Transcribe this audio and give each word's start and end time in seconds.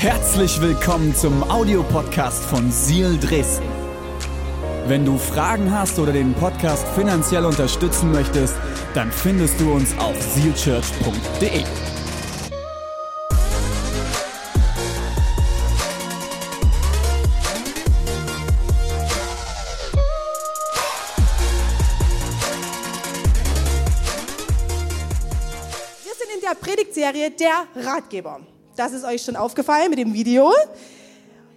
Herzlich 0.00 0.60
willkommen 0.60 1.12
zum 1.12 1.42
Audiopodcast 1.50 2.44
von 2.44 2.70
Seal 2.70 3.18
Dresden. 3.18 3.66
Wenn 4.86 5.04
du 5.04 5.18
Fragen 5.18 5.72
hast 5.72 5.98
oder 5.98 6.12
den 6.12 6.34
Podcast 6.34 6.86
finanziell 6.94 7.44
unterstützen 7.44 8.12
möchtest, 8.12 8.54
dann 8.94 9.10
findest 9.10 9.60
du 9.60 9.72
uns 9.72 9.98
auf 9.98 10.14
sealchurch.de. 10.22 11.50
Wir 26.04 26.14
sind 26.14 26.30
in 26.36 26.40
der 26.40 26.54
Predigtserie 26.54 27.32
Der 27.32 27.66
Ratgeber. 27.74 28.38
Das 28.78 28.92
ist 28.92 29.02
euch 29.02 29.22
schon 29.22 29.34
aufgefallen 29.34 29.90
mit 29.90 29.98
dem 29.98 30.14
Video. 30.14 30.54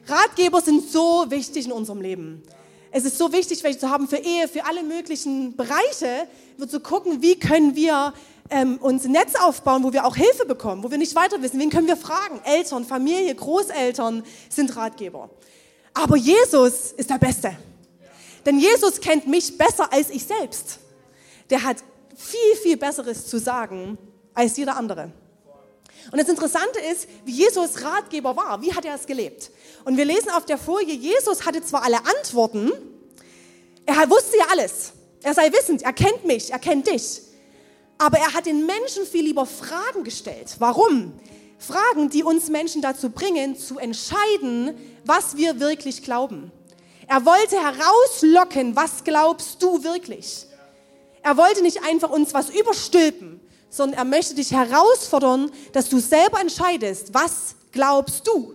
Ratgeber 0.07 0.59
sind 0.59 0.89
so 0.89 1.25
wichtig 1.29 1.67
in 1.67 1.71
unserem 1.71 2.01
Leben. 2.01 2.41
Es 2.89 3.05
ist 3.05 3.19
so 3.19 3.31
wichtig, 3.31 3.63
welche 3.63 3.77
zu 3.77 3.91
haben 3.91 4.07
für 4.07 4.17
Ehe, 4.17 4.47
für 4.47 4.65
alle 4.65 4.81
möglichen 4.81 5.55
Bereiche, 5.55 6.27
wir 6.57 6.67
zu 6.67 6.79
gucken, 6.79 7.21
wie 7.21 7.37
können 7.37 7.75
wir 7.75 8.15
ähm, 8.49 8.79
uns 8.79 9.05
ein 9.05 9.11
Netz 9.11 9.35
aufbauen, 9.35 9.83
wo 9.83 9.93
wir 9.93 10.03
auch 10.07 10.15
Hilfe 10.15 10.47
bekommen, 10.47 10.83
wo 10.83 10.89
wir 10.89 10.97
nicht 10.97 11.13
weiter 11.13 11.39
wissen. 11.43 11.59
Wen 11.59 11.69
können 11.69 11.85
wir 11.85 11.95
fragen? 11.95 12.41
Eltern, 12.43 12.85
Familie, 12.85 13.35
Großeltern 13.35 14.23
sind 14.49 14.75
Ratgeber. 14.75 15.29
Aber 15.93 16.17
Jesus 16.17 16.91
ist 16.93 17.11
der 17.11 17.19
Beste. 17.19 17.55
Denn 18.47 18.57
Jesus 18.57 18.99
kennt 18.99 19.27
mich 19.27 19.55
besser 19.59 19.93
als 19.93 20.09
ich 20.09 20.23
selbst. 20.23 20.79
Der 21.51 21.61
hat 21.61 21.77
viel, 22.15 22.55
viel 22.63 22.77
Besseres 22.77 23.27
zu 23.27 23.37
sagen 23.37 23.99
als 24.33 24.57
jeder 24.57 24.75
andere. 24.75 25.11
Und 26.11 26.19
das 26.19 26.27
Interessante 26.29 26.79
ist, 26.79 27.07
wie 27.25 27.31
Jesus 27.31 27.83
Ratgeber 27.83 28.35
war. 28.35 28.61
Wie 28.61 28.73
hat 28.73 28.85
er 28.85 28.95
es 28.95 29.05
gelebt? 29.05 29.51
Und 29.85 29.97
wir 29.97 30.05
lesen 30.05 30.29
auf 30.31 30.45
der 30.45 30.57
Folie, 30.57 30.93
Jesus 30.93 31.45
hatte 31.45 31.63
zwar 31.63 31.83
alle 31.83 31.99
Antworten, 32.05 32.71
er 33.85 34.09
wusste 34.09 34.37
ja 34.37 34.45
alles. 34.51 34.93
Er 35.23 35.33
sei 35.33 35.51
wissend, 35.51 35.83
er 35.83 35.93
kennt 35.93 36.25
mich, 36.25 36.51
er 36.51 36.59
kennt 36.59 36.87
dich. 36.87 37.21
Aber 37.97 38.17
er 38.17 38.33
hat 38.33 38.45
den 38.45 38.65
Menschen 38.65 39.05
viel 39.05 39.23
lieber 39.23 39.45
Fragen 39.45 40.03
gestellt. 40.03 40.55
Warum? 40.59 41.13
Fragen, 41.59 42.09
die 42.09 42.23
uns 42.23 42.49
Menschen 42.49 42.81
dazu 42.81 43.11
bringen, 43.11 43.55
zu 43.55 43.77
entscheiden, 43.77 44.75
was 45.05 45.37
wir 45.37 45.59
wirklich 45.59 46.01
glauben. 46.01 46.51
Er 47.07 47.25
wollte 47.25 47.57
herauslocken, 47.57 48.75
was 48.75 49.03
glaubst 49.03 49.61
du 49.61 49.83
wirklich? 49.83 50.47
Er 51.21 51.37
wollte 51.37 51.61
nicht 51.61 51.83
einfach 51.83 52.09
uns 52.09 52.33
was 52.33 52.49
überstülpen, 52.49 53.39
sondern 53.71 53.97
er 53.97 54.05
möchte 54.05 54.35
dich 54.35 54.51
herausfordern, 54.51 55.49
dass 55.71 55.89
du 55.89 55.97
selber 55.99 56.39
entscheidest, 56.39 57.13
was 57.13 57.55
glaubst 57.71 58.27
du? 58.27 58.53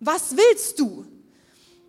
Was 0.00 0.34
willst 0.36 0.78
du? 0.78 1.04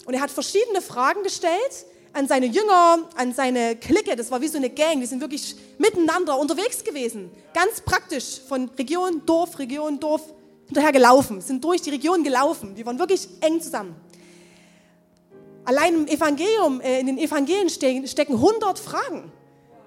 Und 0.05 0.13
er 0.13 0.21
hat 0.21 0.31
verschiedene 0.31 0.81
Fragen 0.81 1.23
gestellt 1.23 1.85
an 2.11 2.27
seine 2.27 2.47
Jünger, 2.47 3.07
an 3.15 3.33
seine 3.33 3.75
Clique. 3.75 4.15
Das 4.15 4.29
war 4.31 4.41
wie 4.41 4.47
so 4.47 4.57
eine 4.57 4.69
Gang. 4.69 4.99
Die 4.99 5.05
sind 5.05 5.21
wirklich 5.21 5.55
miteinander 5.77 6.37
unterwegs 6.37 6.83
gewesen. 6.83 7.31
Ganz 7.53 7.81
praktisch 7.81 8.41
von 8.47 8.69
Region, 8.77 9.21
Dorf, 9.25 9.57
Region, 9.59 9.99
Dorf 9.99 10.21
hinterher 10.65 10.91
gelaufen. 10.91 11.39
Sind 11.39 11.63
durch 11.63 11.81
die 11.81 11.91
Region 11.91 12.23
gelaufen. 12.23 12.75
Die 12.75 12.85
waren 12.85 12.99
wirklich 12.99 13.27
eng 13.41 13.61
zusammen. 13.61 13.95
Allein 15.65 15.95
im 15.95 16.07
Evangelium, 16.07 16.81
äh, 16.81 16.99
in 16.99 17.05
den 17.07 17.17
Evangelien 17.17 17.69
stecken 17.69 18.33
100 18.33 18.79
Fragen. 18.79 19.31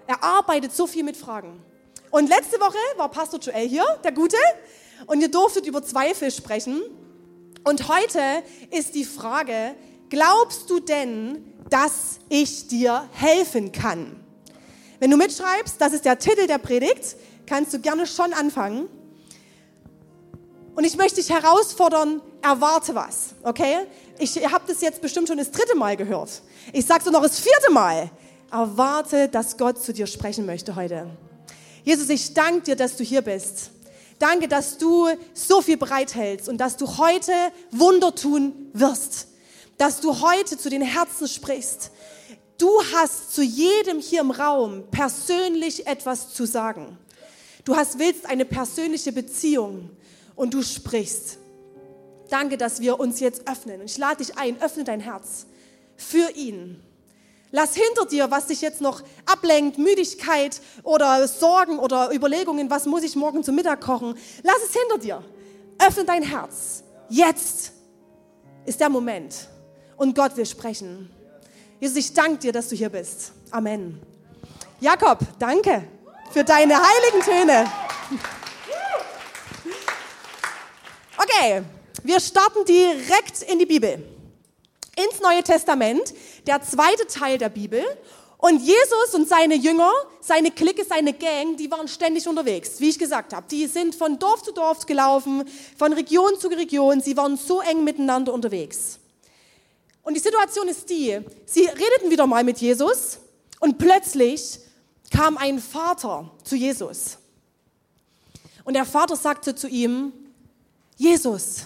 Er 0.06 0.22
arbeitet 0.22 0.72
so 0.74 0.86
viel 0.86 1.02
mit 1.02 1.16
Fragen. 1.16 1.60
Und 2.10 2.28
letzte 2.28 2.60
Woche 2.60 2.78
war 2.96 3.10
Pastor 3.10 3.40
Joel 3.40 3.68
hier, 3.68 3.84
der 4.04 4.12
Gute, 4.12 4.36
und 5.06 5.20
ihr 5.20 5.30
durftet 5.30 5.66
über 5.66 5.82
Zweifel 5.82 6.30
sprechen. 6.30 6.82
Und 7.64 7.88
heute 7.88 8.20
ist 8.70 8.94
die 8.94 9.04
Frage, 9.04 9.74
glaubst 10.08 10.70
du 10.70 10.80
denn, 10.80 11.52
dass 11.68 12.18
ich 12.28 12.68
dir 12.68 13.08
helfen 13.12 13.72
kann? 13.72 14.24
Wenn 14.98 15.10
du 15.10 15.16
mitschreibst, 15.16 15.80
das 15.80 15.92
ist 15.92 16.04
der 16.04 16.18
Titel 16.18 16.46
der 16.46 16.58
Predigt, 16.58 17.16
kannst 17.46 17.74
du 17.74 17.80
gerne 17.80 18.06
schon 18.06 18.32
anfangen. 18.32 18.88
Und 20.74 20.84
ich 20.84 20.96
möchte 20.96 21.16
dich 21.16 21.30
herausfordern, 21.30 22.20
erwarte 22.42 22.94
was, 22.94 23.34
okay? 23.42 23.78
Ich 24.18 24.36
habe 24.50 24.64
das 24.66 24.80
jetzt 24.80 25.00
bestimmt 25.00 25.28
schon 25.28 25.38
das 25.38 25.50
dritte 25.50 25.74
Mal 25.74 25.96
gehört. 25.96 26.42
Ich 26.72 26.86
sage 26.86 27.02
es 27.04 27.10
noch 27.10 27.22
das 27.22 27.40
vierte 27.40 27.72
Mal. 27.72 28.10
Erwarte, 28.50 29.28
dass 29.28 29.56
Gott 29.58 29.82
zu 29.82 29.92
dir 29.92 30.06
sprechen 30.06 30.46
möchte 30.46 30.76
heute. 30.76 31.10
Jesus, 31.86 32.08
ich 32.08 32.34
danke 32.34 32.62
dir, 32.62 32.74
dass 32.74 32.96
du 32.96 33.04
hier 33.04 33.22
bist. 33.22 33.70
Danke, 34.18 34.48
dass 34.48 34.76
du 34.76 35.06
so 35.34 35.62
viel 35.62 35.76
bereithältst 35.76 36.48
und 36.48 36.58
dass 36.58 36.76
du 36.76 36.98
heute 36.98 37.30
Wunder 37.70 38.12
tun 38.12 38.70
wirst. 38.72 39.28
Dass 39.78 40.00
du 40.00 40.20
heute 40.20 40.58
zu 40.58 40.68
den 40.68 40.82
Herzen 40.82 41.28
sprichst. 41.28 41.92
Du 42.58 42.82
hast 42.92 43.32
zu 43.32 43.40
jedem 43.40 44.00
hier 44.00 44.22
im 44.22 44.32
Raum 44.32 44.82
persönlich 44.90 45.86
etwas 45.86 46.34
zu 46.34 46.44
sagen. 46.44 46.98
Du 47.64 47.76
hast, 47.76 48.00
willst 48.00 48.26
eine 48.26 48.46
persönliche 48.46 49.12
Beziehung 49.12 49.90
und 50.34 50.54
du 50.54 50.62
sprichst. 50.62 51.38
Danke, 52.30 52.58
dass 52.58 52.80
wir 52.80 52.98
uns 52.98 53.20
jetzt 53.20 53.48
öffnen. 53.48 53.82
Und 53.82 53.86
ich 53.86 53.96
lade 53.96 54.24
dich 54.24 54.36
ein, 54.36 54.60
öffne 54.60 54.82
dein 54.82 54.98
Herz 54.98 55.46
für 55.96 56.32
ihn. 56.32 56.82
Lass 57.52 57.74
hinter 57.74 58.06
dir, 58.06 58.30
was 58.30 58.46
dich 58.46 58.60
jetzt 58.60 58.80
noch 58.80 59.02
ablenkt, 59.24 59.78
Müdigkeit 59.78 60.60
oder 60.82 61.26
Sorgen 61.28 61.78
oder 61.78 62.12
Überlegungen, 62.12 62.68
was 62.70 62.86
muss 62.86 63.04
ich 63.04 63.14
morgen 63.14 63.44
zum 63.44 63.54
Mittag 63.54 63.80
kochen. 63.80 64.14
Lass 64.42 64.58
es 64.64 64.72
hinter 64.72 64.98
dir. 64.98 65.22
Öffne 65.78 66.04
dein 66.04 66.22
Herz. 66.22 66.82
Jetzt 67.08 67.72
ist 68.64 68.80
der 68.80 68.88
Moment. 68.88 69.48
Und 69.96 70.14
Gott 70.14 70.36
will 70.36 70.46
sprechen. 70.46 71.10
Jesus, 71.78 71.96
ich 71.96 72.12
danke 72.12 72.38
dir, 72.38 72.52
dass 72.52 72.68
du 72.68 72.76
hier 72.76 72.88
bist. 72.88 73.32
Amen. 73.50 74.02
Jakob, 74.80 75.20
danke 75.38 75.84
für 76.32 76.42
deine 76.42 76.74
heiligen 76.76 77.20
Töne. 77.20 77.70
Okay, 81.16 81.62
wir 82.02 82.20
starten 82.20 82.64
direkt 82.64 83.42
in 83.42 83.58
die 83.58 83.66
Bibel 83.66 84.15
ins 84.96 85.20
Neue 85.20 85.42
Testament, 85.42 86.14
der 86.46 86.62
zweite 86.62 87.06
Teil 87.06 87.38
der 87.38 87.50
Bibel. 87.50 87.84
Und 88.38 88.60
Jesus 88.60 89.14
und 89.14 89.28
seine 89.28 89.54
Jünger, 89.54 89.90
seine 90.20 90.50
Clique, 90.50 90.84
seine 90.84 91.12
Gang, 91.14 91.56
die 91.56 91.70
waren 91.70 91.88
ständig 91.88 92.28
unterwegs, 92.28 92.80
wie 92.80 92.90
ich 92.90 92.98
gesagt 92.98 93.32
habe. 93.32 93.46
Die 93.50 93.66
sind 93.66 93.94
von 93.94 94.18
Dorf 94.18 94.42
zu 94.42 94.52
Dorf 94.52 94.84
gelaufen, 94.84 95.44
von 95.78 95.92
Region 95.92 96.38
zu 96.38 96.48
Region. 96.48 97.00
Sie 97.00 97.16
waren 97.16 97.36
so 97.36 97.60
eng 97.60 97.84
miteinander 97.84 98.32
unterwegs. 98.32 98.98
Und 100.02 100.14
die 100.14 100.20
Situation 100.20 100.68
ist 100.68 100.88
die, 100.88 101.18
sie 101.46 101.66
redeten 101.66 102.10
wieder 102.10 102.26
mal 102.26 102.44
mit 102.44 102.58
Jesus 102.58 103.18
und 103.58 103.78
plötzlich 103.78 104.60
kam 105.10 105.36
ein 105.36 105.58
Vater 105.58 106.30
zu 106.44 106.56
Jesus. 106.56 107.18
Und 108.64 108.74
der 108.74 108.84
Vater 108.84 109.16
sagte 109.16 109.54
zu 109.54 109.66
ihm, 109.66 110.12
Jesus, 110.96 111.62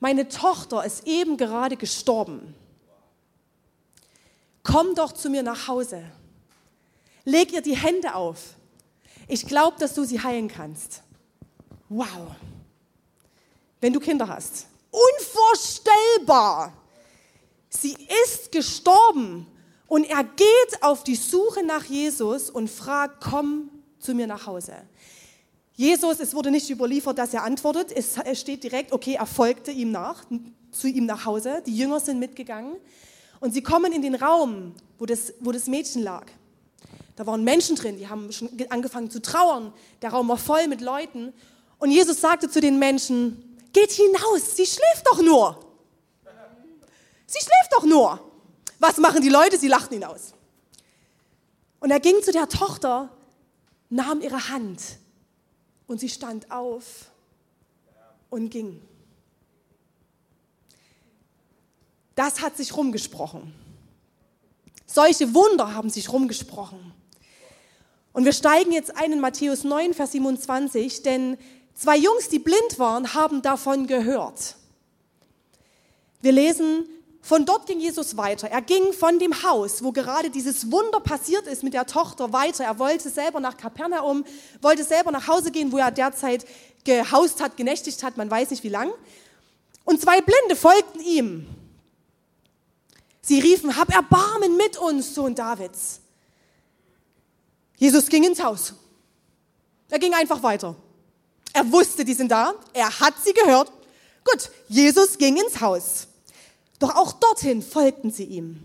meine 0.00 0.28
Tochter 0.28 0.84
ist 0.84 1.06
eben 1.06 1.36
gerade 1.36 1.76
gestorben. 1.76 2.54
Komm 4.62 4.94
doch 4.94 5.12
zu 5.12 5.30
mir 5.30 5.42
nach 5.42 5.68
Hause. 5.68 6.04
Leg 7.24 7.52
ihr 7.52 7.62
die 7.62 7.76
Hände 7.76 8.14
auf. 8.14 8.54
Ich 9.28 9.46
glaube, 9.46 9.78
dass 9.78 9.94
du 9.94 10.04
sie 10.04 10.22
heilen 10.22 10.48
kannst. 10.48 11.02
Wow. 11.88 12.34
Wenn 13.80 13.92
du 13.92 14.00
Kinder 14.00 14.28
hast. 14.28 14.66
Unvorstellbar. 14.90 16.72
Sie 17.68 17.96
ist 18.24 18.52
gestorben 18.52 19.46
und 19.86 20.04
er 20.04 20.24
geht 20.24 20.82
auf 20.82 21.04
die 21.04 21.16
Suche 21.16 21.64
nach 21.64 21.84
Jesus 21.84 22.50
und 22.50 22.70
fragt, 22.70 23.22
komm 23.22 23.70
zu 23.98 24.14
mir 24.14 24.26
nach 24.26 24.46
Hause. 24.46 24.74
Jesus, 25.76 26.20
es 26.20 26.34
wurde 26.34 26.50
nicht 26.50 26.70
überliefert, 26.70 27.18
dass 27.18 27.34
er 27.34 27.44
antwortet. 27.44 27.92
Es 27.92 28.18
steht 28.40 28.64
direkt, 28.64 28.92
okay, 28.92 29.14
er 29.14 29.26
folgte 29.26 29.70
ihm 29.70 29.92
nach, 29.92 30.24
zu 30.70 30.88
ihm 30.88 31.04
nach 31.04 31.26
Hause. 31.26 31.62
Die 31.66 31.76
Jünger 31.76 32.00
sind 32.00 32.18
mitgegangen 32.18 32.76
und 33.40 33.52
sie 33.52 33.62
kommen 33.62 33.92
in 33.92 34.00
den 34.00 34.14
Raum, 34.14 34.74
wo 34.98 35.04
das, 35.04 35.34
wo 35.40 35.52
das 35.52 35.66
Mädchen 35.66 36.02
lag. 36.02 36.26
Da 37.14 37.26
waren 37.26 37.44
Menschen 37.44 37.76
drin, 37.76 37.98
die 37.98 38.08
haben 38.08 38.32
schon 38.32 38.50
angefangen 38.70 39.10
zu 39.10 39.20
trauern. 39.20 39.72
Der 40.00 40.10
Raum 40.10 40.28
war 40.28 40.38
voll 40.38 40.66
mit 40.66 40.80
Leuten. 40.80 41.34
Und 41.78 41.90
Jesus 41.90 42.22
sagte 42.22 42.48
zu 42.48 42.60
den 42.60 42.78
Menschen, 42.78 43.58
geht 43.74 43.92
hinaus, 43.92 44.56
sie 44.56 44.66
schläft 44.66 45.06
doch 45.06 45.20
nur. 45.20 45.60
Sie 47.26 47.38
schläft 47.38 47.72
doch 47.72 47.84
nur. 47.84 48.20
Was 48.78 48.96
machen 48.96 49.20
die 49.20 49.28
Leute? 49.28 49.58
Sie 49.58 49.68
lachten 49.68 49.94
ihn 49.94 50.04
aus. 50.04 50.32
Und 51.80 51.90
er 51.90 52.00
ging 52.00 52.22
zu 52.22 52.32
der 52.32 52.48
Tochter, 52.48 53.10
nahm 53.90 54.22
ihre 54.22 54.48
Hand 54.48 54.80
und 55.86 56.00
sie 56.00 56.08
stand 56.08 56.50
auf 56.50 57.10
und 58.30 58.50
ging. 58.50 58.80
Das 62.14 62.40
hat 62.40 62.56
sich 62.56 62.76
rumgesprochen. 62.76 63.52
Solche 64.86 65.34
Wunder 65.34 65.74
haben 65.74 65.90
sich 65.90 66.12
rumgesprochen. 66.12 66.92
Und 68.12 68.24
wir 68.24 68.32
steigen 68.32 68.72
jetzt 68.72 68.96
ein 68.96 69.12
in 69.12 69.20
Matthäus 69.20 69.64
9, 69.64 69.92
Vers 69.92 70.12
27, 70.12 71.02
denn 71.02 71.36
Zwei 71.76 71.98
Jungs, 71.98 72.30
die 72.30 72.38
blind 72.38 72.78
waren, 72.78 73.12
haben 73.12 73.42
davon 73.42 73.86
gehört. 73.86 74.56
Wir 76.22 76.32
lesen, 76.32 76.88
von 77.26 77.44
dort 77.44 77.66
ging 77.66 77.80
Jesus 77.80 78.16
weiter. 78.16 78.48
Er 78.52 78.62
ging 78.62 78.92
von 78.92 79.18
dem 79.18 79.42
Haus, 79.42 79.82
wo 79.82 79.90
gerade 79.90 80.30
dieses 80.30 80.70
Wunder 80.70 81.00
passiert 81.00 81.48
ist 81.48 81.64
mit 81.64 81.74
der 81.74 81.84
Tochter, 81.84 82.32
weiter. 82.32 82.62
Er 82.62 82.78
wollte 82.78 83.10
selber 83.10 83.40
nach 83.40 83.56
Kapernaum, 83.56 84.24
wollte 84.62 84.84
selber 84.84 85.10
nach 85.10 85.26
Hause 85.26 85.50
gehen, 85.50 85.72
wo 85.72 85.78
er 85.78 85.90
derzeit 85.90 86.46
gehaust 86.84 87.42
hat, 87.42 87.56
genächtigt 87.56 88.04
hat, 88.04 88.16
man 88.16 88.30
weiß 88.30 88.50
nicht 88.50 88.62
wie 88.62 88.68
lang. 88.68 88.92
Und 89.84 90.00
zwei 90.00 90.20
Blinde 90.20 90.54
folgten 90.54 91.00
ihm. 91.00 91.48
Sie 93.22 93.40
riefen, 93.40 93.76
hab 93.76 93.92
Erbarmen 93.92 94.56
mit 94.56 94.78
uns, 94.78 95.12
Sohn 95.12 95.34
Davids. 95.34 95.98
Jesus 97.76 98.06
ging 98.06 98.22
ins 98.22 98.40
Haus. 98.40 98.72
Er 99.90 99.98
ging 99.98 100.14
einfach 100.14 100.44
weiter. 100.44 100.76
Er 101.52 101.72
wusste, 101.72 102.04
die 102.04 102.14
sind 102.14 102.30
da. 102.30 102.54
Er 102.72 103.00
hat 103.00 103.14
sie 103.20 103.32
gehört. 103.32 103.72
Gut, 104.24 104.48
Jesus 104.68 105.18
ging 105.18 105.36
ins 105.38 105.60
Haus. 105.60 106.06
Doch 106.78 106.94
auch 106.96 107.12
dorthin 107.12 107.62
folgten 107.62 108.10
sie 108.10 108.24
ihm. 108.24 108.62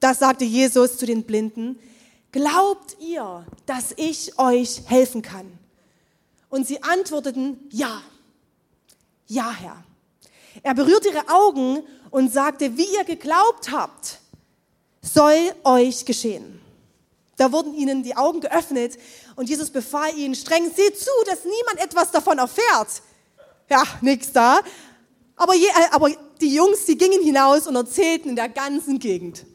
Da 0.00 0.14
sagte 0.14 0.44
Jesus 0.44 0.98
zu 0.98 1.06
den 1.06 1.24
Blinden, 1.24 1.78
glaubt 2.32 2.96
ihr, 3.00 3.46
dass 3.66 3.92
ich 3.96 4.38
euch 4.38 4.82
helfen 4.86 5.22
kann? 5.22 5.58
Und 6.48 6.66
sie 6.66 6.82
antworteten, 6.82 7.58
ja, 7.70 8.02
ja, 9.26 9.50
Herr. 9.52 9.84
Er 10.62 10.74
berührte 10.74 11.08
ihre 11.08 11.28
Augen 11.28 11.82
und 12.10 12.32
sagte, 12.32 12.76
wie 12.76 12.94
ihr 12.94 13.04
geglaubt 13.04 13.70
habt, 13.70 14.18
soll 15.00 15.54
euch 15.64 16.04
geschehen. 16.04 16.60
Da 17.36 17.50
wurden 17.50 17.74
ihnen 17.74 18.02
die 18.02 18.16
Augen 18.16 18.40
geöffnet 18.40 18.98
und 19.36 19.48
Jesus 19.48 19.70
befahl 19.70 20.16
ihnen 20.16 20.34
streng, 20.34 20.70
seht 20.74 20.98
zu, 20.98 21.10
dass 21.26 21.44
niemand 21.44 21.80
etwas 21.80 22.10
davon 22.10 22.38
erfährt. 22.38 23.02
Ja, 23.70 23.82
nix 24.02 24.30
da. 24.32 24.60
Aber, 25.36 25.54
je, 25.54 25.66
äh, 25.66 25.88
aber 25.90 26.10
die 26.42 26.54
Jungs, 26.54 26.84
die 26.84 26.98
gingen 26.98 27.22
hinaus 27.22 27.66
und 27.66 27.76
erzählten 27.76 28.30
in 28.30 28.36
der 28.36 28.48
ganzen 28.48 28.98
Gegend. 28.98 29.46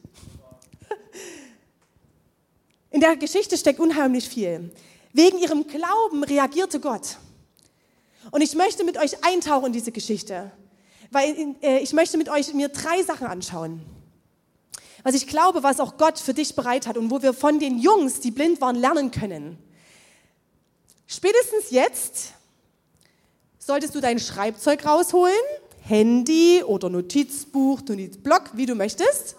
In 2.89 3.01
der 3.01 3.15
Geschichte 3.17 3.57
steckt 3.57 3.79
unheimlich 3.79 4.27
viel. 4.27 4.71
Wegen 5.13 5.37
ihrem 5.37 5.67
Glauben 5.67 6.23
reagierte 6.23 6.79
Gott. 6.79 7.17
Und 8.31 8.41
ich 8.41 8.55
möchte 8.55 8.83
mit 8.83 8.97
euch 8.97 9.23
eintauchen 9.23 9.67
in 9.67 9.73
diese 9.73 9.91
Geschichte, 9.91 10.51
weil 11.11 11.55
äh, 11.61 11.79
ich 11.79 11.93
möchte 11.93 12.17
mit 12.17 12.29
euch 12.29 12.53
mir 12.53 12.69
drei 12.69 13.03
Sachen 13.03 13.27
anschauen 13.27 13.81
was 15.07 15.15
ich 15.15 15.25
glaube, 15.25 15.63
was 15.63 15.79
auch 15.79 15.95
Gott 15.95 16.19
für 16.19 16.33
dich 16.33 16.53
bereit 16.53 16.85
hat 16.85 16.97
und 16.97 17.09
wo 17.09 17.21
wir 17.21 17.33
von 17.33 17.59
den 17.59 17.79
Jungs, 17.79 18.19
die 18.19 18.29
blind 18.29 18.59
waren, 18.59 18.75
lernen 18.75 19.09
können. 19.09 19.57
Spätestens 21.07 21.71
jetzt 21.71 22.33
solltest 23.57 23.95
du 23.95 24.01
dein 24.01 24.19
Schreibzeug 24.19 24.85
rausholen, 24.85 25.33
Handy 25.87 26.63
oder 26.63 26.89
Notizbuch, 26.89 27.81
Notizblock, 27.87 28.51
wie 28.53 28.65
du 28.65 28.75
möchtest. 28.75 29.35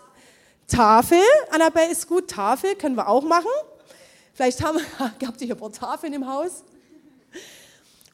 Tafel, 0.66 1.22
Annabelle 1.50 1.90
ist 1.90 2.08
gut, 2.08 2.28
Tafel 2.28 2.74
können 2.74 2.96
wir 2.96 3.08
auch 3.08 3.22
machen. 3.22 3.50
Vielleicht 4.32 4.62
haben, 4.62 4.78
habt 4.98 5.40
ihr 5.40 5.46
hier 5.46 5.56
ein 5.56 5.58
paar 5.58 5.72
Tafeln 5.72 6.12
im 6.12 6.26
Haus. 6.26 6.64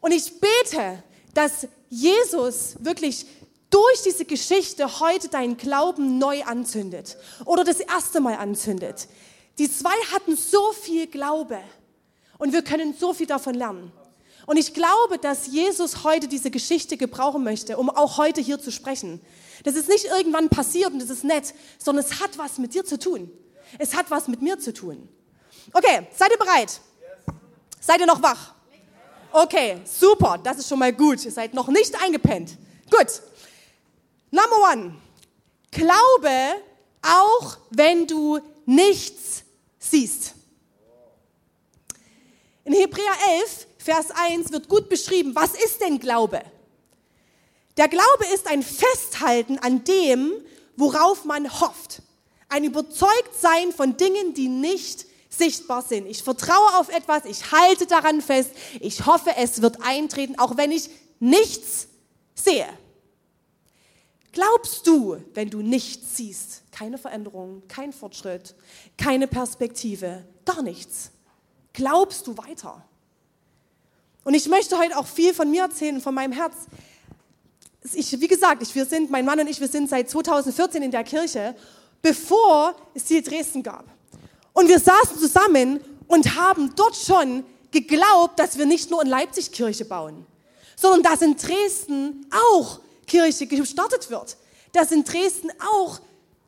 Und 0.00 0.12
ich 0.12 0.40
bete, 0.40 1.02
dass 1.32 1.68
Jesus 1.90 2.76
wirklich 2.80 3.26
durch 3.70 4.02
diese 4.04 4.24
Geschichte 4.24 5.00
heute 5.00 5.28
deinen 5.28 5.56
Glauben 5.56 6.18
neu 6.18 6.42
anzündet 6.44 7.16
oder 7.44 7.64
das 7.64 7.80
erste 7.80 8.20
Mal 8.20 8.34
anzündet. 8.34 9.08
Die 9.58 9.70
zwei 9.70 9.94
hatten 10.12 10.36
so 10.36 10.72
viel 10.72 11.06
Glaube 11.06 11.60
und 12.38 12.52
wir 12.52 12.62
können 12.62 12.94
so 12.98 13.14
viel 13.14 13.26
davon 13.26 13.54
lernen. 13.54 13.92
Und 14.46 14.56
ich 14.56 14.74
glaube, 14.74 15.18
dass 15.18 15.46
Jesus 15.46 16.04
heute 16.04 16.28
diese 16.28 16.50
Geschichte 16.50 16.96
gebrauchen 16.96 17.44
möchte, 17.44 17.76
um 17.76 17.90
auch 17.90 18.18
heute 18.18 18.40
hier 18.40 18.60
zu 18.60 18.70
sprechen. 18.70 19.20
Das 19.64 19.74
ist 19.74 19.88
nicht 19.88 20.04
irgendwann 20.04 20.48
passiert 20.48 20.92
und 20.92 21.00
das 21.00 21.10
ist 21.10 21.24
nett, 21.24 21.54
sondern 21.78 22.04
es 22.04 22.20
hat 22.20 22.36
was 22.36 22.58
mit 22.58 22.74
dir 22.74 22.84
zu 22.84 22.98
tun. 22.98 23.30
Es 23.78 23.94
hat 23.94 24.10
was 24.10 24.28
mit 24.28 24.42
mir 24.42 24.58
zu 24.58 24.72
tun. 24.72 25.08
Okay, 25.72 26.06
seid 26.14 26.30
ihr 26.30 26.38
bereit? 26.38 26.80
Seid 27.80 28.00
ihr 28.00 28.06
noch 28.06 28.22
wach? 28.22 28.54
Okay, 29.32 29.80
super, 29.84 30.38
das 30.42 30.58
ist 30.58 30.68
schon 30.68 30.78
mal 30.78 30.92
gut. 30.92 31.24
Ihr 31.24 31.32
seid 31.32 31.54
noch 31.54 31.68
nicht 31.68 32.00
eingepennt. 32.00 32.56
Gut, 32.90 33.20
Number 34.34 34.68
one. 34.72 34.96
Glaube, 35.70 36.60
auch 37.02 37.56
wenn 37.70 38.04
du 38.04 38.40
nichts 38.66 39.44
siehst. 39.78 40.34
In 42.64 42.72
Hebräer 42.72 43.12
11, 43.42 43.66
Vers 43.84 44.06
1 44.12 44.50
wird 44.50 44.70
gut 44.70 44.88
beschrieben, 44.88 45.34
was 45.34 45.50
ist 45.50 45.82
denn 45.82 45.98
Glaube? 45.98 46.40
Der 47.76 47.86
Glaube 47.86 48.24
ist 48.32 48.46
ein 48.46 48.62
Festhalten 48.62 49.58
an 49.58 49.84
dem, 49.84 50.32
worauf 50.74 51.26
man 51.26 51.60
hofft. 51.60 52.00
Ein 52.48 52.64
Überzeugtsein 52.64 53.72
von 53.72 53.98
Dingen, 53.98 54.32
die 54.32 54.48
nicht 54.48 55.04
sichtbar 55.28 55.82
sind. 55.82 56.06
Ich 56.06 56.22
vertraue 56.22 56.78
auf 56.78 56.88
etwas, 56.88 57.26
ich 57.26 57.52
halte 57.52 57.84
daran 57.86 58.22
fest, 58.22 58.52
ich 58.80 59.04
hoffe, 59.04 59.36
es 59.36 59.60
wird 59.60 59.82
eintreten, 59.82 60.38
auch 60.38 60.56
wenn 60.56 60.70
ich 60.70 60.88
nichts 61.20 61.88
sehe. 62.34 62.66
Glaubst 64.32 64.86
du, 64.86 65.18
wenn 65.34 65.50
du 65.50 65.60
nichts 65.60 66.16
siehst, 66.16 66.62
keine 66.72 66.96
Veränderung, 66.96 67.62
kein 67.68 67.92
Fortschritt, 67.92 68.54
keine 68.96 69.26
Perspektive, 69.26 70.24
gar 70.46 70.62
nichts, 70.62 71.10
glaubst 71.74 72.26
du 72.26 72.38
weiter? 72.38 72.82
Und 74.24 74.34
ich 74.34 74.48
möchte 74.48 74.78
heute 74.78 74.96
auch 74.96 75.06
viel 75.06 75.34
von 75.34 75.50
mir 75.50 75.62
erzählen, 75.62 76.00
von 76.00 76.14
meinem 76.14 76.32
Herz. 76.32 76.54
Ich, 77.92 78.18
wie 78.18 78.26
gesagt, 78.26 78.62
ich, 78.62 78.74
wir 78.74 78.86
sind, 78.86 79.10
mein 79.10 79.26
Mann 79.26 79.38
und 79.38 79.46
ich, 79.46 79.60
wir 79.60 79.68
sind 79.68 79.90
seit 79.90 80.08
2014 80.08 80.82
in 80.82 80.90
der 80.90 81.04
Kirche, 81.04 81.54
bevor 82.00 82.74
es 82.94 83.06
hier 83.06 83.22
Dresden 83.22 83.62
gab. 83.62 83.84
Und 84.54 84.68
wir 84.68 84.78
saßen 84.78 85.18
zusammen 85.18 85.80
und 86.08 86.36
haben 86.36 86.72
dort 86.74 86.96
schon 86.96 87.44
geglaubt, 87.70 88.38
dass 88.38 88.56
wir 88.56 88.64
nicht 88.64 88.90
nur 88.90 89.02
in 89.02 89.08
Leipzig 89.08 89.52
Kirche 89.52 89.84
bauen, 89.84 90.24
sondern 90.76 91.02
dass 91.02 91.20
in 91.20 91.36
Dresden 91.36 92.26
auch 92.52 92.80
Kirche 93.06 93.46
gestartet 93.46 94.10
wird, 94.10 94.38
dass 94.72 94.90
in 94.90 95.04
Dresden 95.04 95.50
auch 95.60 96.00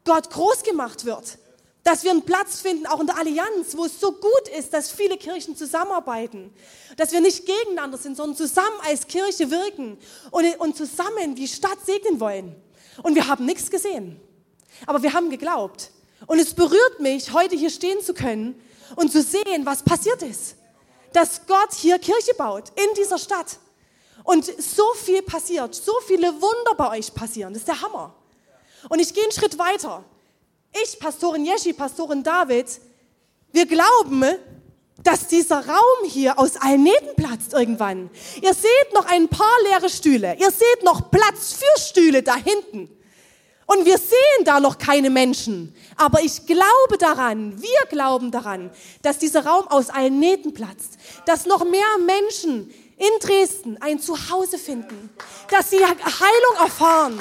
Gott 0.05 0.31
groß 0.31 0.63
gemacht 0.63 1.05
wird, 1.05 1.39
dass 1.87 2.03
wir 2.03 2.11
einen 2.11 2.23
Platz 2.23 2.61
finden, 2.61 2.85
auch 2.89 2.99
in 2.99 3.07
der 3.07 3.17
Allianz, 3.17 3.77
wo 3.77 3.85
es 3.85 4.01
so 4.01 4.11
gut 4.11 4.49
ist, 4.59 4.75
dass 4.75 4.91
viele 4.91 5.17
Kirchen 5.17 5.55
zusammenarbeiten, 5.55 6.53
dass 6.97 7.13
wir 7.13 7.21
nicht 7.21 7.47
gegeneinander 7.47 7.97
sind, 7.97 8.17
sondern 8.17 8.37
zusammen 8.37 8.77
als 8.85 9.07
Kirche 9.07 9.53
wirken 9.53 9.97
und, 10.33 10.45
und 10.59 10.77
zusammen 10.77 11.37
die 11.37 11.47
Stadt 11.47 11.79
segnen 11.87 12.19
wollen. 12.19 12.57
Und 13.05 13.15
wir 13.15 13.29
haben 13.29 13.47
nichts 13.47 13.71
gesehen, 13.71 14.21
aber 14.85 15.05
wir 15.05 15.13
haben 15.13 15.31
geglaubt. 15.31 15.93
Und 16.27 16.41
es 16.41 16.55
berührt 16.55 16.99
mich, 16.99 17.33
heute 17.33 17.55
hier 17.55 17.71
stehen 17.71 18.03
zu 18.03 18.15
können 18.15 18.61
und 18.97 19.13
zu 19.13 19.23
sehen, 19.23 19.65
was 19.65 19.85
passiert 19.85 20.23
ist. 20.23 20.57
Dass 21.13 21.47
Gott 21.47 21.73
hier 21.73 22.01
Kirche 22.01 22.35
baut 22.35 22.65
in 22.71 22.95
dieser 22.97 23.19
Stadt. 23.19 23.59
Und 24.25 24.45
so 24.61 24.93
viel 24.95 25.23
passiert, 25.23 25.73
so 25.77 25.93
viele 26.05 26.33
Wunder 26.33 26.75
bei 26.77 26.99
euch 26.99 27.15
passieren. 27.15 27.53
Das 27.53 27.63
ist 27.63 27.69
der 27.69 27.81
Hammer. 27.81 28.13
Und 28.89 28.99
ich 28.99 29.15
gehe 29.15 29.23
einen 29.23 29.31
Schritt 29.31 29.57
weiter. 29.57 30.05
Ich, 30.83 30.99
Pastorin 30.99 31.45
Jeschi, 31.45 31.73
Pastorin 31.73 32.23
David, 32.23 32.67
wir 33.53 33.67
glauben, 33.67 34.25
dass 35.03 35.29
dieser 35.29 35.67
Raum 35.67 36.09
hier 36.09 36.39
aus 36.39 36.57
allen 36.57 36.83
Nähten 36.83 37.15
platzt 37.17 37.53
irgendwann. 37.53 38.11
Ihr 38.43 38.53
seht 38.53 38.93
noch 38.93 39.07
ein 39.07 39.29
paar 39.29 39.57
leere 39.71 39.89
Stühle. 39.89 40.37
Ihr 40.39 40.51
seht 40.51 40.83
noch 40.83 41.11
Platz 41.11 41.55
für 41.55 41.81
Stühle 41.81 42.23
da 42.23 42.35
hinten. 42.35 42.91
Und 43.67 43.85
wir 43.85 43.99
sehen 43.99 44.45
da 44.45 44.61
noch 44.61 44.79
keine 44.79 45.11
Menschen. 45.11 45.75
Aber 45.97 46.21
ich 46.21 46.47
glaube 46.47 46.99
daran, 46.99 47.61
wir 47.61 47.89
glauben 47.89 48.31
daran, 48.31 48.71
dass 49.03 49.19
dieser 49.19 49.45
Raum 49.45 49.67
aus 49.69 49.91
allen 49.91 50.19
Nähten 50.19 50.55
platzt. 50.55 50.99
Dass 51.25 51.47
noch 51.47 51.65
mehr 51.65 51.99
Menschen 52.05 52.73
in 52.97 53.21
Dresden 53.21 53.77
ein 53.81 54.01
Zuhause 54.01 54.59
finden, 54.59 55.11
dass 55.51 55.71
sie 55.71 55.85
Heilung 55.85 56.57
erfahren, 56.61 57.21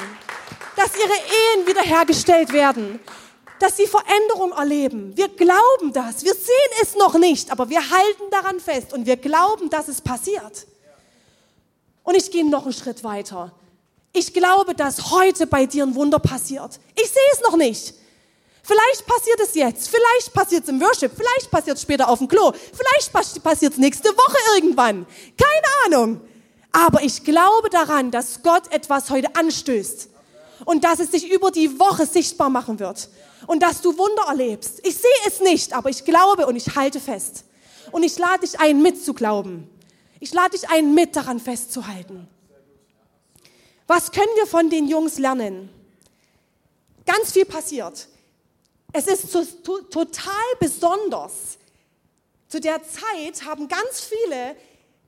dass 0.76 0.92
ihre 0.96 1.08
Ehen 1.08 1.68
wiederhergestellt 1.68 2.54
werden, 2.54 3.00
dass 3.60 3.78
sie 3.78 3.88
Veränderung 3.88 4.52
erleben. 4.52 5.16
Wir 5.16 5.30
glauben 5.30 5.94
das. 5.94 6.24
Wir 6.24 6.34
sehen 6.34 6.72
es 6.82 6.96
noch 6.96 7.18
nicht, 7.18 7.52
aber 7.52 7.70
wir 7.70 7.90
halten 7.90 8.24
daran 8.32 8.60
fest 8.60 8.94
und 8.94 9.06
wir 9.06 9.18
glauben, 9.18 9.70
dass 9.70 9.88
es 9.88 10.02
passiert. 10.02 10.68
Und 12.04 12.16
ich 12.16 12.30
gehe 12.32 12.48
noch 12.48 12.64
einen 12.64 12.74
Schritt 12.74 13.04
weiter. 13.04 13.52
Ich 14.14 14.34
glaube, 14.34 14.76
dass 14.76 15.12
heute 15.12 15.48
bei 15.48 15.66
dir 15.66 15.84
ein 15.84 15.96
Wunder 15.96 16.20
passiert. 16.20 16.80
Ich 16.96 17.10
sehe 17.10 17.30
es 17.34 17.42
noch 17.42 17.58
nicht. 17.58 17.94
Vielleicht 18.64 19.06
passiert 19.06 19.40
es 19.42 19.54
jetzt, 19.54 19.90
vielleicht 19.90 20.34
passiert 20.34 20.64
es 20.64 20.70
im 20.70 20.82
Worship, 20.82 21.12
vielleicht 21.16 21.52
passiert 21.52 21.78
es 21.78 21.84
später 21.84 22.10
auf 22.10 22.18
dem 22.18 22.28
Klo, 22.28 22.52
vielleicht 22.52 23.14
passiert 23.44 23.74
es 23.74 23.78
nächste 23.78 24.10
Woche 24.10 24.38
irgendwann. 24.56 25.06
Keine 25.38 25.98
Ahnung. 25.98 26.22
Aber 26.72 27.04
ich 27.04 27.24
glaube 27.24 27.70
daran, 27.70 28.10
dass 28.10 28.42
Gott 28.42 28.72
etwas 28.72 29.12
heute 29.12 29.36
anstößt 29.36 30.10
und 30.66 30.84
dass 30.84 31.00
es 31.00 31.12
sich 31.12 31.32
über 31.32 31.52
die 31.52 31.80
Woche 31.80 32.08
sichtbar 32.08 32.50
machen 32.50 32.80
wird 32.80 33.08
und 33.48 33.62
dass 33.62 33.82
du 33.82 33.98
Wunder 33.98 34.24
erlebst. 34.28 34.80
Ich 34.86 34.96
sehe 34.96 35.12
es 35.28 35.40
nicht, 35.40 35.74
aber 35.74 35.90
ich 35.90 36.06
glaube 36.06 36.48
und 36.48 36.56
ich 36.56 36.76
halte 36.76 37.00
fest. 37.00 37.46
Und 37.92 38.04
ich 38.04 38.18
lade 38.18 38.42
dich 38.42 38.60
ein, 38.60 38.82
mitzuglauben. 38.82 39.70
Ich 40.20 40.34
lade 40.34 40.52
dich 40.58 40.70
ein, 40.70 40.94
mit 40.94 41.16
daran 41.16 41.40
festzuhalten. 41.40 42.28
Was 43.88 44.12
können 44.12 44.36
wir 44.36 44.48
von 44.48 44.70
den 44.70 44.88
Jungs 44.88 45.20
lernen? 45.20 45.70
Ganz 47.06 47.32
viel 47.32 47.46
passiert. 47.46 48.08
Es 48.92 49.08
ist 49.08 49.32
so, 49.32 49.44
to, 49.44 49.82
total 49.82 50.34
besonders. 50.60 51.58
Zu 52.48 52.60
der 52.60 52.82
Zeit 52.84 53.46
haben 53.46 53.68
ganz 53.68 54.02
viele 54.02 54.56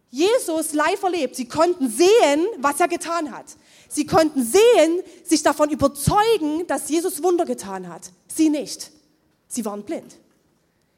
Jesus 0.10 0.74
live 0.74 1.04
erlebt. 1.04 1.36
Sie 1.36 1.48
konnten 1.48 1.90
sehen, 1.90 2.48
was 2.58 2.80
er 2.80 2.88
getan 2.88 3.32
hat. 3.32 3.46
Sie 3.90 4.06
konnten 4.06 4.44
sehen, 4.44 5.02
sich 5.24 5.44
davon 5.44 5.70
überzeugen, 5.70 6.66
dass 6.68 6.90
Jesus 6.90 7.24
Wunder 7.24 7.46
getan 7.46 7.88
hat. 7.90 8.12
Sie 8.28 8.50
nicht. 8.50 8.92
Sie 9.48 9.66
waren 9.66 9.84
blind. 9.84 10.18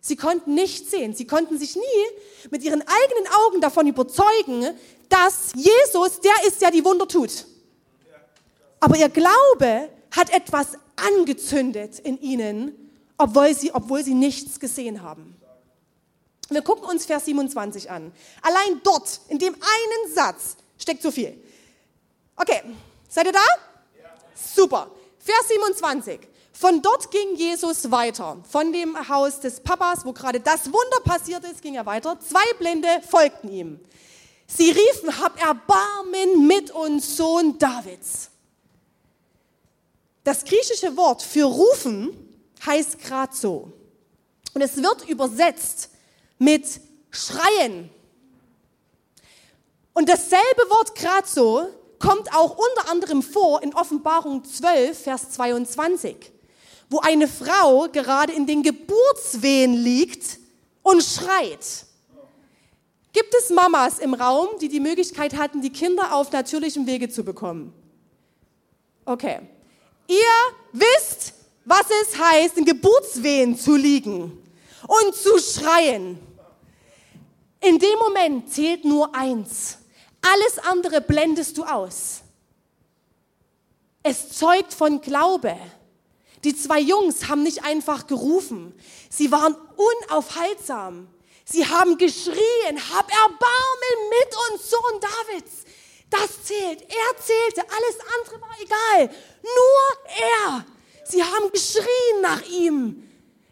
Sie 0.01 0.15
konnten 0.15 0.53
nicht 0.53 0.89
sehen. 0.89 1.13
Sie 1.13 1.27
konnten 1.27 1.57
sich 1.57 1.75
nie 1.75 2.49
mit 2.49 2.63
ihren 2.63 2.81
eigenen 2.81 3.27
Augen 3.45 3.61
davon 3.61 3.87
überzeugen, 3.87 4.65
dass 5.09 5.51
Jesus 5.55 6.21
der 6.21 6.47
ist, 6.47 6.61
der 6.61 6.71
die 6.71 6.85
Wunder 6.85 7.07
tut. 7.07 7.45
Aber 8.79 8.95
ihr 8.95 9.09
Glaube 9.09 9.89
hat 10.11 10.31
etwas 10.31 10.69
angezündet 10.95 11.99
in 11.99 12.19
ihnen, 12.21 12.91
obwohl 13.17 13.53
sie, 13.53 13.73
obwohl 13.73 14.03
sie 14.03 14.13
nichts 14.13 14.59
gesehen 14.59 15.01
haben. 15.01 15.35
Wir 16.49 16.61
gucken 16.61 16.85
uns 16.85 17.05
Vers 17.05 17.25
27 17.25 17.89
an. 17.89 18.11
Allein 18.41 18.81
dort, 18.83 19.21
in 19.27 19.37
dem 19.37 19.53
einen 19.53 20.13
Satz, 20.13 20.57
steckt 20.77 21.01
so 21.01 21.11
viel. 21.11 21.41
Okay, 22.35 22.61
seid 23.07 23.27
ihr 23.27 23.33
da? 23.33 23.39
Ja. 24.01 24.09
Super. 24.33 24.89
Vers 25.19 25.47
27. 25.49 26.19
Von 26.53 26.81
dort 26.81 27.11
ging 27.11 27.35
Jesus 27.35 27.89
weiter. 27.91 28.37
Von 28.49 28.73
dem 28.73 29.07
Haus 29.07 29.39
des 29.39 29.59
Papas, 29.59 30.03
wo 30.03 30.11
gerade 30.11 30.39
das 30.39 30.65
Wunder 30.65 30.99
passiert 31.05 31.43
ist, 31.45 31.61
ging 31.61 31.75
er 31.75 31.85
weiter. 31.85 32.19
Zwei 32.19 32.53
Blinde 32.57 32.87
folgten 33.07 33.49
ihm. 33.49 33.79
Sie 34.47 34.71
riefen, 34.71 35.19
hab 35.19 35.39
Erbarmen 35.41 36.47
mit 36.47 36.71
uns, 36.71 37.15
Sohn 37.15 37.59
Davids. 37.59 38.29
Das 40.23 40.43
griechische 40.43 40.97
Wort 40.97 41.21
für 41.21 41.45
rufen 41.45 42.09
heißt 42.65 42.99
gerade 42.99 43.35
so. 43.35 43.71
Und 44.53 44.61
es 44.61 44.75
wird 44.77 45.07
übersetzt 45.07 45.91
mit 46.39 46.65
schreien. 47.11 47.89
Und 49.93 50.09
dasselbe 50.09 50.61
Wort 50.69 50.95
gerade 50.95 51.27
so 51.27 51.67
kommt 51.99 52.33
auch 52.33 52.57
unter 52.57 52.89
anderem 52.89 53.21
vor 53.21 53.61
in 53.61 53.75
Offenbarung 53.75 54.43
12, 54.43 54.97
Vers 54.97 55.31
22 55.31 56.31
wo 56.89 56.99
eine 56.99 57.27
Frau 57.27 57.87
gerade 57.91 58.33
in 58.33 58.47
den 58.47 58.63
Geburtswehen 58.63 59.73
liegt 59.73 60.39
und 60.81 61.03
schreit. 61.03 61.85
Gibt 63.13 63.33
es 63.35 63.49
Mamas 63.49 63.99
im 63.99 64.13
Raum, 64.13 64.49
die 64.59 64.69
die 64.69 64.79
Möglichkeit 64.79 65.37
hatten, 65.37 65.61
die 65.61 65.71
Kinder 65.71 66.13
auf 66.13 66.31
natürlichem 66.31 66.85
Wege 66.87 67.09
zu 67.09 67.23
bekommen? 67.23 67.73
Okay. 69.05 69.39
Ihr 70.07 70.17
wisst, 70.73 71.33
was 71.65 71.85
es 72.03 72.17
heißt, 72.17 72.57
in 72.57 72.65
Geburtswehen 72.65 73.57
zu 73.57 73.75
liegen 73.75 74.43
und 74.87 75.15
zu 75.15 75.37
schreien. 75.39 76.17
In 77.61 77.77
dem 77.77 77.99
Moment 77.99 78.51
zählt 78.53 78.85
nur 78.85 79.13
eins. 79.13 79.79
Alles 80.21 80.59
andere 80.59 81.01
blendest 81.01 81.57
du 81.57 81.63
aus. 81.63 82.21
Es 84.03 84.29
zeugt 84.29 84.73
von 84.73 85.01
Glaube. 85.01 85.55
Die 86.43 86.55
zwei 86.55 86.79
Jungs 86.79 87.27
haben 87.27 87.43
nicht 87.43 87.63
einfach 87.63 88.07
gerufen. 88.07 88.73
Sie 89.09 89.31
waren 89.31 89.55
unaufhaltsam. 89.75 91.07
Sie 91.43 91.65
haben 91.65 91.97
geschrien, 91.97 92.79
hab 92.93 93.11
Erbarmen 93.11 94.09
mit 94.09 94.35
uns, 94.51 94.69
Sohn 94.69 95.01
Davids. 95.01 95.65
Das 96.09 96.43
zählt. 96.43 96.81
Er 96.81 97.21
zählte. 97.21 97.69
Alles 97.69 97.97
andere 98.19 98.41
war 98.41 98.55
egal. 98.61 99.15
Nur 99.43 100.13
er. 100.45 100.65
Sie 101.03 101.23
haben 101.23 101.51
geschrien 101.51 102.21
nach 102.21 102.41
ihm. 102.43 103.08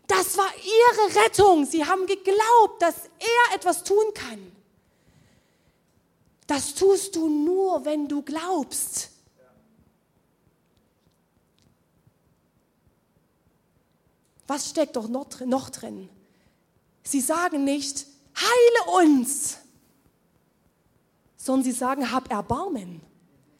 Das 0.07 0.37
war 0.37 0.49
ihre 0.55 1.25
Rettung. 1.25 1.65
Sie 1.65 1.85
haben 1.85 2.05
geglaubt, 2.05 2.81
dass 2.81 2.95
er 3.19 3.55
etwas 3.55 3.83
tun 3.83 4.13
kann. 4.13 4.51
Das 6.47 6.73
tust 6.75 7.15
du 7.17 7.27
nur, 7.27 7.83
wenn 7.83 8.07
du 8.07 8.21
glaubst. 8.21 9.09
Was 14.47 14.69
steckt 14.69 14.95
doch 14.95 15.09
noch 15.09 15.69
drin? 15.69 16.09
Sie 17.03 17.19
sagen 17.19 17.65
nicht, 17.65 18.05
heile 18.37 19.03
uns, 19.03 19.57
sondern 21.35 21.65
sie 21.65 21.73
sagen, 21.73 22.11
hab 22.11 22.31
Erbarmen. 22.31 23.01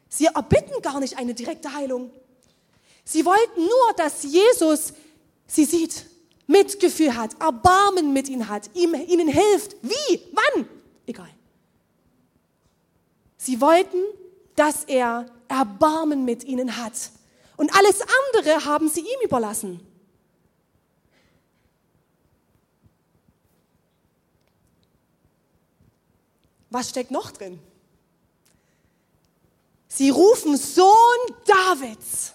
Sie 0.08 0.24
erbitten 0.24 0.80
gar 0.80 0.98
nicht 1.00 1.18
eine 1.18 1.34
direkte 1.34 1.74
Heilung. 1.74 2.10
Sie 3.04 3.24
wollten 3.26 3.60
nur, 3.60 3.92
dass 3.96 4.22
Jesus 4.22 4.94
sie 5.46 5.66
sieht, 5.66 6.06
Mitgefühl 6.48 7.14
hat, 7.14 7.40
Erbarmen 7.40 8.12
mit 8.14 8.28
ihnen 8.28 8.48
hat, 8.48 8.70
ihm, 8.74 8.94
ihnen 8.94 9.28
hilft. 9.28 9.76
Wie? 9.82 10.20
Wann? 10.32 10.66
Egal. 11.06 11.28
Sie 13.36 13.60
wollten, 13.60 13.98
dass 14.56 14.84
er 14.84 15.26
Erbarmen 15.46 16.24
mit 16.24 16.44
ihnen 16.44 16.78
hat. 16.78 17.10
Und 17.56 17.74
alles 17.76 18.00
andere 18.00 18.64
haben 18.64 18.88
sie 18.88 19.00
ihm 19.00 19.20
überlassen. 19.24 19.80
Was 26.70 26.88
steckt 26.90 27.10
noch 27.10 27.30
drin? 27.30 27.60
Sie 29.88 30.10
rufen 30.10 30.56
Sohn 30.56 31.18
Davids. 31.44 32.34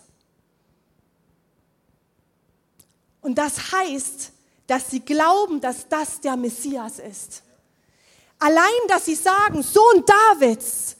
Und 3.23 3.35
das 3.35 3.71
heißt, 3.71 4.31
dass 4.67 4.91
sie 4.91 4.99
glauben, 4.99 5.59
dass 5.59 5.87
das 5.89 6.21
der 6.21 6.35
Messias 6.37 6.99
ist. 6.99 7.41
Allein, 8.37 8.87
dass 8.89 9.05
sie 9.05 9.15
sagen, 9.15 9.63
Sohn 9.63 10.03
Davids, 10.05 10.97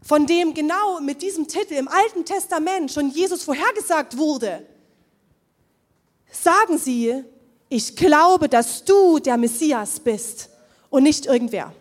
von 0.00 0.24
dem 0.24 0.54
genau 0.54 1.00
mit 1.00 1.20
diesem 1.20 1.48
Titel 1.48 1.74
im 1.74 1.88
Alten 1.88 2.24
Testament 2.24 2.92
schon 2.92 3.10
Jesus 3.10 3.42
vorhergesagt 3.42 4.16
wurde, 4.16 4.64
sagen 6.30 6.78
sie, 6.78 7.24
ich 7.68 7.96
glaube, 7.96 8.48
dass 8.48 8.84
du 8.84 9.18
der 9.18 9.36
Messias 9.36 9.98
bist 9.98 10.48
und 10.88 11.02
nicht 11.02 11.26
irgendwer. 11.26 11.74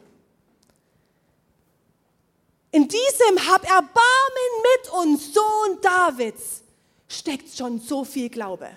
In 2.72 2.88
diesem 2.88 3.48
Hab 3.48 3.63
Erbarmen 3.63 3.92
mit 3.94 4.92
uns, 4.94 5.34
Sohn 5.34 5.80
Davids, 5.82 6.63
steckt 7.08 7.56
schon 7.56 7.80
so 7.80 8.04
viel 8.04 8.30
Glaube. 8.30 8.70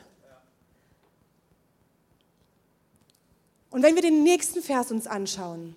Und 3.70 3.82
wenn 3.82 3.94
wir 3.94 4.02
den 4.02 4.22
nächsten 4.22 4.62
Vers 4.62 4.90
uns 4.90 5.06
anschauen. 5.06 5.76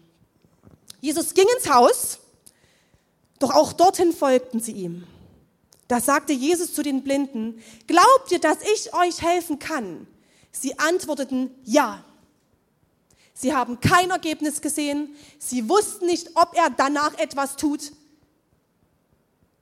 Jesus 1.02 1.34
ging 1.34 1.48
ins 1.58 1.70
Haus, 1.70 2.20
doch 3.40 3.54
auch 3.54 3.74
dorthin 3.74 4.14
folgten 4.14 4.60
sie 4.60 4.74
ihm. 4.74 5.04
Da 5.88 6.00
sagte 6.00 6.32
Jesus 6.32 6.74
zu 6.74 6.84
den 6.84 7.04
Blinden, 7.04 7.62
glaubt 7.88 8.32
ihr, 8.32 8.40
dass 8.40 8.60
ich 8.62 8.94
euch 8.94 9.22
helfen 9.22 9.60
kann? 9.60 10.08
Sie 10.52 10.78
antworteten, 10.80 11.52
ja. 11.66 12.06
Sie 13.34 13.54
haben 13.54 13.82
kein 13.82 14.12
Ergebnis 14.12 14.62
gesehen. 14.62 15.16
Sie 15.40 15.68
wussten 15.68 16.06
nicht, 16.06 16.30
ob 16.36 16.56
er 16.56 16.70
danach 16.70 17.18
etwas 17.18 17.56
tut. 17.56 17.92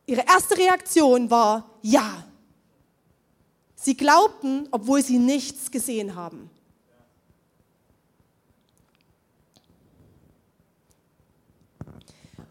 Ihre 0.06 0.26
erste 0.28 0.58
Reaktion 0.58 1.32
war 1.32 1.70
ja. 1.82 2.26
Sie 3.76 3.96
glaubten, 3.96 4.68
obwohl 4.72 5.02
sie 5.02 5.18
nichts 5.18 5.72
gesehen 5.72 6.16
haben. 6.16 6.50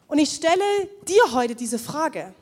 Und 0.08 0.18
ich 0.18 0.34
stelle 0.34 0.88
dir 1.06 1.32
heute 1.32 1.54
diese 1.54 1.78
Frage. 1.78 2.34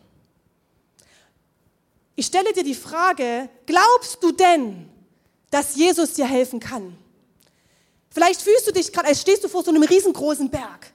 Ich 2.14 2.26
stelle 2.26 2.52
dir 2.52 2.64
die 2.64 2.74
Frage, 2.74 3.50
glaubst 3.66 4.22
du 4.22 4.32
denn, 4.32 4.88
dass 5.50 5.76
Jesus 5.76 6.14
dir 6.14 6.26
helfen 6.26 6.60
kann? 6.60 6.96
Vielleicht 8.10 8.40
fühlst 8.40 8.66
du 8.66 8.72
dich 8.72 8.90
gerade, 8.92 9.08
als 9.08 9.20
stehst 9.20 9.44
du 9.44 9.48
vor 9.48 9.62
so 9.62 9.70
einem 9.70 9.82
riesengroßen 9.82 10.48
Berg. 10.48 10.92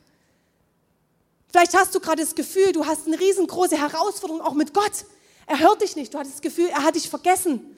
Vielleicht 1.50 1.76
hast 1.76 1.94
du 1.94 2.00
gerade 2.00 2.24
das 2.24 2.34
Gefühl, 2.34 2.72
du 2.72 2.86
hast 2.86 3.06
eine 3.06 3.20
riesengroße 3.20 3.78
Herausforderung 3.78 4.42
auch 4.42 4.54
mit 4.54 4.74
Gott. 4.74 5.06
Er 5.46 5.60
hört 5.60 5.82
dich 5.82 5.96
nicht. 5.96 6.14
Du 6.14 6.18
hast 6.18 6.32
das 6.32 6.42
Gefühl, 6.42 6.68
er 6.70 6.84
hat 6.84 6.96
dich 6.96 7.10
vergessen. 7.10 7.78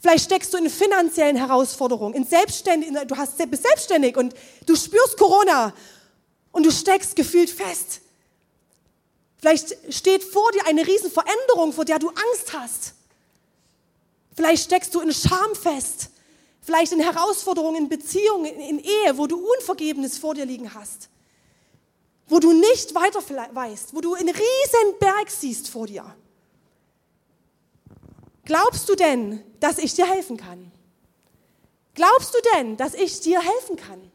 Vielleicht 0.00 0.24
steckst 0.24 0.52
du 0.52 0.58
in 0.58 0.68
finanziellen 0.68 1.36
Herausforderungen, 1.36 2.14
in 2.14 2.24
Selbstständig, 2.24 2.90
du 3.06 3.16
hast, 3.16 3.38
bist 3.50 3.62
selbstständig 3.62 4.16
und 4.16 4.34
du 4.66 4.76
spürst 4.76 5.16
Corona 5.16 5.72
und 6.52 6.66
du 6.66 6.70
steckst 6.70 7.16
gefühlt 7.16 7.50
fest. 7.50 8.00
Vielleicht 9.38 9.76
steht 9.94 10.24
vor 10.24 10.50
dir 10.52 10.66
eine 10.66 10.86
Riesenveränderung, 10.86 11.72
vor 11.72 11.84
der 11.84 11.98
du 11.98 12.08
Angst 12.08 12.52
hast. 12.52 12.94
Vielleicht 14.34 14.64
steckst 14.64 14.94
du 14.94 15.00
in 15.00 15.12
Scham 15.12 15.54
fest. 15.54 16.10
Vielleicht 16.60 16.92
in 16.92 17.00
Herausforderungen 17.00 17.76
in 17.84 17.88
Beziehungen, 17.88 18.46
in 18.60 18.78
Ehe, 18.78 19.16
wo 19.16 19.26
du 19.26 19.36
Unvergebenes 19.36 20.18
vor 20.18 20.34
dir 20.34 20.44
liegen 20.44 20.74
hast. 20.74 21.08
wo 22.28 22.38
du 22.38 22.52
nicht 22.52 22.94
weiter 22.94 23.20
weißt, 23.54 23.94
wo 23.94 24.00
du 24.00 24.14
einen 24.14 24.28
riesen 24.28 24.98
Berg 25.00 25.30
siehst 25.30 25.68
vor 25.68 25.86
dir. 25.86 26.04
Glaubst 28.44 28.88
du 28.88 28.94
denn, 28.94 29.42
dass 29.60 29.78
ich 29.78 29.94
dir 29.94 30.06
helfen 30.06 30.36
kann? 30.36 30.70
Glaubst 31.94 32.34
du 32.34 32.38
denn, 32.54 32.76
dass 32.76 32.94
ich 32.94 33.20
dir 33.20 33.40
helfen 33.40 33.76
kann? 33.76 34.12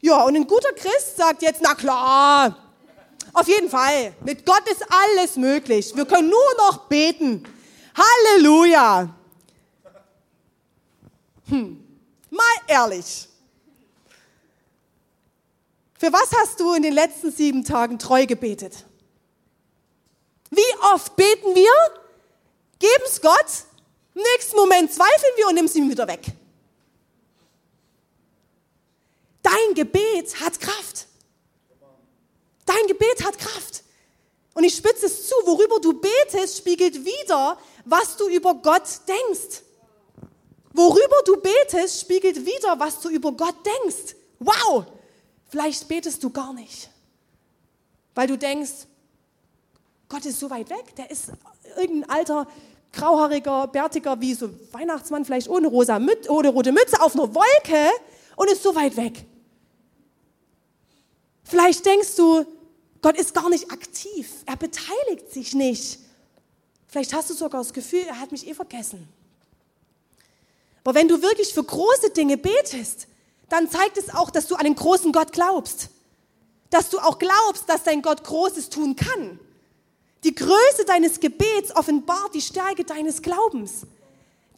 Ja, 0.00 0.24
und 0.24 0.34
ein 0.34 0.46
guter 0.46 0.72
Christ 0.72 1.16
sagt 1.16 1.42
jetzt, 1.42 1.60
na 1.62 1.74
klar, 1.74 2.71
auf 3.32 3.48
jeden 3.48 3.70
Fall, 3.70 4.14
mit 4.24 4.44
Gott 4.44 4.68
ist 4.68 4.84
alles 4.90 5.36
möglich. 5.36 5.94
Wir 5.94 6.04
können 6.04 6.28
nur 6.28 6.54
noch 6.58 6.88
beten. 6.88 7.44
Halleluja. 7.94 9.14
Hm, 11.48 11.84
mal 12.30 12.54
ehrlich. 12.66 13.28
Für 15.98 16.12
was 16.12 16.30
hast 16.36 16.58
du 16.60 16.74
in 16.74 16.82
den 16.82 16.94
letzten 16.94 17.30
sieben 17.30 17.64
Tagen 17.64 17.98
treu 17.98 18.26
gebetet? 18.26 18.84
Wie 20.50 20.60
oft 20.92 21.16
beten 21.16 21.54
wir, 21.54 21.72
geben 22.78 23.04
es 23.06 23.20
Gott, 23.20 23.64
im 24.14 24.22
nächsten 24.34 24.56
Moment 24.56 24.92
zweifeln 24.92 25.32
wir 25.36 25.46
und 25.48 25.54
nehmen 25.54 25.68
es 25.68 25.74
ihm 25.74 25.88
wieder 25.88 26.06
weg. 26.06 26.20
Dein 29.42 29.74
Gebet 29.74 30.40
hat 30.40 30.60
Kraft. 30.60 31.06
Dein 32.72 32.86
Gebet 32.86 33.24
hat 33.24 33.38
Kraft. 33.38 33.82
Und 34.54 34.64
ich 34.64 34.74
spitze 34.74 35.06
es 35.06 35.28
zu, 35.28 35.34
worüber 35.44 35.80
du 35.80 35.94
betest, 35.94 36.58
spiegelt 36.58 37.04
wieder, 37.04 37.58
was 37.84 38.16
du 38.16 38.28
über 38.28 38.54
Gott 38.54 39.00
denkst. 39.08 39.62
Worüber 40.72 41.16
du 41.24 41.36
betest, 41.36 42.00
spiegelt 42.00 42.46
wieder, 42.46 42.78
was 42.78 43.00
du 43.00 43.10
über 43.10 43.32
Gott 43.32 43.56
denkst. 43.64 44.16
Wow! 44.38 44.86
Vielleicht 45.48 45.86
betest 45.86 46.22
du 46.24 46.30
gar 46.30 46.54
nicht, 46.54 46.88
weil 48.14 48.26
du 48.26 48.38
denkst, 48.38 48.86
Gott 50.08 50.24
ist 50.24 50.40
so 50.40 50.48
weit 50.48 50.70
weg, 50.70 50.96
der 50.96 51.10
ist 51.10 51.26
irgendein 51.76 52.08
alter, 52.08 52.46
grauhaariger, 52.92 53.66
bärtiger, 53.66 54.18
wie 54.18 54.32
so 54.32 54.48
Weihnachtsmann, 54.72 55.26
vielleicht 55.26 55.48
ohne, 55.48 55.66
rosa 55.66 55.98
Müt 55.98 56.28
ohne 56.30 56.48
rote 56.48 56.72
Mütze 56.72 57.00
auf 57.02 57.14
einer 57.14 57.34
Wolke 57.34 57.90
und 58.36 58.50
ist 58.50 58.62
so 58.62 58.74
weit 58.74 58.96
weg. 58.96 59.26
Vielleicht 61.44 61.84
denkst 61.84 62.16
du, 62.16 62.46
Gott 63.02 63.18
ist 63.18 63.34
gar 63.34 63.50
nicht 63.50 63.70
aktiv, 63.70 64.28
er 64.46 64.56
beteiligt 64.56 65.32
sich 65.32 65.54
nicht. 65.54 65.98
Vielleicht 66.86 67.12
hast 67.12 67.30
du 67.30 67.34
sogar 67.34 67.60
das 67.60 67.72
Gefühl, 67.72 68.04
er 68.06 68.20
hat 68.20 68.32
mich 68.32 68.46
eh 68.46 68.54
vergessen. 68.54 69.08
Aber 70.84 70.94
wenn 70.94 71.08
du 71.08 71.20
wirklich 71.20 71.52
für 71.52 71.64
große 71.64 72.10
Dinge 72.10 72.36
betest, 72.36 73.08
dann 73.48 73.70
zeigt 73.70 73.98
es 73.98 74.12
auch, 74.14 74.30
dass 74.30 74.46
du 74.46 74.54
an 74.54 74.64
den 74.64 74.76
großen 74.76 75.12
Gott 75.12 75.32
glaubst. 75.32 75.90
Dass 76.70 76.90
du 76.90 76.98
auch 76.98 77.18
glaubst, 77.18 77.68
dass 77.68 77.82
dein 77.82 78.02
Gott 78.02 78.24
Großes 78.24 78.70
tun 78.70 78.96
kann. 78.96 79.38
Die 80.24 80.34
Größe 80.34 80.84
deines 80.86 81.18
Gebets 81.18 81.74
offenbart 81.74 82.34
die 82.34 82.40
Stärke 82.40 82.84
deines 82.84 83.20
Glaubens. 83.20 83.82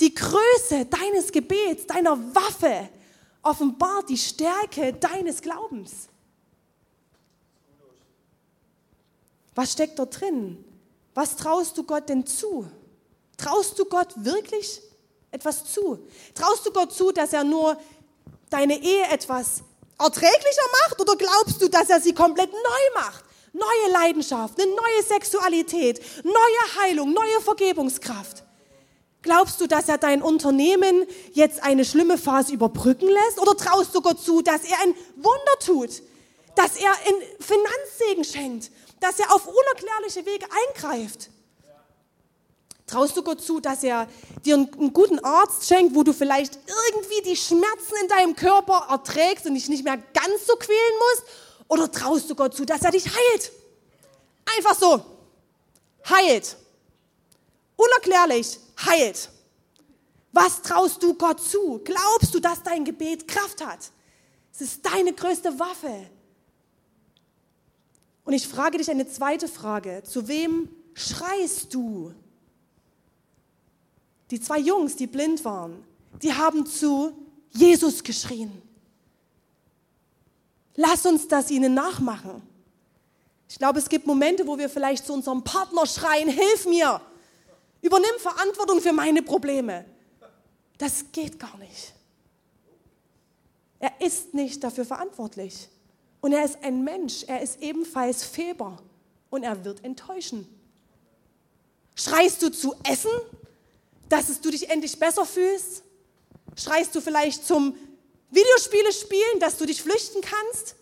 Die 0.00 0.14
Größe 0.14 0.86
deines 0.86 1.32
Gebets, 1.32 1.86
deiner 1.86 2.18
Waffe, 2.34 2.88
offenbart 3.42 4.08
die 4.08 4.18
Stärke 4.18 4.92
deines 4.92 5.40
Glaubens. 5.40 6.08
Was 9.54 9.72
steckt 9.72 9.98
dort 9.98 10.20
drin? 10.20 10.64
Was 11.14 11.36
traust 11.36 11.78
du 11.78 11.84
Gott 11.84 12.08
denn 12.08 12.26
zu? 12.26 12.66
Traust 13.36 13.78
du 13.78 13.84
Gott 13.84 14.08
wirklich 14.16 14.80
etwas 15.30 15.64
zu? 15.72 15.98
Traust 16.34 16.66
du 16.66 16.72
Gott 16.72 16.92
zu, 16.92 17.12
dass 17.12 17.32
er 17.32 17.44
nur 17.44 17.76
deine 18.50 18.80
Ehe 18.80 19.04
etwas 19.10 19.62
erträglicher 19.98 20.68
macht 20.82 21.00
oder 21.00 21.16
glaubst 21.16 21.62
du, 21.62 21.68
dass 21.68 21.90
er 21.90 22.00
sie 22.00 22.12
komplett 22.14 22.52
neu 22.52 23.00
macht? 23.00 23.24
Neue 23.52 23.92
Leidenschaft, 23.92 24.60
eine 24.60 24.70
neue 24.70 25.02
Sexualität, 25.06 26.00
neue 26.24 26.82
Heilung, 26.82 27.12
neue 27.12 27.40
Vergebungskraft. 27.40 28.42
Glaubst 29.22 29.60
du, 29.60 29.66
dass 29.66 29.88
er 29.88 29.96
dein 29.96 30.22
Unternehmen 30.22 31.06
jetzt 31.32 31.62
eine 31.62 31.84
schlimme 31.84 32.18
Phase 32.18 32.52
überbrücken 32.52 33.08
lässt? 33.08 33.40
Oder 33.40 33.56
traust 33.56 33.94
du 33.94 34.02
Gott 34.02 34.20
zu, 34.20 34.42
dass 34.42 34.64
er 34.64 34.78
ein 34.82 34.94
Wunder 35.16 35.58
tut? 35.64 36.02
Dass 36.56 36.76
er 36.76 36.90
einen 37.06 37.22
Finanzsegen 37.40 38.24
schenkt? 38.24 38.70
Dass 39.04 39.18
er 39.18 39.34
auf 39.34 39.46
unerklärliche 39.46 40.24
Wege 40.24 40.46
eingreift? 40.50 41.28
Traust 42.86 43.14
du 43.14 43.22
Gott 43.22 43.42
zu, 43.42 43.60
dass 43.60 43.82
er 43.82 44.08
dir 44.46 44.54
einen, 44.54 44.94
guten 44.94 45.18
Arzt 45.18 45.68
schenkt, 45.68 45.94
wo 45.94 46.02
du 46.02 46.14
vielleicht 46.14 46.58
irgendwie 46.66 47.20
die 47.28 47.36
Schmerzen 47.36 47.96
in 48.00 48.08
deinem 48.08 48.34
Körper 48.34 48.86
erträgst 48.88 49.44
und 49.44 49.56
dich 49.56 49.68
nicht 49.68 49.84
mehr 49.84 49.98
ganz 49.98 50.46
so 50.46 50.56
quälen 50.56 50.98
musst? 50.98 51.24
Oder 51.68 51.92
traust 51.92 52.30
du 52.30 52.34
Gott 52.34 52.56
zu, 52.56 52.64
dass 52.64 52.80
er 52.80 52.92
dich 52.92 53.04
heilt? 53.04 53.52
Einfach 54.56 54.74
so. 54.74 55.04
Heilt. 56.08 56.56
Unerklärlich 57.76 58.58
heilt. 58.86 59.28
Was 60.32 60.62
traust 60.62 61.02
du 61.02 61.12
Gott 61.12 61.42
zu? 61.42 61.82
Glaubst 61.84 62.34
du, 62.34 62.40
dass 62.40 62.62
dein 62.62 62.86
Gebet 62.86 63.28
Kraft 63.28 63.62
hat? 63.66 63.80
Es 64.50 64.62
ist 64.62 64.86
deine 64.86 65.12
größte 65.12 65.58
Waffe. 65.58 66.06
Und 68.24 68.32
ich 68.32 68.48
frage 68.48 68.78
dich 68.78 68.90
eine 68.90 69.06
zweite 69.06 69.48
Frage. 69.48 70.02
Zu 70.04 70.28
wem 70.28 70.68
schreist 70.94 71.72
du? 71.74 72.12
Die 74.30 74.40
zwei 74.40 74.58
Jungs, 74.58 74.96
die 74.96 75.06
blind 75.06 75.44
waren, 75.44 75.84
die 76.22 76.32
haben 76.32 76.66
zu 76.66 77.12
Jesus 77.50 78.02
geschrien. 78.02 78.62
Lass 80.76 81.06
uns 81.06 81.28
das 81.28 81.50
ihnen 81.50 81.74
nachmachen. 81.74 82.42
Ich 83.48 83.58
glaube, 83.58 83.78
es 83.78 83.88
gibt 83.88 84.06
Momente, 84.06 84.46
wo 84.46 84.58
wir 84.58 84.68
vielleicht 84.68 85.06
zu 85.06 85.12
unserem 85.12 85.44
Partner 85.44 85.86
schreien, 85.86 86.28
hilf 86.28 86.66
mir, 86.66 87.00
übernimm 87.82 88.18
Verantwortung 88.18 88.80
für 88.80 88.92
meine 88.92 89.22
Probleme. 89.22 89.84
Das 90.78 91.04
geht 91.12 91.38
gar 91.38 91.56
nicht. 91.58 91.92
Er 93.78 94.00
ist 94.00 94.34
nicht 94.34 94.64
dafür 94.64 94.84
verantwortlich. 94.84 95.68
Und 96.24 96.32
er 96.32 96.42
ist 96.42 96.56
ein 96.62 96.82
Mensch, 96.84 97.24
er 97.24 97.42
ist 97.42 97.60
ebenfalls 97.60 98.24
fehlbar 98.24 98.80
und 99.28 99.42
er 99.42 99.62
wird 99.62 99.84
enttäuschen. 99.84 100.48
Schreist 101.94 102.40
du 102.40 102.50
zu 102.50 102.74
essen? 102.82 103.10
dass 104.08 104.40
du 104.40 104.50
dich 104.50 104.70
endlich 104.70 104.98
besser 104.98 105.26
fühlst? 105.26 105.82
Schreist 106.56 106.94
du 106.94 107.00
vielleicht 107.00 107.44
zum 107.46 107.76
Videospiele 108.30 108.92
spielen, 108.92 109.40
dass 109.40 109.58
du 109.58 109.66
dich 109.66 109.82
flüchten 109.82 110.20
kannst? 110.22 110.76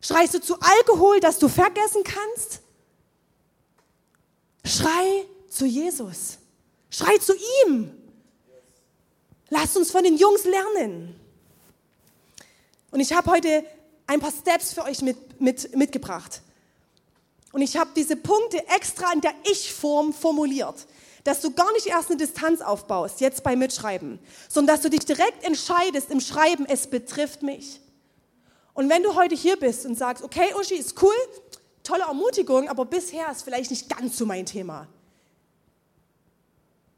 Schreist 0.00 0.34
du 0.34 0.40
zu 0.40 0.58
Alkohol, 0.60 1.20
dass 1.20 1.38
du 1.38 1.48
vergessen 1.48 2.04
kannst? 2.04 2.60
Schrei 4.64 5.26
zu 5.48 5.66
Jesus. 5.66 6.38
Schrei 6.90 7.18
zu 7.18 7.34
ihm. 7.66 7.92
Lass 9.50 9.76
uns 9.76 9.90
von 9.90 10.04
den 10.04 10.16
Jungs 10.16 10.44
lernen. 10.44 11.18
Und 12.92 13.00
ich 13.00 13.12
habe 13.12 13.30
heute 13.30 13.64
ein 14.10 14.20
paar 14.20 14.32
Steps 14.32 14.72
für 14.72 14.82
euch 14.82 15.02
mit, 15.02 15.40
mit, 15.40 15.76
mitgebracht. 15.76 16.42
Und 17.52 17.62
ich 17.62 17.76
habe 17.76 17.90
diese 17.94 18.16
Punkte 18.16 18.58
extra 18.68 19.12
in 19.12 19.20
der 19.20 19.34
Ich-Form 19.50 20.12
formuliert 20.12 20.86
dass 21.24 21.42
du 21.42 21.52
gar 21.52 21.70
nicht 21.72 21.86
erst 21.86 22.08
eine 22.08 22.16
Distanz 22.16 22.60
aufbaust, 22.62 23.20
jetzt 23.20 23.42
beim 23.42 23.58
Mitschreiben, 23.58 24.18
sondern 24.48 24.74
dass 24.74 24.82
du 24.82 24.88
dich 24.88 25.04
direkt 25.04 25.44
entscheidest 25.44 26.10
im 26.10 26.18
Schreiben, 26.18 26.64
es 26.66 26.86
betrifft 26.86 27.42
mich. 27.42 27.80
Und 28.72 28.88
wenn 28.88 29.02
du 29.02 29.14
heute 29.14 29.34
hier 29.34 29.58
bist 29.58 29.84
und 29.84 29.96
sagst, 29.96 30.24
okay, 30.24 30.54
Uschi, 30.58 30.76
ist 30.76 31.00
cool, 31.02 31.14
tolle 31.82 32.04
Ermutigung, 32.04 32.68
aber 32.68 32.86
bisher 32.86 33.30
ist 33.30 33.42
vielleicht 33.42 33.70
nicht 33.70 33.94
ganz 33.94 34.16
so 34.16 34.24
mein 34.24 34.46
Thema. 34.46 34.86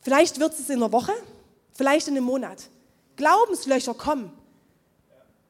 Vielleicht 0.03 0.39
wird 0.39 0.53
es 0.53 0.69
in 0.71 0.77
einer 0.77 0.93
Woche, 0.93 1.13
vielleicht 1.75 2.09
in 2.09 2.17
einem 2.17 2.27
Monat. 2.27 2.69
Glaubenslöcher 3.17 3.95
kommen, 3.95 4.33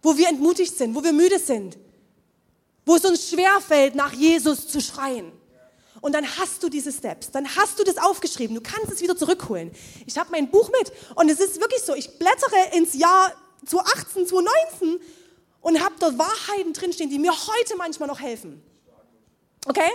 wo 0.02 0.16
wir 0.16 0.28
entmutigt 0.28 0.76
sind, 0.76 0.94
wo 0.94 1.02
wir 1.02 1.12
müde 1.12 1.38
sind, 1.38 1.78
wo 2.84 2.96
es 2.96 3.04
uns 3.04 3.30
schwerfällt, 3.30 3.94
nach 3.94 4.12
Jesus 4.12 4.68
zu 4.68 4.80
schreien. 4.80 5.32
Und 6.00 6.12
dann 6.12 6.26
hast 6.36 6.62
du 6.62 6.68
diese 6.68 6.92
Steps, 6.92 7.30
dann 7.30 7.46
hast 7.54 7.78
du 7.78 7.84
das 7.84 7.96
aufgeschrieben, 7.96 8.56
du 8.56 8.60
kannst 8.60 8.90
es 8.90 9.00
wieder 9.00 9.16
zurückholen. 9.16 9.70
Ich 10.04 10.18
habe 10.18 10.30
mein 10.32 10.50
Buch 10.50 10.68
mit 10.80 10.92
und 11.14 11.30
es 11.30 11.38
ist 11.38 11.60
wirklich 11.60 11.82
so, 11.82 11.94
ich 11.94 12.18
blättere 12.18 12.76
ins 12.76 12.94
Jahr 12.94 13.32
2018, 13.66 14.26
2019 14.26 15.00
und 15.60 15.80
habe 15.80 15.94
dort 16.00 16.18
Wahrheiten 16.18 16.72
drinstehen, 16.72 17.08
die 17.08 17.20
mir 17.20 17.32
heute 17.32 17.76
manchmal 17.76 18.08
noch 18.08 18.20
helfen. 18.20 18.60
Okay? 19.66 19.90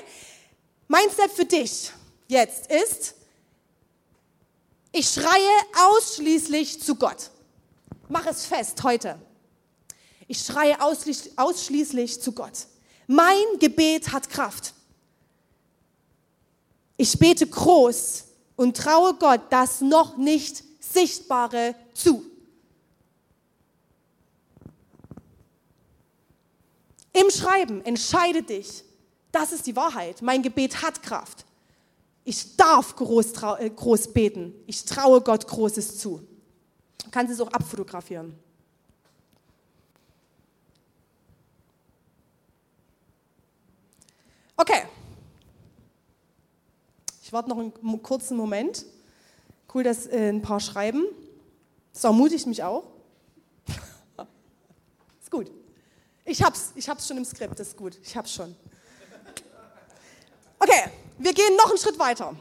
Mein 0.88 1.10
Step 1.12 1.32
für 1.32 1.44
dich 1.44 1.92
jetzt 2.30 2.72
ist, 2.72 3.16
ich 4.94 5.10
schreie 5.10 5.50
ausschließlich 5.90 6.82
zu 6.82 6.96
Gott. 6.96 7.32
Mach 8.08 8.26
es 8.26 8.46
fest 8.46 8.82
heute. 8.84 9.20
Ich 10.28 10.40
schreie 10.40 10.78
ausschließlich 10.82 12.22
zu 12.22 12.34
Gott. 12.34 12.68
Mein 13.08 13.60
Gebet 13.60 14.12
hat 14.12 14.30
Kraft. 14.30 14.74
Ich 16.98 17.18
bete 17.18 17.48
groß 17.48 18.26
und 18.56 18.76
traue 18.76 19.14
Gott 19.14 19.42
das 19.50 19.82
noch 19.82 20.18
nicht 20.18 20.64
Sichtbare 20.80 21.76
zu. 21.94 22.24
Im 27.14 27.32
Schreiben, 27.32 27.84
entscheide 27.86 28.44
dich. 28.44 28.84
Das 29.32 29.52
ist 29.52 29.66
die 29.66 29.76
Wahrheit. 29.76 30.22
Mein 30.22 30.42
Gebet 30.42 30.82
hat 30.82 31.02
Kraft. 31.02 31.46
Ich 32.24 32.58
darf 32.58 32.96
groß, 32.96 33.32
äh, 33.60 33.70
groß 33.70 34.12
beten. 34.12 34.54
Ich 34.66 34.84
traue 34.84 35.22
Gott 35.22 35.48
Großes 35.48 36.00
zu. 36.00 36.22
Du 37.04 37.10
kannst 37.10 37.34
es 37.34 37.40
auch 37.40 37.52
abfotografieren. 37.52 38.38
Okay. 44.58 44.84
Ich 47.22 47.32
warte 47.32 47.50
noch 47.50 47.60
einen 47.60 48.02
kurzen 48.02 48.36
Moment. 48.36 48.86
Cool, 49.74 49.84
dass 49.84 50.08
äh, 50.08 50.30
ein 50.30 50.42
paar 50.42 50.60
schreiben. 50.60 51.06
Das 51.94 52.04
ermutigt 52.04 52.48
mich 52.48 52.64
auch. 52.64 52.84
ist 55.22 55.30
gut. 55.30 55.52
Ich 56.26 56.42
hab's, 56.42 56.72
ich 56.76 56.90
hab's 56.90 57.08
schon 57.08 57.18
im 57.18 57.26
Skript, 57.26 57.60
ist 57.60 57.78
gut. 57.78 57.98
Ich 58.04 58.18
hab's 58.18 58.34
schon. 58.34 58.56
Okay, 60.60 60.90
wir 61.18 61.34
gehen 61.34 61.56
noch 61.56 61.70
einen 61.70 61.78
Schritt 61.78 62.00
weiter. 62.00 62.36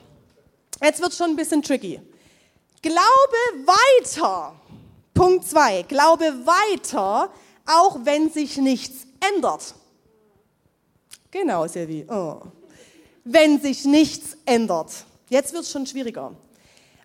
Jetzt 0.82 1.00
wird 1.00 1.12
schon 1.14 1.30
ein 1.30 1.36
bisschen 1.36 1.62
tricky. 1.62 2.00
Glaube 2.80 3.66
weiter. 3.66 4.54
Punkt 5.12 5.46
2. 5.46 5.82
Glaube 5.82 6.24
weiter, 6.46 7.30
auch 7.66 7.98
wenn 8.04 8.30
sich 8.30 8.56
nichts 8.56 9.06
ändert. 9.34 9.74
Genau, 11.30 11.66
Silvi. 11.66 12.06
Oh. 12.08 12.40
Wenn 13.24 13.60
sich 13.60 13.84
nichts 13.84 14.36
ändert. 14.44 14.92
Jetzt 15.28 15.52
wird 15.52 15.64
es 15.64 15.70
schon 15.70 15.86
schwieriger. 15.86 16.34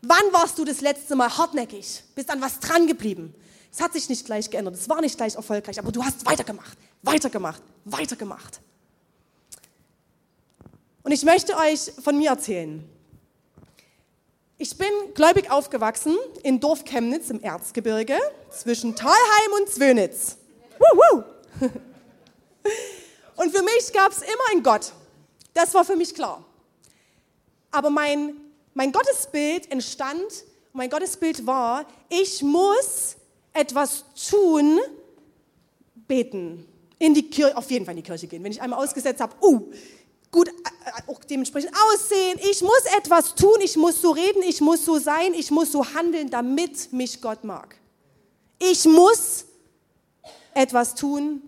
Wann 0.01 0.33
warst 0.33 0.57
du 0.57 0.65
das 0.65 0.81
letzte 0.81 1.15
Mal 1.15 1.35
hartnäckig? 1.35 2.03
Bist 2.15 2.29
an 2.29 2.41
was 2.41 2.59
dran 2.59 2.87
geblieben? 2.87 3.33
Es 3.71 3.79
hat 3.79 3.93
sich 3.93 4.09
nicht 4.09 4.25
gleich 4.25 4.49
geändert, 4.49 4.75
es 4.75 4.89
war 4.89 4.99
nicht 4.99 5.15
gleich 5.15 5.35
erfolgreich, 5.35 5.79
aber 5.79 5.91
du 5.91 6.03
hast 6.03 6.25
weitergemacht, 6.25 6.77
weitergemacht, 7.03 7.61
weitergemacht. 7.85 8.59
Und 11.03 11.11
ich 11.11 11.23
möchte 11.23 11.55
euch 11.55 11.91
von 12.03 12.17
mir 12.17 12.31
erzählen. 12.31 12.83
Ich 14.57 14.77
bin 14.77 14.89
gläubig 15.15 15.49
aufgewachsen 15.49 16.17
in 16.43 16.59
Dorf 16.59 16.83
Chemnitz 16.83 17.29
im 17.29 17.41
Erzgebirge 17.41 18.17
zwischen 18.51 18.95
Talheim 18.95 19.51
und 19.59 19.69
Zwönitz. 19.69 20.37
Wuhu. 20.77 21.23
Und 23.41 23.49
für 23.49 23.63
mich 23.63 23.91
gab 23.91 24.11
es 24.11 24.19
immer 24.19 24.51
einen 24.51 24.61
Gott. 24.61 24.93
Das 25.55 25.73
war 25.73 25.83
für 25.83 25.95
mich 25.95 26.13
klar. 26.13 26.45
Aber 27.71 27.89
mein, 27.89 28.35
mein 28.75 28.91
Gottesbild 28.91 29.71
entstand, 29.71 30.45
mein 30.73 30.91
Gottesbild 30.91 31.47
war, 31.47 31.85
ich 32.07 32.43
muss 32.43 33.15
etwas 33.51 34.05
tun, 34.29 34.79
beten. 36.07 36.67
In 36.99 37.15
die 37.15 37.31
Kirche, 37.31 37.57
auf 37.57 37.71
jeden 37.71 37.83
Fall 37.83 37.93
in 37.93 38.03
die 38.03 38.07
Kirche 38.07 38.27
gehen. 38.27 38.43
Wenn 38.43 38.51
ich 38.51 38.61
einmal 38.61 38.83
ausgesetzt 38.83 39.21
habe, 39.21 39.33
uh, 39.41 39.71
gut, 40.31 40.49
äh, 40.49 41.11
auch 41.11 41.23
dementsprechend 41.23 41.73
aussehen. 41.73 42.39
Ich 42.47 42.61
muss 42.61 42.83
etwas 42.95 43.33
tun, 43.33 43.57
ich 43.63 43.75
muss 43.75 43.99
so 43.99 44.11
reden, 44.11 44.43
ich 44.43 44.61
muss 44.61 44.85
so 44.85 44.99
sein, 44.99 45.33
ich 45.33 45.49
muss 45.49 45.71
so 45.71 45.83
handeln, 45.95 46.29
damit 46.29 46.93
mich 46.93 47.19
Gott 47.19 47.43
mag. 47.43 47.75
Ich 48.59 48.85
muss 48.85 49.45
etwas 50.53 50.93
tun, 50.93 51.41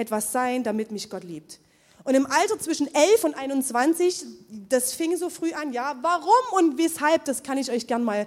etwas 0.00 0.32
sein, 0.32 0.64
damit 0.64 0.90
mich 0.90 1.08
Gott 1.08 1.24
liebt. 1.24 1.60
Und 2.04 2.14
im 2.14 2.26
Alter 2.26 2.58
zwischen 2.58 2.92
11 2.92 3.24
und 3.24 3.34
21, 3.34 4.24
das 4.68 4.94
fing 4.94 5.16
so 5.16 5.28
früh 5.28 5.52
an, 5.52 5.72
ja, 5.72 5.96
warum 6.00 6.58
und 6.58 6.78
weshalb, 6.78 7.24
das 7.26 7.42
kann 7.42 7.58
ich 7.58 7.70
euch 7.70 7.86
gern 7.86 8.02
mal 8.02 8.26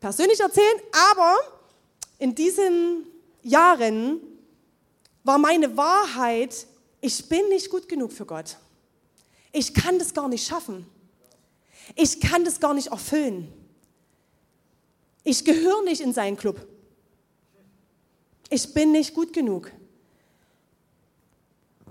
persönlich 0.00 0.40
erzählen, 0.40 0.80
aber 1.12 1.36
in 2.18 2.34
diesen 2.34 3.06
Jahren 3.42 4.20
war 5.22 5.38
meine 5.38 5.76
Wahrheit, 5.76 6.66
ich 7.00 7.28
bin 7.28 7.48
nicht 7.48 7.70
gut 7.70 7.88
genug 7.88 8.12
für 8.12 8.26
Gott. 8.26 8.56
Ich 9.52 9.74
kann 9.74 9.98
das 9.98 10.14
gar 10.14 10.28
nicht 10.28 10.46
schaffen. 10.46 10.86
Ich 11.96 12.20
kann 12.20 12.44
das 12.44 12.60
gar 12.60 12.74
nicht 12.74 12.88
erfüllen. 12.88 13.52
Ich 15.24 15.44
gehöre 15.44 15.82
nicht 15.82 16.00
in 16.00 16.12
seinen 16.12 16.36
Club. 16.36 16.66
Ich 18.48 18.72
bin 18.72 18.92
nicht 18.92 19.14
gut 19.14 19.32
genug. 19.32 19.70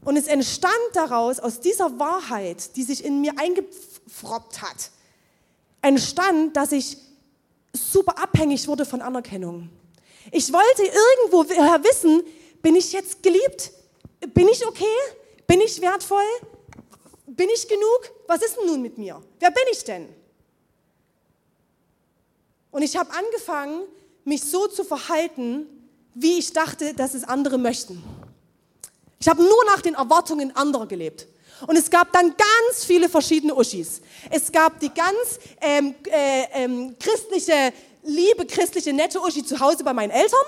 Und 0.05 0.15
es 0.17 0.27
entstand 0.27 0.73
daraus, 0.93 1.39
aus 1.39 1.59
dieser 1.59 1.99
Wahrheit, 1.99 2.75
die 2.75 2.83
sich 2.83 3.03
in 3.03 3.21
mir 3.21 3.33
eingefroppt 3.37 4.61
hat, 4.61 4.91
entstand, 5.81 6.55
dass 6.55 6.71
ich 6.71 6.97
super 7.73 8.17
abhängig 8.17 8.67
wurde 8.67 8.85
von 8.85 9.01
Anerkennung. 9.01 9.69
Ich 10.31 10.51
wollte 10.51 10.83
irgendwo 10.83 11.49
wissen, 11.83 12.23
bin 12.61 12.75
ich 12.75 12.91
jetzt 12.91 13.23
geliebt? 13.23 13.71
Bin 14.33 14.47
ich 14.47 14.65
okay? 14.65 14.85
Bin 15.47 15.61
ich 15.61 15.81
wertvoll? 15.81 16.23
Bin 17.25 17.49
ich 17.53 17.67
genug? 17.67 18.11
Was 18.27 18.41
ist 18.41 18.57
denn 18.57 18.67
nun 18.67 18.81
mit 18.81 18.97
mir? 18.97 19.21
Wer 19.39 19.51
bin 19.51 19.63
ich 19.71 19.83
denn? 19.83 20.09
Und 22.71 22.81
ich 22.81 22.95
habe 22.97 23.09
angefangen, 23.11 23.83
mich 24.25 24.43
so 24.43 24.67
zu 24.67 24.83
verhalten, 24.83 25.65
wie 26.13 26.37
ich 26.37 26.53
dachte, 26.53 26.93
dass 26.93 27.13
es 27.13 27.23
andere 27.23 27.57
möchten. 27.57 28.03
Ich 29.21 29.27
habe 29.27 29.43
nur 29.43 29.65
nach 29.65 29.81
den 29.81 29.95
Erwartungen 29.95 30.55
anderer 30.55 30.87
gelebt. 30.87 31.27
Und 31.67 31.75
es 31.75 31.89
gab 31.89 32.13
dann 32.13 32.35
ganz 32.37 32.85
viele 32.85 33.09
verschiedene 33.09 33.53
Uschis. 33.53 34.01
Es 34.29 34.49
gab 34.49 34.79
die 34.79 34.89
ganz 34.93 35.39
ähm, 35.59 35.93
äh, 36.05 36.45
ähm, 36.53 36.95
christliche, 36.97 37.73
liebe 38.03 38.45
christliche, 38.45 38.93
nette 38.93 39.19
Uschi 39.19 39.43
zu 39.43 39.59
Hause 39.59 39.83
bei 39.83 39.91
meinen 39.91 40.11
Eltern. 40.11 40.39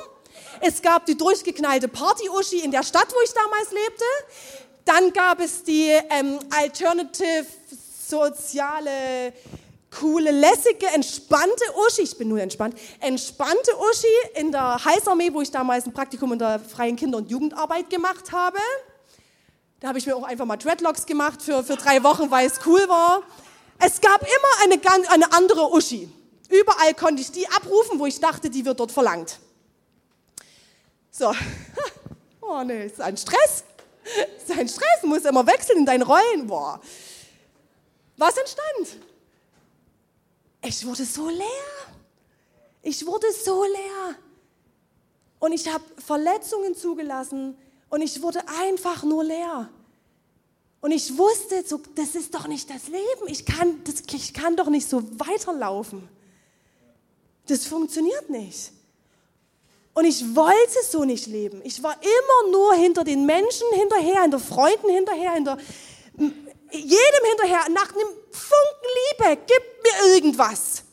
Es 0.61 0.81
gab 0.81 1.05
die 1.05 1.17
durchgeknallte 1.17 1.89
Party-Uschi 1.89 2.59
in 2.59 2.71
der 2.71 2.83
Stadt, 2.83 3.07
wo 3.13 3.21
ich 3.25 3.33
damals 3.33 3.71
lebte. 3.71 4.05
Dann 4.85 5.11
gab 5.11 5.41
es 5.41 5.63
die 5.63 5.89
ähm, 6.09 6.39
Alternative 6.49 7.45
soziale 8.07 9.33
coole, 9.91 10.31
lässige, 10.31 10.87
entspannte 10.87 11.63
Uschi, 11.85 12.03
ich 12.03 12.17
bin 12.17 12.29
nur 12.29 12.39
entspannt, 12.39 12.75
entspannte 12.99 13.71
Uschi 13.77 14.39
in 14.39 14.51
der 14.51 14.83
Heißarmee, 14.83 15.33
wo 15.33 15.41
ich 15.41 15.51
damals 15.51 15.85
ein 15.85 15.93
Praktikum 15.93 16.33
in 16.33 16.39
der 16.39 16.59
freien 16.59 16.95
Kinder- 16.95 17.17
und 17.17 17.29
Jugendarbeit 17.29 17.89
gemacht 17.89 18.31
habe. 18.31 18.57
Da 19.79 19.89
habe 19.89 19.99
ich 19.99 20.05
mir 20.05 20.15
auch 20.15 20.23
einfach 20.23 20.45
mal 20.45 20.57
Dreadlocks 20.57 21.05
gemacht 21.05 21.41
für, 21.41 21.63
für 21.63 21.75
drei 21.75 22.03
Wochen, 22.03 22.31
weil 22.31 22.47
es 22.47 22.59
cool 22.65 22.87
war. 22.87 23.23
Es 23.79 23.99
gab 23.99 24.21
immer 24.21 24.63
eine, 24.63 25.09
eine 25.09 25.33
andere 25.33 25.71
Uschi. 25.71 26.09
Überall 26.49 26.93
konnte 26.93 27.21
ich 27.21 27.31
die 27.31 27.47
abrufen, 27.47 27.99
wo 27.99 28.05
ich 28.05 28.19
dachte, 28.19 28.49
die 28.49 28.63
wird 28.63 28.79
dort 28.79 28.91
verlangt. 28.91 29.39
So. 31.11 31.33
Oh 32.43 32.63
nee, 32.65 32.87
ist 32.87 32.99
ein 32.99 33.15
Stress. 33.15 33.63
Ist 34.03 34.51
ein 34.59 34.67
Stress, 34.67 35.03
muss 35.03 35.23
immer 35.23 35.47
wechseln 35.47 35.77
in 35.77 35.85
deinen 35.85 36.01
Rollen. 36.01 36.47
Boah. 36.47 36.81
Was 38.17 38.35
entstand? 38.35 39.01
Ich 40.63 40.85
wurde 40.85 41.05
so 41.05 41.29
leer. 41.29 41.45
Ich 42.81 43.05
wurde 43.05 43.27
so 43.31 43.63
leer. 43.63 44.15
Und 45.39 45.53
ich 45.53 45.67
habe 45.67 45.83
Verletzungen 45.97 46.75
zugelassen 46.75 47.57
und 47.89 48.01
ich 48.01 48.21
wurde 48.21 48.41
einfach 48.59 49.03
nur 49.03 49.23
leer. 49.23 49.69
Und 50.81 50.91
ich 50.91 51.15
wusste, 51.17 51.63
so, 51.65 51.79
das 51.95 52.15
ist 52.15 52.33
doch 52.33 52.47
nicht 52.47 52.69
das 52.69 52.87
Leben. 52.87 53.27
Ich 53.27 53.45
kann, 53.45 53.83
das, 53.83 54.03
ich 54.13 54.33
kann 54.33 54.55
doch 54.55 54.67
nicht 54.67 54.89
so 54.89 55.03
weiterlaufen. 55.19 56.07
Das 57.47 57.65
funktioniert 57.65 58.29
nicht. 58.29 58.71
Und 59.93 60.05
ich 60.05 60.35
wollte 60.35 60.79
so 60.89 61.03
nicht 61.03 61.27
leben. 61.27 61.61
Ich 61.63 61.83
war 61.83 61.95
immer 62.01 62.51
nur 62.51 62.73
hinter 62.75 63.03
den 63.03 63.25
Menschen 63.25 63.67
hinterher, 63.73 64.21
hinter 64.21 64.39
Freunden 64.39 64.89
hinterher, 64.89 65.33
hinter 65.33 65.57
jedem 66.71 67.25
hinterher 67.29 67.69
nach 67.69 67.93
einem 67.93 68.07
Funken 68.31 68.89
Liebe, 69.19 69.41
gib 69.47 69.63
mir 69.83 70.15
irgendwas. 70.15 70.83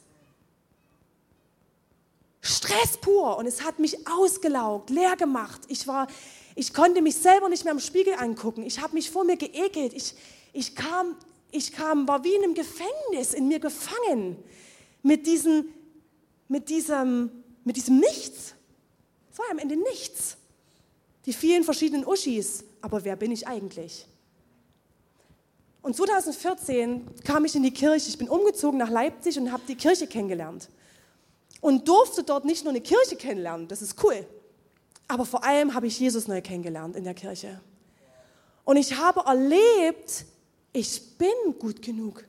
Stress 2.40 2.96
pur 2.96 3.36
und 3.36 3.46
es 3.46 3.62
hat 3.62 3.78
mich 3.78 4.08
ausgelaugt, 4.08 4.90
leer 4.90 5.16
gemacht. 5.16 5.60
Ich 5.68 5.86
war, 5.86 6.08
ich 6.54 6.72
konnte 6.72 7.02
mich 7.02 7.16
selber 7.16 7.48
nicht 7.48 7.64
mehr 7.64 7.72
im 7.72 7.80
Spiegel 7.80 8.14
angucken. 8.14 8.62
Ich 8.62 8.80
habe 8.80 8.94
mich 8.94 9.10
vor 9.10 9.24
mir 9.24 9.36
geekelt. 9.36 9.92
Ich, 9.92 10.14
ich 10.52 10.74
kam, 10.74 11.16
ich 11.50 11.72
kam, 11.72 12.08
war 12.08 12.24
wie 12.24 12.34
in 12.34 12.44
einem 12.44 12.54
Gefängnis 12.54 13.34
in 13.34 13.48
mir 13.48 13.60
gefangen 13.60 14.42
mit 15.02 15.26
diesem, 15.26 15.66
mit 16.48 16.68
diesem, 16.68 17.30
mit 17.64 17.76
diesem 17.76 17.98
Nichts. 17.98 18.54
Es 19.30 19.38
war 19.38 19.46
am 19.50 19.58
Ende 19.58 19.76
nichts. 19.76 20.36
Die 21.26 21.32
vielen 21.32 21.64
verschiedenen 21.64 22.06
Uschis. 22.06 22.64
Aber 22.80 23.04
wer 23.04 23.16
bin 23.16 23.30
ich 23.30 23.46
eigentlich? 23.46 24.06
Und 25.88 25.96
2014 25.96 27.06
kam 27.24 27.46
ich 27.46 27.56
in 27.56 27.62
die 27.62 27.72
Kirche. 27.72 28.10
Ich 28.10 28.18
bin 28.18 28.28
umgezogen 28.28 28.78
nach 28.78 28.90
Leipzig 28.90 29.38
und 29.38 29.50
habe 29.50 29.62
die 29.66 29.74
Kirche 29.74 30.06
kennengelernt. 30.06 30.68
Und 31.62 31.88
durfte 31.88 32.22
dort 32.22 32.44
nicht 32.44 32.62
nur 32.62 32.72
eine 32.72 32.82
Kirche 32.82 33.16
kennenlernen, 33.16 33.68
das 33.68 33.80
ist 33.80 33.96
cool, 34.04 34.26
aber 35.08 35.24
vor 35.24 35.42
allem 35.44 35.72
habe 35.72 35.86
ich 35.86 35.98
Jesus 35.98 36.28
neu 36.28 36.42
kennengelernt 36.42 36.94
in 36.94 37.04
der 37.04 37.14
Kirche. 37.14 37.62
Und 38.64 38.76
ich 38.76 38.98
habe 38.98 39.20
erlebt, 39.20 40.26
ich 40.74 41.16
bin 41.16 41.58
gut 41.58 41.80
genug. 41.80 42.22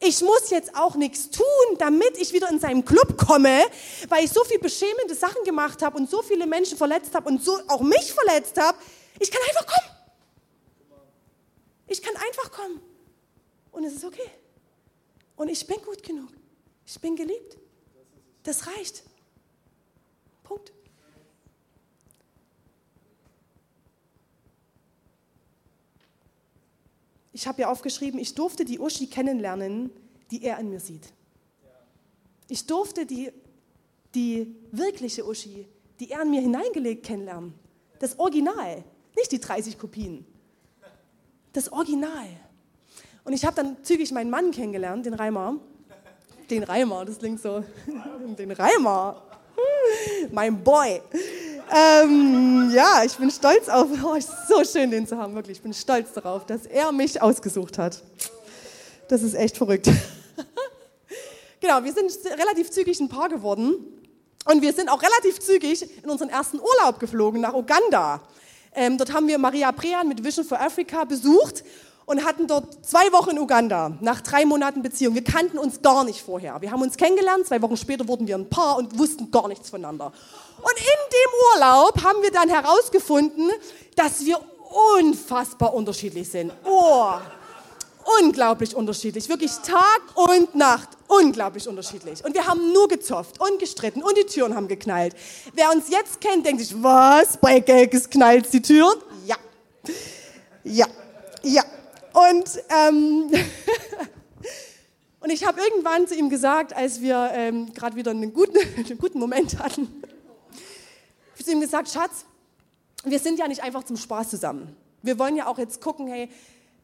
Ich 0.00 0.22
muss 0.22 0.48
jetzt 0.48 0.74
auch 0.74 0.94
nichts 0.94 1.28
tun, 1.28 1.44
damit 1.76 2.16
ich 2.16 2.32
wieder 2.32 2.48
in 2.48 2.60
seinen 2.60 2.82
Club 2.82 3.18
komme, 3.18 3.60
weil 4.08 4.24
ich 4.24 4.30
so 4.32 4.42
viel 4.44 4.58
beschämende 4.58 5.14
Sachen 5.14 5.44
gemacht 5.44 5.82
habe 5.82 5.98
und 5.98 6.08
so 6.08 6.22
viele 6.22 6.46
Menschen 6.46 6.78
verletzt 6.78 7.14
habe 7.14 7.28
und 7.28 7.44
so 7.44 7.58
auch 7.68 7.82
mich 7.82 8.10
verletzt 8.10 8.58
habe. 8.58 8.78
Ich 9.20 9.30
kann 9.30 9.42
einfach 9.46 9.66
kommen. 9.66 9.87
Ich 11.88 12.02
kann 12.02 12.14
einfach 12.16 12.50
kommen. 12.52 12.80
Und 13.72 13.84
es 13.84 13.94
ist 13.94 14.04
okay. 14.04 14.30
Und 15.36 15.48
ich 15.48 15.66
bin 15.66 15.80
gut 15.82 16.02
genug. 16.02 16.30
Ich 16.86 17.00
bin 17.00 17.16
geliebt. 17.16 17.58
Das 18.42 18.66
reicht. 18.66 19.02
Punkt. 20.42 20.72
Ich 27.32 27.46
habe 27.46 27.62
ja 27.62 27.70
aufgeschrieben, 27.70 28.18
ich 28.18 28.34
durfte 28.34 28.64
die 28.64 28.78
Uschi 28.78 29.06
kennenlernen, 29.06 29.90
die 30.30 30.42
er 30.42 30.58
in 30.58 30.70
mir 30.70 30.80
sieht. 30.80 31.12
Ich 32.48 32.66
durfte 32.66 33.06
die, 33.06 33.30
die 34.14 34.56
wirkliche 34.72 35.26
Uschi, 35.26 35.68
die 36.00 36.10
er 36.10 36.22
in 36.22 36.30
mir 36.30 36.40
hineingelegt, 36.40 37.06
kennenlernen. 37.06 37.54
Das 38.00 38.18
Original, 38.18 38.82
nicht 39.16 39.30
die 39.30 39.40
30 39.40 39.78
Kopien. 39.78 40.26
Das 41.58 41.72
Original. 41.72 42.28
Und 43.24 43.32
ich 43.32 43.44
habe 43.44 43.56
dann 43.56 43.82
zügig 43.82 44.12
meinen 44.12 44.30
Mann 44.30 44.52
kennengelernt, 44.52 45.04
den 45.04 45.14
Reimer. 45.14 45.56
Den 46.48 46.62
Reimer, 46.62 47.04
das 47.04 47.18
klingt 47.18 47.42
so. 47.42 47.64
Den 48.38 48.52
Reimer. 48.52 49.20
Mein 50.30 50.62
Boy. 50.62 51.02
Ähm, 51.68 52.70
ja, 52.72 53.02
ich 53.04 53.16
bin 53.16 53.28
stolz 53.32 53.68
auf. 53.68 53.88
Oh, 54.04 54.16
so 54.48 54.62
schön, 54.62 54.92
den 54.92 55.04
zu 55.04 55.18
haben, 55.18 55.34
wirklich. 55.34 55.56
Ich 55.56 55.62
bin 55.64 55.74
stolz 55.74 56.12
darauf, 56.12 56.46
dass 56.46 56.64
er 56.64 56.92
mich 56.92 57.20
ausgesucht 57.20 57.76
hat. 57.76 58.04
Das 59.08 59.24
ist 59.24 59.34
echt 59.34 59.56
verrückt. 59.56 59.90
genau, 61.60 61.82
wir 61.82 61.92
sind 61.92 62.12
relativ 62.38 62.70
zügig 62.70 63.00
ein 63.00 63.08
Paar 63.08 63.28
geworden. 63.28 63.74
Und 64.44 64.62
wir 64.62 64.72
sind 64.72 64.88
auch 64.88 65.02
relativ 65.02 65.40
zügig 65.40 66.04
in 66.04 66.08
unseren 66.08 66.28
ersten 66.28 66.60
Urlaub 66.60 67.00
geflogen 67.00 67.40
nach 67.40 67.54
Uganda. 67.54 68.22
Ähm, 68.74 68.98
dort 68.98 69.12
haben 69.12 69.28
wir 69.28 69.38
Maria 69.38 69.72
Prean 69.72 70.08
mit 70.08 70.22
Vision 70.22 70.44
for 70.44 70.60
Africa 70.60 71.04
besucht 71.04 71.64
und 72.08 72.24
hatten 72.24 72.46
dort 72.46 72.86
zwei 72.86 73.12
Wochen 73.12 73.30
in 73.30 73.38
Uganda 73.38 73.92
nach 74.00 74.22
drei 74.22 74.46
Monaten 74.46 74.82
Beziehung. 74.82 75.14
Wir 75.14 75.24
kannten 75.24 75.58
uns 75.58 75.82
gar 75.82 76.04
nicht 76.04 76.22
vorher. 76.22 76.60
Wir 76.60 76.70
haben 76.70 76.80
uns 76.80 76.96
kennengelernt, 76.96 77.46
zwei 77.46 77.60
Wochen 77.60 77.76
später 77.76 78.08
wurden 78.08 78.26
wir 78.26 78.36
ein 78.36 78.48
Paar 78.48 78.78
und 78.78 78.98
wussten 78.98 79.30
gar 79.30 79.46
nichts 79.48 79.68
voneinander. 79.68 80.06
Und 80.56 80.72
in 80.76 80.84
dem 81.12 81.30
Urlaub 81.54 82.02
haben 82.02 82.22
wir 82.22 82.30
dann 82.30 82.48
herausgefunden, 82.48 83.50
dass 83.94 84.24
wir 84.24 84.40
unfassbar 84.98 85.74
unterschiedlich 85.74 86.30
sind. 86.30 86.52
Oh, 86.64 87.12
unglaublich 88.22 88.74
unterschiedlich. 88.74 89.28
Wirklich 89.28 89.52
Tag 89.58 90.02
und 90.14 90.54
Nacht 90.54 90.97
unglaublich 91.08 91.66
unterschiedlich. 91.66 92.24
Und 92.24 92.34
wir 92.34 92.46
haben 92.46 92.72
nur 92.72 92.86
gezofft 92.86 93.40
und 93.40 93.58
gestritten 93.58 94.02
und 94.02 94.16
die 94.16 94.26
Türen 94.26 94.54
haben 94.54 94.68
geknallt. 94.68 95.14
Wer 95.54 95.70
uns 95.72 95.88
jetzt 95.88 96.20
kennt, 96.20 96.46
denkt 96.46 96.62
sich, 96.62 96.80
was? 96.82 97.36
Bei 97.38 97.58
Gelkes 97.60 98.08
knallt 98.08 98.52
die 98.52 98.62
Türen? 98.62 98.98
Ja. 99.26 99.36
Ja. 100.64 100.86
Ja. 101.42 101.64
Und, 102.12 102.62
ähm, 102.68 103.30
und 105.20 105.30
ich 105.30 105.44
habe 105.46 105.60
irgendwann 105.60 106.06
zu 106.06 106.14
ihm 106.14 106.28
gesagt, 106.30 106.74
als 106.74 107.00
wir 107.00 107.30
ähm, 107.32 107.72
gerade 107.72 107.96
wieder 107.96 108.10
einen 108.10 108.32
guten, 108.32 108.58
einen 108.76 108.98
guten 108.98 109.18
Moment 109.18 109.58
hatten, 109.58 110.02
ich 111.36 111.44
zu 111.44 111.52
ihm 111.52 111.60
gesagt, 111.60 111.88
Schatz, 111.88 112.24
wir 113.04 113.18
sind 113.18 113.38
ja 113.38 113.48
nicht 113.48 113.62
einfach 113.62 113.84
zum 113.84 113.96
Spaß 113.96 114.30
zusammen. 114.30 114.76
Wir 115.02 115.18
wollen 115.18 115.36
ja 115.36 115.46
auch 115.46 115.58
jetzt 115.58 115.80
gucken, 115.80 116.08
hey, 116.08 116.28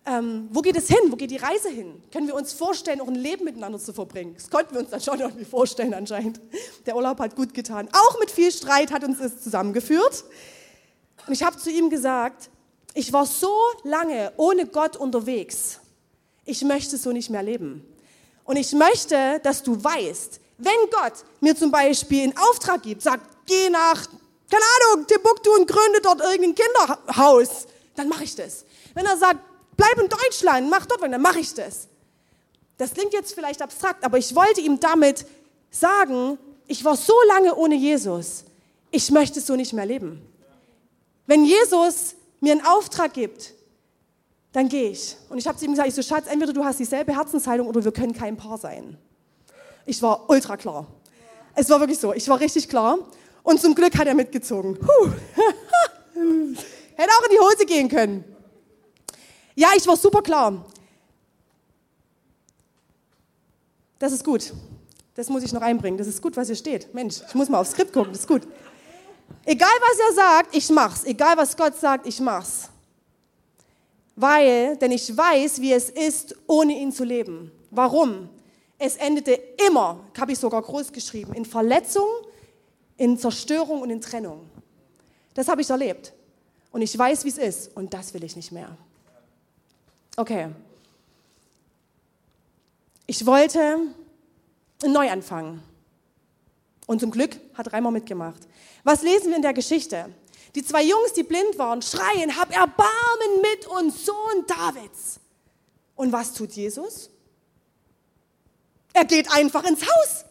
ähm, 0.07 0.49
wo 0.51 0.61
geht 0.61 0.77
es 0.77 0.87
hin? 0.87 0.99
Wo 1.09 1.17
geht 1.17 1.31
die 1.31 1.39
Reise 1.39 1.71
hin? 1.71 2.03
Können 2.13 2.27
wir 2.27 2.35
uns 2.35 2.53
vorstellen, 2.53 3.01
auch 3.01 3.09
ein 3.09 3.15
Leben 3.15 3.45
miteinander 3.45 3.79
zu 3.79 3.93
verbringen? 3.93 4.35
Das 4.35 4.51
konnten 4.51 4.75
wir 4.75 4.81
uns 4.81 4.91
dann 4.91 5.01
schon 5.01 5.19
irgendwie 5.19 5.47
vorstellen 5.47 5.95
anscheinend. 5.95 6.41
Der 6.85 6.95
Urlaub 6.95 7.19
hat 7.21 7.37
gut 7.37 7.55
getan. 7.55 7.89
Auch 7.93 8.19
mit 8.21 8.31
viel 8.31 8.53
Streit 8.53 8.93
hat 8.93 9.03
uns 9.03 9.19
das 9.19 9.43
zusammengeführt. 9.43 10.25
Und 11.27 11.33
ich 11.33 11.43
habe 11.43 11.57
zu 11.57 11.71
ihm 11.71 11.89
gesagt, 11.89 12.51
ich 12.93 13.13
war 13.13 13.25
so 13.25 13.53
lange 13.83 14.33
ohne 14.37 14.67
Gott 14.67 14.97
unterwegs. 14.97 15.81
Ich 16.45 16.63
möchte 16.63 16.99
so 16.99 17.13
nicht 17.13 17.31
mehr 17.31 17.43
leben. 17.43 17.83
Und 18.45 18.57
ich 18.57 18.73
möchte, 18.73 19.41
dass 19.43 19.63
du 19.63 19.83
weißt, 19.83 20.39
wenn 20.59 20.91
Gott 20.91 21.15
mir 21.41 21.57
zum 21.57 21.71
Beispiel 21.71 22.25
einen 22.25 22.37
Auftrag 22.37 22.83
gibt, 22.83 23.01
sagt, 23.03 23.27
geh 23.47 23.71
nach, 23.71 24.07
keine 24.51 24.65
Ahnung, 24.93 25.07
Timbuktu 25.07 25.51
und 25.55 25.67
gründe 25.67 26.01
dort 26.03 26.21
irgendein 26.21 26.55
Kinderhaus, 26.55 27.67
dann 27.97 28.09
mache 28.09 28.25
ich 28.25 28.37
das. 28.37 28.67
Wenn 28.93 29.07
er 29.07 29.17
sagt, 29.17 29.41
bleib 29.77 29.99
in 29.99 30.09
Deutschland, 30.09 30.71
mach 30.71 30.87
dort, 30.87 31.03
dann 31.03 31.21
mache 31.21 31.41
ich 31.41 31.55
das. 31.55 31.89
Das 32.77 32.93
klingt 32.93 33.13
jetzt 33.13 33.35
vielleicht 33.35 33.63
abstrakt, 33.63 34.05
aber 34.05 34.19
ich 34.19 34.35
wollte 34.35 34.61
ihm 34.61 34.81
damit 34.81 35.27
sagen, 35.71 36.39
ich 36.67 36.85
war 36.85 36.97
so 36.97 37.15
lange 37.29 37.55
ohne 37.55 37.75
Jesus, 37.75 38.45
ich 38.91 39.11
möchte 39.11 39.41
so 39.41 39.57
nicht 39.57 39.73
mehr 39.73 39.87
leben. 39.87 40.23
Wenn 41.27 41.45
Jesus 41.45 42.15
mir 42.41 42.53
einen 42.53 42.67
Auftrag 42.67 43.13
gibt, 43.13 43.55
dann 44.53 44.69
gehe 44.69 44.91
ich. 44.91 45.17
Und 45.29 45.39
ich 45.39 45.49
habe 45.49 45.59
zu 45.59 45.65
ihm 45.65 45.73
gesagt, 45.73 45.89
ich 45.89 45.95
so, 45.95 46.03
Schatz, 46.03 46.27
entweder 46.29 46.53
du 46.53 46.65
hast 46.65 46.79
dieselbe 46.79 47.15
Herzenshaltung 47.15 47.67
oder 47.67 47.85
wir 47.85 47.93
können 47.93 48.15
kein 48.15 48.37
Paar 48.37 48.59
sein. 48.59 48.97
Ich 49.87 50.01
war 50.01 50.31
ultra 50.31 50.57
klar. 50.57 50.87
Es 51.55 51.69
war 51.71 51.81
wirklich 51.81 51.99
so, 51.99 52.13
ich 52.13 52.29
war 52.29 52.39
richtig 52.41 52.69
klar. 52.69 52.99
Und 53.43 53.61
zum 53.61 53.75
Glück 53.75 53.97
hat 53.99 54.07
er 54.07 54.15
mitgezogen. 54.15 54.75
Hätte 56.95 57.11
auch 57.11 57.25
in 57.25 57.31
die 57.31 57.39
Hose 57.39 57.67
gehen 57.67 57.89
können. 57.89 58.25
Ja, 59.55 59.69
ich 59.77 59.87
war 59.87 59.97
super 59.97 60.23
klar. 60.23 60.65
Das 63.99 64.13
ist 64.13 64.25
gut. 64.25 64.53
Das 65.15 65.29
muss 65.29 65.45
ich 65.45 65.53
noch 65.53 65.63
einbringen. 65.63 65.97
Das 65.97 66.07
ist 66.07 66.21
gut, 66.21 66.37
was 66.37 66.49
hier 66.49 66.57
steht. 66.57 66.93
Mensch, 66.93 67.23
ich 67.27 67.35
muss 67.35 67.49
mal 67.49 67.61
aufs 67.61 67.71
Skript 67.71 67.93
gucken. 67.93 68.13
Das 68.13 68.23
ist 68.23 68.29
gut. 68.29 68.43
Egal 69.45 69.69
was 69.81 69.99
er 70.09 70.15
sagt, 70.15 70.57
ich 70.57 70.69
mach's. 70.71 71.05
Egal 71.05 71.37
was 71.37 71.57
Gott 71.57 71.77
sagt, 71.77 72.07
ich 72.07 72.21
mach's. 72.21 72.69
Weil, 74.17 74.77
denn 74.77 74.93
ich 74.93 75.17
weiß, 75.17 75.61
wie 75.61 75.73
es 75.73 75.91
ist, 75.91 76.37
ohne 76.47 76.73
ihn 76.73 76.93
zu 76.93 77.05
leben. 77.05 77.51
Warum? 77.71 78.29
Es 78.79 78.97
endete 78.97 79.39
immer, 79.67 80.01
habe 80.19 80.33
ich 80.33 80.39
sogar 80.39 80.63
groß 80.63 80.93
geschrieben, 80.93 81.33
in 81.33 81.45
Verletzung, 81.45 82.09
in 82.97 83.17
Zerstörung 83.19 83.83
und 83.83 83.91
in 83.91 84.01
Trennung. 84.01 84.49
Das 85.35 85.49
habe 85.49 85.63
ich 85.63 85.71
erlebt. 85.71 86.13
Und 86.71 86.83
ich 86.83 86.97
weiß, 86.97 87.25
wie 87.25 87.29
es 87.29 87.39
ist. 87.39 87.77
Und 87.77 87.95
das 87.95 88.15
will 88.15 88.25
ich 88.25 88.37
nicht 88.37 88.53
mehr. 88.53 88.77
Okay. 90.17 90.51
Ich 93.07 93.27
wollte 93.27 93.79
einen 94.83 94.93
Neuanfang. 94.93 95.63
Und 96.87 97.01
zum 97.01 97.11
Glück 97.11 97.37
hat 97.55 97.73
Reimer 97.73 97.91
mitgemacht. 97.91 98.47
Was 98.85 99.03
lesen 99.03 99.29
wir 99.29 99.37
in 99.37 99.43
der 99.43 99.55
Geschichte? 99.55 100.15
Die 100.55 100.65
zwei 100.65 100.85
Jungs, 100.85 101.13
die 101.15 101.23
blind 101.23 101.59
waren, 101.59 101.83
schreien, 101.83 102.37
hab 102.37 102.55
Erbarmen 102.55 103.41
mit 103.43 103.67
uns, 103.67 104.07
Sohn 104.07 104.47
Davids. 104.47 105.19
Und 105.97 106.13
was 106.13 106.33
tut 106.33 106.53
Jesus? 106.53 107.11
Er 108.93 109.05
geht 109.05 109.31
einfach 109.33 109.65
ins 109.65 109.83
Haus. 109.83 110.25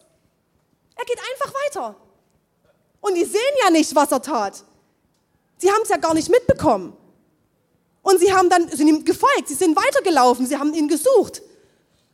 Er 0.96 1.06
geht 1.06 1.20
einfach 1.20 1.54
weiter. 1.66 1.96
Und 3.02 3.16
die 3.16 3.26
sehen 3.26 3.42
ja 3.64 3.70
nicht, 3.70 3.94
was 3.96 4.12
er 4.12 4.22
tat. 4.22 4.64
Sie 5.58 5.70
haben 5.70 5.82
es 5.84 5.90
ja 5.90 5.98
gar 5.98 6.14
nicht 6.14 6.30
mitbekommen. 6.30 6.96
Und 8.04 8.20
sie 8.20 8.32
haben 8.32 8.50
dann, 8.50 8.70
sind 8.70 8.88
ihm 8.88 9.04
gefolgt, 9.04 9.48
sie 9.48 9.56
sind 9.56 9.76
weitergelaufen, 9.76 10.46
sie 10.46 10.58
haben 10.58 10.74
ihn 10.74 10.88
gesucht. 10.88 11.42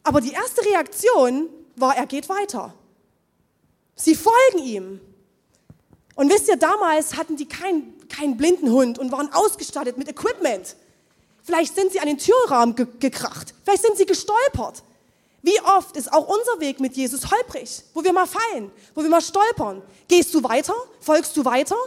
Aber 0.03 0.21
die 0.21 0.31
erste 0.31 0.63
Reaktion 0.63 1.49
war, 1.75 1.97
er 1.97 2.05
geht 2.05 2.29
weiter. 2.29 2.73
Sie 3.95 4.15
folgen 4.15 4.59
ihm. 4.59 5.01
Und 6.15 6.31
wisst 6.31 6.47
ihr, 6.47 6.57
damals 6.57 7.17
hatten 7.17 7.35
die 7.35 7.47
keinen 7.47 7.99
kein 8.09 8.37
blinden 8.37 8.71
Hund 8.71 8.99
und 8.99 9.11
waren 9.11 9.31
ausgestattet 9.31 9.97
mit 9.97 10.09
Equipment. 10.09 10.75
Vielleicht 11.43 11.75
sind 11.75 11.91
sie 11.91 11.99
an 11.99 12.07
den 12.07 12.17
Türrahmen 12.17 12.75
ge 12.75 12.87
gekracht. 12.99 13.53
Vielleicht 13.63 13.83
sind 13.83 13.97
sie 13.97 14.05
gestolpert. 14.05 14.83
Wie 15.41 15.59
oft 15.61 15.95
ist 15.95 16.11
auch 16.11 16.27
unser 16.27 16.59
Weg 16.59 16.79
mit 16.79 16.97
Jesus 16.97 17.31
holprig, 17.31 17.83
wo 17.93 18.03
wir 18.03 18.11
mal 18.11 18.27
fallen, 18.27 18.71
wo 18.93 19.01
wir 19.01 19.09
mal 19.09 19.21
stolpern. 19.21 19.81
Gehst 20.07 20.33
du 20.33 20.43
weiter? 20.43 20.73
Folgst 20.99 21.37
du 21.37 21.45
weiter? 21.45 21.77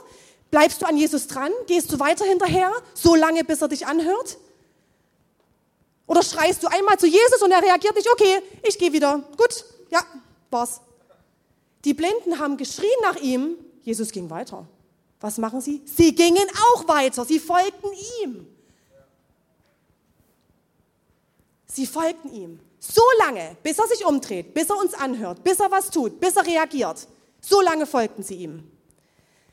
Bleibst 0.53 0.83
du 0.83 0.87
an 0.87 0.99
Jesus 0.99 1.27
dran? 1.29 1.51
Gehst 1.67 1.91
du 1.91 1.99
weiter 1.99 2.27
hinterher, 2.27 2.71
so 2.93 3.15
lange, 3.15 3.43
bis 3.43 3.63
er 3.63 3.69
dich 3.69 3.87
anhört? 3.87 4.37
Oder 6.07 6.23
schreist 6.23 6.63
du 6.63 6.67
einmal 6.67 6.99
zu 6.99 7.07
Jesus 7.07 7.41
und 7.41 7.51
er 7.51 7.63
reagiert 7.63 7.97
nicht, 7.97 8.07
okay, 8.13 8.43
ich 8.63 8.79
gehe 8.79 8.93
wieder. 8.93 9.25
Gut, 9.39 9.65
ja, 9.89 10.05
war's. 10.51 10.83
Die 11.87 11.95
Blinden 11.95 12.39
haben 12.39 12.59
geschrien 12.59 12.91
nach 13.01 13.17
ihm, 13.17 13.57
Jesus 13.81 14.13
ging 14.13 14.29
weiter. 14.29 14.67
Was 15.23 15.39
machen 15.39 15.63
sie? 15.63 15.81
Sie 15.87 16.15
gingen 16.15 16.47
auch 16.75 16.87
weiter, 16.87 17.25
sie 17.25 17.41
folgten 17.41 17.89
ihm. 18.23 18.47
Sie 21.67 21.87
folgten 21.87 22.31
ihm. 22.31 22.61
So 22.79 23.03
lange, 23.21 23.57
bis 23.63 23.79
er 23.79 23.87
sich 23.87 24.05
umdreht, 24.05 24.53
bis 24.53 24.69
er 24.69 24.77
uns 24.77 24.93
anhört, 24.93 25.43
bis 25.43 25.61
er 25.61 25.71
was 25.71 25.89
tut, 25.89 26.21
bis 26.21 26.37
er 26.37 26.45
reagiert. 26.45 27.09
So 27.41 27.63
lange 27.63 27.87
folgten 27.87 28.23
sie 28.23 28.35
ihm. 28.35 28.72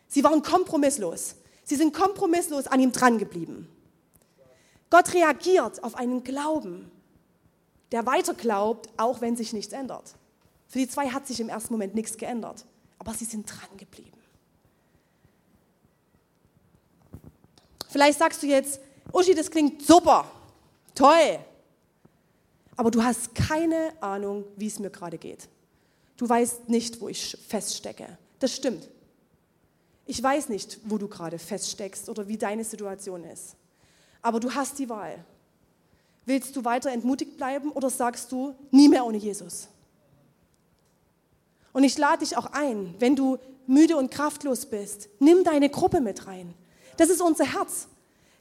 Sie 0.09 0.23
waren 0.25 0.41
kompromisslos. 0.41 1.35
Sie 1.63 1.77
sind 1.77 1.93
kompromisslos 1.93 2.67
an 2.67 2.81
ihm 2.81 2.91
dran 2.91 3.17
geblieben. 3.17 3.69
Gott 4.89 5.13
reagiert 5.13 5.81
auf 5.83 5.95
einen 5.95 6.23
Glauben, 6.23 6.91
der 7.93 8.05
weiter 8.05 8.33
glaubt, 8.33 8.89
auch 8.97 9.21
wenn 9.21 9.37
sich 9.37 9.53
nichts 9.53 9.71
ändert. 9.71 10.15
Für 10.67 10.79
die 10.79 10.89
zwei 10.89 11.09
hat 11.09 11.25
sich 11.25 11.39
im 11.39 11.47
ersten 11.47 11.73
Moment 11.73 11.95
nichts 11.95 12.17
geändert, 12.17 12.65
aber 12.97 13.13
sie 13.13 13.25
sind 13.25 13.49
dran 13.49 13.77
geblieben. 13.77 14.17
Vielleicht 17.87 18.19
sagst 18.19 18.43
du 18.43 18.47
jetzt, 18.47 18.81
Uschi, 19.13 19.33
das 19.33 19.49
klingt 19.49 19.81
super, 19.81 20.25
Toll. 20.99 21.39
Aber 22.75 22.91
du 22.91 23.01
hast 23.01 23.33
keine 23.33 23.93
Ahnung, 24.01 24.43
wie 24.57 24.67
es 24.67 24.79
mir 24.79 24.89
gerade 24.89 25.17
geht. 25.17 25.47
Du 26.17 26.27
weißt 26.27 26.67
nicht, 26.67 26.99
wo 26.99 27.07
ich 27.07 27.37
feststecke. 27.47 28.17
Das 28.39 28.53
stimmt. 28.53 28.89
Ich 30.09 30.23
weiß 30.23 30.49
nicht, 30.49 30.79
wo 30.85 30.97
du 30.97 31.07
gerade 31.07 31.37
feststeckst 31.37 32.09
oder 32.09 32.27
wie 32.27 32.39
deine 32.39 32.63
Situation 32.63 33.23
ist. 33.25 33.55
Aber 34.23 34.39
du 34.39 34.55
hast 34.55 34.79
die 34.79 34.89
Wahl. 34.89 35.23
Willst 36.25 36.55
du 36.55 36.65
weiter 36.65 36.89
entmutigt 36.89 37.37
bleiben 37.37 37.69
oder 37.69 37.91
sagst 37.91 38.31
du, 38.31 38.55
nie 38.71 38.89
mehr 38.89 39.05
ohne 39.05 39.19
Jesus? 39.19 39.67
Und 41.73 41.83
ich 41.83 41.95
lade 41.95 42.25
dich 42.25 42.35
auch 42.37 42.47
ein, 42.53 42.95
wenn 42.97 43.15
du 43.15 43.37
müde 43.67 43.97
und 43.97 44.09
kraftlos 44.09 44.65
bist, 44.65 45.09
nimm 45.19 45.43
deine 45.43 45.69
Gruppe 45.69 46.01
mit 46.01 46.25
rein. 46.25 46.55
Das 46.97 47.11
ist 47.11 47.21
unser 47.21 47.45
Herz, 47.45 47.87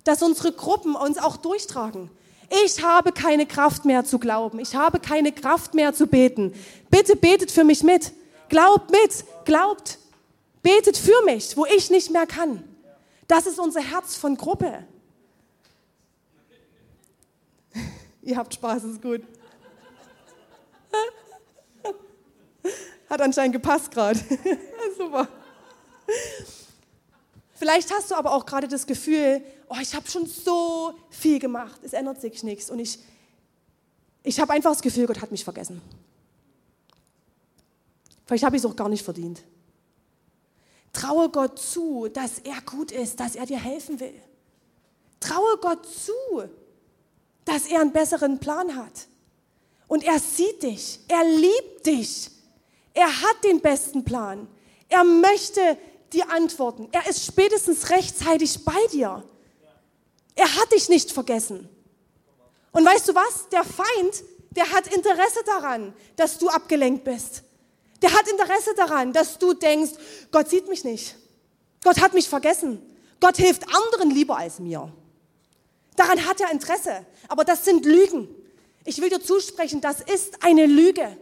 dass 0.04 0.22
unsere 0.22 0.52
Gruppen 0.52 0.94
uns 0.94 1.18
auch 1.18 1.36
durchtragen. 1.36 2.08
Ich 2.64 2.82
habe 2.82 3.12
keine 3.12 3.44
Kraft 3.44 3.84
mehr 3.84 4.06
zu 4.06 4.18
glauben. 4.18 4.58
Ich 4.58 4.74
habe 4.74 5.00
keine 5.00 5.32
Kraft 5.32 5.74
mehr 5.74 5.92
zu 5.92 6.06
beten. 6.06 6.54
Bitte 6.88 7.14
betet 7.14 7.50
für 7.50 7.64
mich 7.64 7.82
mit. 7.82 8.14
Glaubt 8.48 8.90
mit. 8.90 9.26
Glaubt. 9.44 9.98
Betet 10.68 10.98
für 10.98 11.24
mich, 11.24 11.56
wo 11.56 11.64
ich 11.64 11.88
nicht 11.88 12.10
mehr 12.10 12.26
kann. 12.26 12.62
Das 13.26 13.46
ist 13.46 13.58
unser 13.58 13.80
Herz 13.80 14.16
von 14.16 14.36
Gruppe. 14.36 14.86
Ihr 18.20 18.36
habt 18.36 18.52
Spaß, 18.52 18.84
ist 18.84 19.00
gut. 19.00 19.22
Hat 23.08 23.22
anscheinend 23.22 23.54
gepasst 23.54 23.90
gerade. 23.90 24.20
Super. 24.98 25.26
Vielleicht 27.54 27.90
hast 27.90 28.10
du 28.10 28.14
aber 28.14 28.32
auch 28.34 28.44
gerade 28.44 28.68
das 28.68 28.86
Gefühl, 28.86 29.40
oh, 29.70 29.76
ich 29.80 29.94
habe 29.94 30.06
schon 30.10 30.26
so 30.26 30.92
viel 31.08 31.38
gemacht, 31.38 31.80
es 31.82 31.94
ändert 31.94 32.20
sich 32.20 32.42
nichts 32.42 32.68
und 32.68 32.78
ich, 32.78 32.98
ich 34.22 34.38
habe 34.38 34.52
einfach 34.52 34.72
das 34.72 34.82
Gefühl, 34.82 35.06
Gott 35.06 35.22
hat 35.22 35.30
mich 35.30 35.44
vergessen. 35.44 35.80
Vielleicht 38.26 38.44
habe 38.44 38.54
ich 38.54 38.62
es 38.62 38.68
auch 38.70 38.76
gar 38.76 38.90
nicht 38.90 39.02
verdient. 39.02 39.42
Traue 40.98 41.28
Gott 41.28 41.60
zu, 41.60 42.08
dass 42.08 42.40
er 42.40 42.60
gut 42.62 42.90
ist, 42.90 43.20
dass 43.20 43.36
er 43.36 43.46
dir 43.46 43.58
helfen 43.58 44.00
will. 44.00 44.20
Traue 45.20 45.56
Gott 45.58 45.86
zu, 45.86 46.42
dass 47.44 47.66
er 47.66 47.82
einen 47.82 47.92
besseren 47.92 48.40
Plan 48.40 48.74
hat. 48.74 49.06
Und 49.86 50.02
er 50.02 50.18
sieht 50.18 50.60
dich, 50.64 50.98
er 51.06 51.22
liebt 51.22 51.86
dich, 51.86 52.30
er 52.94 53.06
hat 53.22 53.44
den 53.44 53.60
besten 53.60 54.04
Plan. 54.04 54.48
Er 54.88 55.04
möchte 55.04 55.78
dir 56.12 56.28
antworten. 56.32 56.88
Er 56.90 57.08
ist 57.08 57.24
spätestens 57.24 57.90
rechtzeitig 57.90 58.64
bei 58.64 58.86
dir. 58.90 59.22
Er 60.34 60.56
hat 60.56 60.72
dich 60.72 60.88
nicht 60.88 61.12
vergessen. 61.12 61.68
Und 62.72 62.84
weißt 62.84 63.08
du 63.08 63.14
was? 63.14 63.48
Der 63.50 63.62
Feind, 63.62 64.24
der 64.50 64.68
hat 64.72 64.92
Interesse 64.92 65.44
daran, 65.46 65.94
dass 66.16 66.38
du 66.38 66.48
abgelenkt 66.48 67.04
bist. 67.04 67.44
Der 68.02 68.12
hat 68.12 68.28
Interesse 68.28 68.74
daran, 68.76 69.12
dass 69.12 69.38
du 69.38 69.54
denkst, 69.54 69.92
Gott 70.30 70.48
sieht 70.48 70.68
mich 70.68 70.84
nicht. 70.84 71.16
Gott 71.82 72.00
hat 72.00 72.14
mich 72.14 72.28
vergessen. 72.28 72.80
Gott 73.20 73.36
hilft 73.36 73.64
anderen 73.74 74.10
lieber 74.10 74.36
als 74.36 74.58
mir. 74.60 74.92
Daran 75.96 76.24
hat 76.26 76.40
er 76.40 76.52
Interesse. 76.52 77.04
Aber 77.26 77.44
das 77.44 77.64
sind 77.64 77.84
Lügen. 77.84 78.28
Ich 78.84 79.00
will 79.00 79.10
dir 79.10 79.20
zusprechen, 79.20 79.80
das 79.80 80.00
ist 80.00 80.44
eine 80.44 80.66
Lüge. 80.66 81.16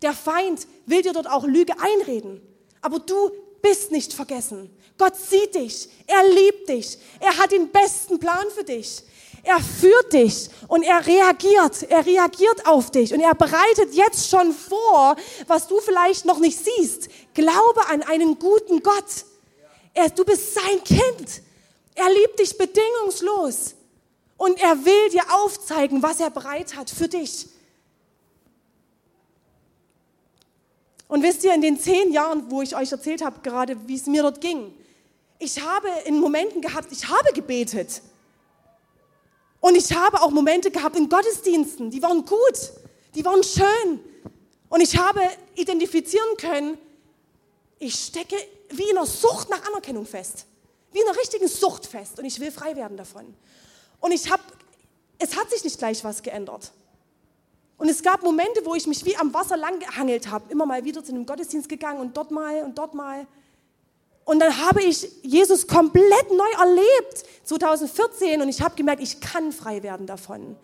Der 0.00 0.14
Feind 0.14 0.66
will 0.86 1.02
dir 1.02 1.12
dort 1.12 1.28
auch 1.28 1.44
Lüge 1.44 1.74
einreden. 1.78 2.40
Aber 2.80 2.98
du 2.98 3.30
bist 3.60 3.92
nicht 3.92 4.12
vergessen. 4.12 4.70
Gott 4.98 5.16
sieht 5.16 5.54
dich. 5.54 5.88
Er 6.06 6.28
liebt 6.28 6.68
dich. 6.68 6.98
Er 7.20 7.36
hat 7.38 7.52
den 7.52 7.70
besten 7.70 8.18
Plan 8.18 8.46
für 8.54 8.64
dich. 8.64 9.02
Er 9.44 9.58
führt 9.60 10.12
dich 10.12 10.48
und 10.68 10.84
er 10.84 11.04
reagiert. 11.04 11.82
Er 11.84 12.06
reagiert 12.06 12.66
auf 12.66 12.90
dich 12.90 13.12
und 13.12 13.20
er 13.20 13.34
bereitet 13.34 13.92
jetzt 13.92 14.28
schon 14.28 14.52
vor, 14.52 15.16
was 15.48 15.66
du 15.66 15.80
vielleicht 15.80 16.24
noch 16.24 16.38
nicht 16.38 16.58
siehst. 16.58 17.08
Glaube 17.34 17.88
an 17.88 18.02
einen 18.02 18.38
guten 18.38 18.82
Gott. 18.82 19.24
Er, 19.94 20.08
du 20.10 20.24
bist 20.24 20.54
sein 20.54 20.82
Kind. 20.84 21.42
Er 21.94 22.08
liebt 22.08 22.38
dich 22.38 22.56
bedingungslos 22.56 23.74
und 24.36 24.60
er 24.60 24.84
will 24.84 25.10
dir 25.10 25.24
aufzeigen, 25.34 26.02
was 26.02 26.20
er 26.20 26.30
bereit 26.30 26.76
hat 26.76 26.88
für 26.88 27.08
dich. 27.08 27.48
Und 31.08 31.22
wisst 31.22 31.44
ihr, 31.44 31.52
in 31.52 31.60
den 31.60 31.78
zehn 31.78 32.10
Jahren, 32.12 32.50
wo 32.50 32.62
ich 32.62 32.74
euch 32.74 32.90
erzählt 32.90 33.22
habe, 33.22 33.40
gerade 33.40 33.76
wie 33.86 33.96
es 33.96 34.06
mir 34.06 34.22
dort 34.22 34.40
ging, 34.40 34.72
ich 35.38 35.60
habe 35.60 35.88
in 36.06 36.18
Momenten 36.20 36.62
gehabt, 36.62 36.90
ich 36.90 37.08
habe 37.08 37.32
gebetet. 37.34 38.00
Und 39.62 39.76
ich 39.76 39.92
habe 39.92 40.20
auch 40.20 40.32
Momente 40.32 40.72
gehabt 40.72 40.96
in 40.96 41.08
Gottesdiensten, 41.08 41.88
die 41.88 42.02
waren 42.02 42.26
gut, 42.26 42.72
die 43.14 43.24
waren 43.24 43.44
schön. 43.44 44.00
Und 44.68 44.80
ich 44.80 44.98
habe 44.98 45.20
identifizieren 45.54 46.36
können, 46.36 46.76
ich 47.78 47.94
stecke 47.94 48.34
wie 48.70 48.90
in 48.90 48.98
einer 48.98 49.06
Sucht 49.06 49.50
nach 49.50 49.64
Anerkennung 49.68 50.04
fest. 50.04 50.46
Wie 50.90 50.98
in 50.98 51.06
einer 51.06 51.16
richtigen 51.16 51.46
Sucht 51.46 51.86
fest. 51.86 52.18
Und 52.18 52.24
ich 52.24 52.40
will 52.40 52.50
frei 52.50 52.74
werden 52.74 52.96
davon. 52.96 53.34
Und 54.00 54.10
ich 54.10 54.28
habe, 54.32 54.42
es 55.18 55.36
hat 55.36 55.48
sich 55.48 55.62
nicht 55.62 55.78
gleich 55.78 56.02
was 56.02 56.24
geändert. 56.24 56.72
Und 57.78 57.88
es 57.88 58.02
gab 58.02 58.24
Momente, 58.24 58.64
wo 58.64 58.74
ich 58.74 58.88
mich 58.88 59.04
wie 59.04 59.16
am 59.16 59.32
Wasser 59.32 59.56
lang 59.56 59.78
gehangelt 59.78 60.28
habe, 60.28 60.50
immer 60.50 60.66
mal 60.66 60.84
wieder 60.84 61.04
zu 61.04 61.12
einem 61.12 61.24
Gottesdienst 61.24 61.68
gegangen 61.68 62.00
und 62.00 62.16
dort 62.16 62.32
mal 62.32 62.64
und 62.64 62.76
dort 62.76 62.94
mal. 62.94 63.28
Und 64.24 64.40
dann 64.40 64.56
habe 64.66 64.82
ich 64.82 65.08
Jesus 65.22 65.66
komplett 65.66 66.30
neu 66.30 66.50
erlebt, 66.60 67.24
2014, 67.44 68.40
und 68.40 68.48
ich 68.48 68.60
habe 68.62 68.74
gemerkt, 68.76 69.02
ich 69.02 69.20
kann 69.20 69.52
frei 69.52 69.82
werden 69.82 70.06
davon. 70.06 70.56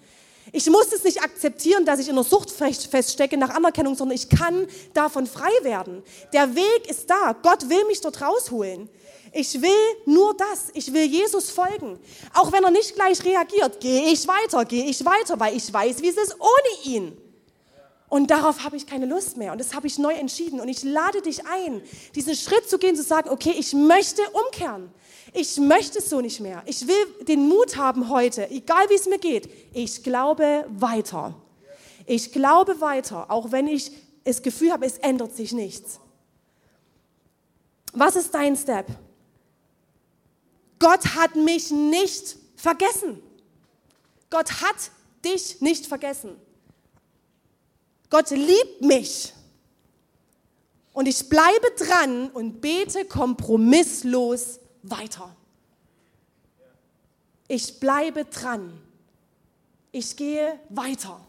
Ich 0.53 0.68
muss 0.71 0.92
es 0.92 1.05
nicht 1.05 1.23
akzeptieren, 1.23 1.85
dass 1.85 2.01
ich 2.01 2.09
in 2.09 2.14
der 2.14 2.25
Sucht 2.25 2.51
feststecke 2.51 3.37
nach 3.37 3.51
Anerkennung, 3.51 3.94
sondern 3.94 4.16
ich 4.16 4.29
kann 4.29 4.66
davon 4.94 5.27
frei 5.27 5.51
werden. 5.62 6.03
Der 6.33 6.55
Weg 6.55 6.88
ist 6.88 7.11
da. 7.11 7.35
Gott 7.42 7.68
will 7.68 7.85
mich 7.87 8.01
dort 8.01 8.23
rausholen. 8.23 8.88
Ich 9.33 9.61
will 9.61 9.71
nur 10.07 10.35
das. 10.35 10.68
Ich 10.73 10.92
will 10.92 11.05
Jesus 11.05 11.51
folgen. 11.51 11.99
Auch 12.33 12.51
wenn 12.51 12.64
er 12.64 12.71
nicht 12.71 12.94
gleich 12.94 13.23
reagiert, 13.25 13.81
gehe 13.81 14.11
ich 14.11 14.27
weiter, 14.27 14.64
gehe 14.64 14.87
ich 14.87 15.05
weiter, 15.05 15.38
weil 15.38 15.55
ich 15.55 15.71
weiß, 15.71 16.01
wie 16.01 16.09
es 16.09 16.16
ist 16.16 16.37
ohne 16.40 16.94
ihn. 16.94 17.28
Und 18.09 18.31
darauf 18.31 18.64
habe 18.64 18.77
ich 18.77 18.87
keine 18.87 19.07
Lust 19.07 19.37
mehr. 19.37 19.53
Und 19.53 19.59
das 19.61 19.75
habe 19.75 19.87
ich 19.87 19.99
neu 19.99 20.14
entschieden. 20.14 20.61
Und 20.61 20.68
ich 20.68 20.83
lade 20.83 21.21
dich 21.21 21.47
ein, 21.47 21.83
diesen 22.14 22.35
Schritt 22.35 22.68
zu 22.68 22.79
gehen, 22.79 22.97
zu 22.97 23.03
sagen, 23.03 23.29
okay, 23.29 23.55
ich 23.57 23.75
möchte 23.75 24.23
umkehren. 24.31 24.90
Ich 25.35 25.59
möchte 25.59 25.99
es 25.99 26.09
so 26.09 26.21
nicht 26.21 26.40
mehr. 26.40 26.62
Ich 26.64 26.87
will 26.87 27.25
den 27.27 27.49
Mut 27.49 27.77
haben 27.77 28.09
heute, 28.09 28.51
egal 28.51 28.88
wie 28.88 28.94
es 28.94 29.07
mir 29.07 29.18
geht. 29.18 29.51
Ich 29.75 30.03
glaube 30.03 30.64
weiter. 30.68 31.35
Ich 32.07 32.33
glaube 32.33 32.81
weiter, 32.81 33.31
auch 33.31 33.53
wenn 33.53 33.68
ich 33.68 33.92
das 34.25 34.42
Gefühl 34.42 34.73
habe, 34.73 34.87
es 34.87 34.97
ändert 34.99 35.37
sich 35.37 35.53
nichts. 35.53 36.01
Was 37.92 38.16
ist 38.16 38.33
dein 38.33 38.57
Step? 38.57 38.87
Gott 40.79 41.14
hat 41.14 41.37
mich 41.37 41.71
nicht 41.71 42.37
vergessen. 42.57 43.23
Gott 44.31 44.62
hat 44.62 44.90
dich 45.25 45.61
nicht 45.61 45.87
vergessen. 45.87 46.37
Gott 48.11 48.31
liebt 48.31 48.83
mich. 48.83 49.33
Und 50.92 51.07
ich 51.07 51.29
bleibe 51.29 51.71
dran 51.79 52.31
und 52.31 52.61
bete 52.61 53.05
kompromisslos 53.05 54.59
weiter. 54.83 55.35
Ich 57.47 57.79
bleibe 57.79 58.25
dran. 58.25 58.81
Ich 59.92 60.16
gehe 60.16 60.59
weiter. 60.68 61.21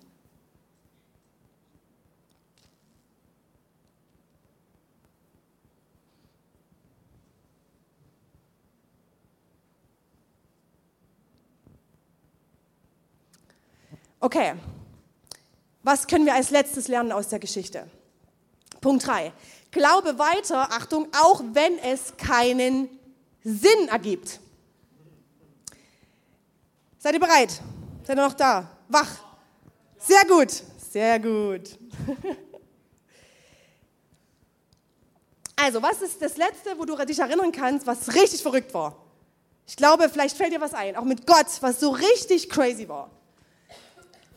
Okay, 14.21 14.55
was 15.83 16.07
können 16.07 16.25
wir 16.25 16.33
als 16.33 16.49
letztes 16.49 16.87
lernen 16.87 17.11
aus 17.11 17.29
der 17.29 17.39
Geschichte? 17.39 17.89
Punkt 18.81 19.05
3. 19.07 19.31
Glaube 19.71 20.17
weiter, 20.17 20.71
Achtung, 20.71 21.07
auch 21.19 21.41
wenn 21.53 21.77
es 21.79 22.17
keinen 22.17 22.89
Sinn 23.43 23.87
ergibt. 23.89 24.39
Seid 26.97 27.13
ihr 27.13 27.19
bereit? 27.19 27.61
Seid 28.03 28.17
ihr 28.17 28.23
noch 28.23 28.33
da? 28.33 28.69
Wach. 28.89 29.09
Sehr 29.97 30.25
gut, 30.25 30.51
sehr 30.91 31.19
gut. 31.19 31.77
Also, 35.61 35.81
was 35.81 36.01
ist 36.01 36.21
das 36.21 36.37
Letzte, 36.37 36.79
wo 36.79 36.85
du 36.85 36.95
dich 37.05 37.19
erinnern 37.19 37.51
kannst, 37.51 37.85
was 37.85 38.15
richtig 38.15 38.41
verrückt 38.41 38.73
war? 38.73 38.95
Ich 39.67 39.75
glaube, 39.75 40.07
vielleicht 40.07 40.37
fällt 40.37 40.53
dir 40.53 40.61
was 40.61 40.73
ein, 40.73 40.95
auch 40.95 41.03
mit 41.03 41.27
Gott, 41.27 41.47
was 41.59 41.81
so 41.81 41.89
richtig 41.89 42.49
crazy 42.49 42.87
war 42.87 43.11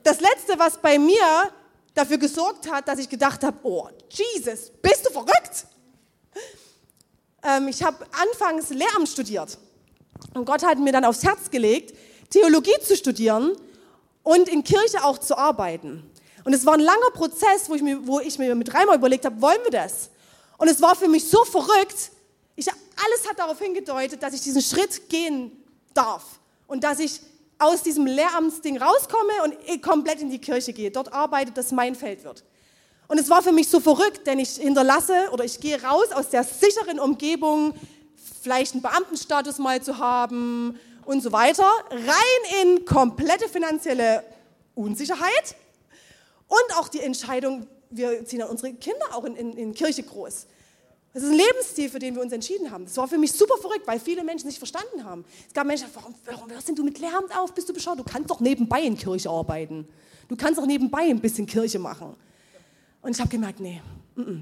das 0.03 0.21
Letzte, 0.21 0.59
was 0.59 0.79
bei 0.79 0.99
mir 0.99 1.51
dafür 1.95 2.19
gesorgt 2.19 2.71
hat, 2.71 2.89
dass 2.89 2.99
ich 2.99 3.09
gedacht 3.09 3.43
habe, 3.43 3.59
oh, 3.63 3.89
Jesus, 4.09 4.71
bist 4.81 5.07
du 5.07 5.11
verrückt? 5.11 5.67
Ähm, 7.43 7.69
ich 7.69 7.83
habe 7.83 8.07
anfangs 8.13 8.71
Lehramt 8.71 9.09
studiert. 9.09 9.59
Und 10.35 10.45
Gott 10.45 10.63
hat 10.65 10.79
mir 10.79 10.93
dann 10.93 11.05
aufs 11.05 11.23
Herz 11.23 11.51
gelegt, 11.51 11.95
Theologie 12.31 12.79
zu 12.83 12.97
studieren. 12.97 13.57
und 14.23 14.49
in 14.49 14.63
Kirche 14.63 15.05
auch 15.05 15.19
zu 15.19 15.37
arbeiten. 15.37 16.09
Und 16.45 16.53
es 16.53 16.65
war 16.67 16.75
ein 16.75 16.81
langer 16.81 17.11
Prozess, 17.13 17.69
wo 17.69 17.75
ich 17.75 17.83
mir, 17.83 18.07
wo 18.07 18.21
ich 18.21 18.39
mir 18.39 18.55
mit 18.55 18.73
Reimer 18.73 18.95
überlegt 18.95 19.25
habe, 19.25 19.41
wollen 19.41 19.59
wir 19.65 19.71
das? 19.71 20.11
Und 20.59 20.69
es 20.69 20.81
war 20.81 20.95
für 20.95 21.09
mich 21.09 21.29
so 21.29 21.45
verrückt. 21.45 22.13
Ich, 22.57 22.69
alles 22.69 23.29
hat 23.29 23.39
darauf 23.39 23.59
hingedeutet, 23.59 24.23
dass 24.23 24.35
ich 24.35 24.41
diesen 24.41 24.63
Schritt 24.63 25.09
gehen 25.09 25.53
darf 25.95 26.23
und 26.67 26.85
dass 26.85 26.99
ich 26.99 27.21
aus 27.63 27.83
diesem 27.83 28.07
Lehramtsding 28.07 28.79
rauskomme 28.79 29.33
und 29.45 29.83
komplett 29.83 30.21
in 30.21 30.31
die 30.31 30.41
Kirche 30.41 30.73
gehe, 30.73 30.91
dort 30.91 31.13
arbeite, 31.13 31.53
dass 31.53 31.73
mein 31.73 31.95
Feld 31.95 32.25
wird. 32.25 32.45
Und 33.09 33.19
es 33.19 33.29
war 33.31 33.43
für 33.43 33.53
mich 33.53 33.69
so 33.69 33.81
verrückt, 33.81 34.27
denn 34.27 34.39
ich 34.39 34.57
hinterlasse 34.57 35.29
oder 35.33 35.45
ich 35.45 35.61
gehe 35.61 35.83
raus 35.83 36.13
aus 36.13 36.31
der 36.31 36.45
sicheren 36.45 36.99
Umgebung, 36.99 37.75
vielleicht 38.43 38.73
einen 38.73 38.83
Beamtenstatus 38.83 39.59
mal 39.59 39.83
zu 39.83 39.99
haben 39.99 40.79
und 41.05 41.23
so 41.23 41.33
weiter, 41.33 41.69
rein 41.91 42.63
in 42.63 42.85
komplette 42.85 43.49
finanzielle 43.49 44.25
Unsicherheit 44.75 45.57
und 46.49 46.79
auch 46.79 46.89
die 46.89 47.01
Entscheidung, 47.01 47.67
wir 47.91 48.25
ziehen 48.25 48.41
ja 48.41 48.47
unsere 48.47 48.73
Kinder 48.75 49.07
auch 49.13 49.25
in, 49.25 49.37
in, 49.37 49.53
in 49.57 49.75
Kirche 49.75 50.03
groß. 50.03 50.47
Das 51.15 51.23
ist 51.23 51.29
ein 51.29 51.37
Lebensstil, 51.37 51.91
für 51.91 51.99
den 51.99 52.15
wir 52.15 52.23
uns 52.23 52.33
entschieden 52.33 52.71
haben. 52.71 52.87
Das 52.87 52.97
war 52.97 53.07
für 53.07 53.19
mich 53.19 53.33
super 53.33 53.59
verrückt, 53.59 53.87
weil 53.87 54.01
viele 54.01 54.25
Menschen 54.25 54.47
nicht 54.47 54.59
verstanden 54.59 55.05
haben. 55.05 55.25
Es 55.47 55.53
gab 55.53 55.67
Menschen, 55.67 55.89
warum, 55.93 56.15
warum 56.25 56.51
hörst 56.51 56.69
du 56.69 56.83
mit 56.83 56.99
Lehramt 56.99 57.37
auf? 57.37 57.53
Bist 57.53 57.69
du 57.69 57.75
bescheuert? 57.75 57.99
Du 57.99 58.05
kannst 58.05 58.31
doch 58.31 58.41
nebenbei 58.41 58.81
in 58.83 58.97
Kirche 58.97 59.29
arbeiten. 59.29 59.87
Du 60.29 60.37
kannst 60.37 60.59
doch 60.59 60.65
nebenbei 60.67 61.03
ein 61.03 61.21
bisschen 61.21 61.47
Kirche 61.47 61.79
machen. 61.79 62.17
Und 63.03 63.11
ich 63.11 63.21
habe 63.21 63.29
gemerkt, 63.29 63.61
nee, 63.61 63.83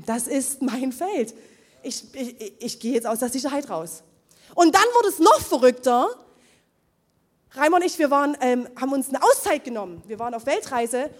das 0.06 0.28
ist 0.28 0.62
mein 0.62 0.92
Feld. 0.92 1.34
Ich, 1.82 2.04
ich, 2.14 2.54
ich 2.60 2.78
gehe 2.78 2.92
jetzt 2.92 3.06
aus 3.06 3.18
der 3.18 3.30
Sicherheit 3.30 3.68
raus. 3.68 4.04
Und 4.54 4.72
dann 4.74 4.84
wurde 4.94 5.08
es 5.08 5.18
noch 5.18 5.40
verrückter. 5.40 6.08
Raimar 7.52 7.80
und 7.80 7.86
ich, 7.86 7.98
wir 7.98 8.12
waren, 8.12 8.36
ähm, 8.40 8.68
haben 8.80 8.92
uns 8.92 9.08
eine 9.08 9.20
Auszeit 9.22 9.64
genommen. 9.64 10.02
Wir 10.06 10.20
waren 10.20 10.34
auf 10.34 10.46
Weltreise 10.46 11.10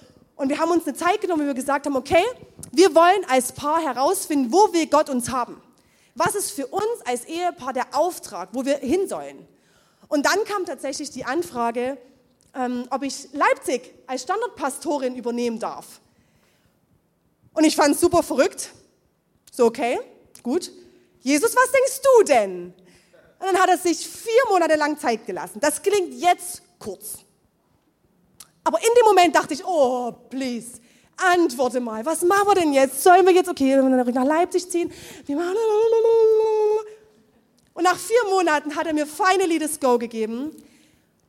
und 0.41 0.49
wir 0.49 0.59
haben 0.59 0.71
uns 0.71 0.87
eine 0.87 0.97
Zeit 0.97 1.21
genommen, 1.21 1.43
wo 1.43 1.49
wir 1.49 1.55
gesagt 1.55 1.85
haben, 1.85 1.97
okay, 1.97 2.25
wir 2.73 2.95
wollen 2.95 3.27
als 3.29 3.53
Paar 3.53 3.79
herausfinden, 3.83 4.51
wo 4.51 4.73
will 4.73 4.87
Gott 4.87 5.11
uns 5.11 5.31
haben. 5.31 5.61
Was 6.15 6.35
ist 6.35 6.53
für 6.53 6.67
uns 6.67 6.87
als 7.05 7.27
Ehepaar 7.27 7.75
der 7.75 7.95
Auftrag, 7.95 8.49
wo 8.53 8.65
wir 8.65 8.79
hin 8.79 9.07
sollen? 9.07 9.47
Und 10.09 10.25
dann 10.25 10.43
kam 10.47 10.65
tatsächlich 10.65 11.11
die 11.11 11.27
Anfrage, 11.27 11.99
ähm, 12.55 12.87
ob 12.89 13.03
ich 13.03 13.29
Leipzig 13.35 13.93
als 14.07 14.23
Standardpastorin 14.23 15.15
übernehmen 15.15 15.59
darf. 15.59 16.01
Und 17.53 17.65
ich 17.65 17.77
fand 17.77 17.97
es 17.97 18.01
super 18.01 18.23
verrückt. 18.23 18.71
So, 19.53 19.67
okay, 19.67 20.01
gut. 20.43 20.73
Jesus, 21.21 21.55
was 21.55 21.71
denkst 21.71 22.01
du 22.03 22.25
denn? 22.25 22.73
Und 23.41 23.47
dann 23.47 23.59
hat 23.59 23.69
er 23.69 23.77
sich 23.77 24.09
vier 24.09 24.43
Monate 24.49 24.77
lang 24.77 24.99
Zeit 24.99 25.27
gelassen. 25.27 25.61
Das 25.61 25.83
klingt 25.83 26.15
jetzt 26.15 26.63
kurz. 26.79 27.19
Aber 28.65 28.79
in 28.79 28.89
dem 28.99 29.05
Moment 29.07 29.35
dachte 29.35 29.55
ich, 29.55 29.65
oh, 29.65 30.13
please, 30.29 30.81
antworte 31.17 31.81
mal, 31.81 32.05
was 32.05 32.23
machen 32.23 32.47
wir 32.49 32.55
denn 32.55 32.73
jetzt? 32.73 33.03
Sollen 33.03 33.27
wir 33.27 33.33
jetzt, 33.33 33.49
okay, 33.49 33.77
nach 33.77 34.25
Leipzig 34.25 34.71
ziehen? 34.71 34.93
Und 37.75 37.85
nach 37.85 37.97
vier 37.97 38.25
Monaten 38.29 38.75
hat 38.77 38.87
er 38.87 38.93
mir 38.93 39.07
finally 39.07 39.59
das 39.59 39.81
Go 39.81 39.99
gegeben. 39.99 40.51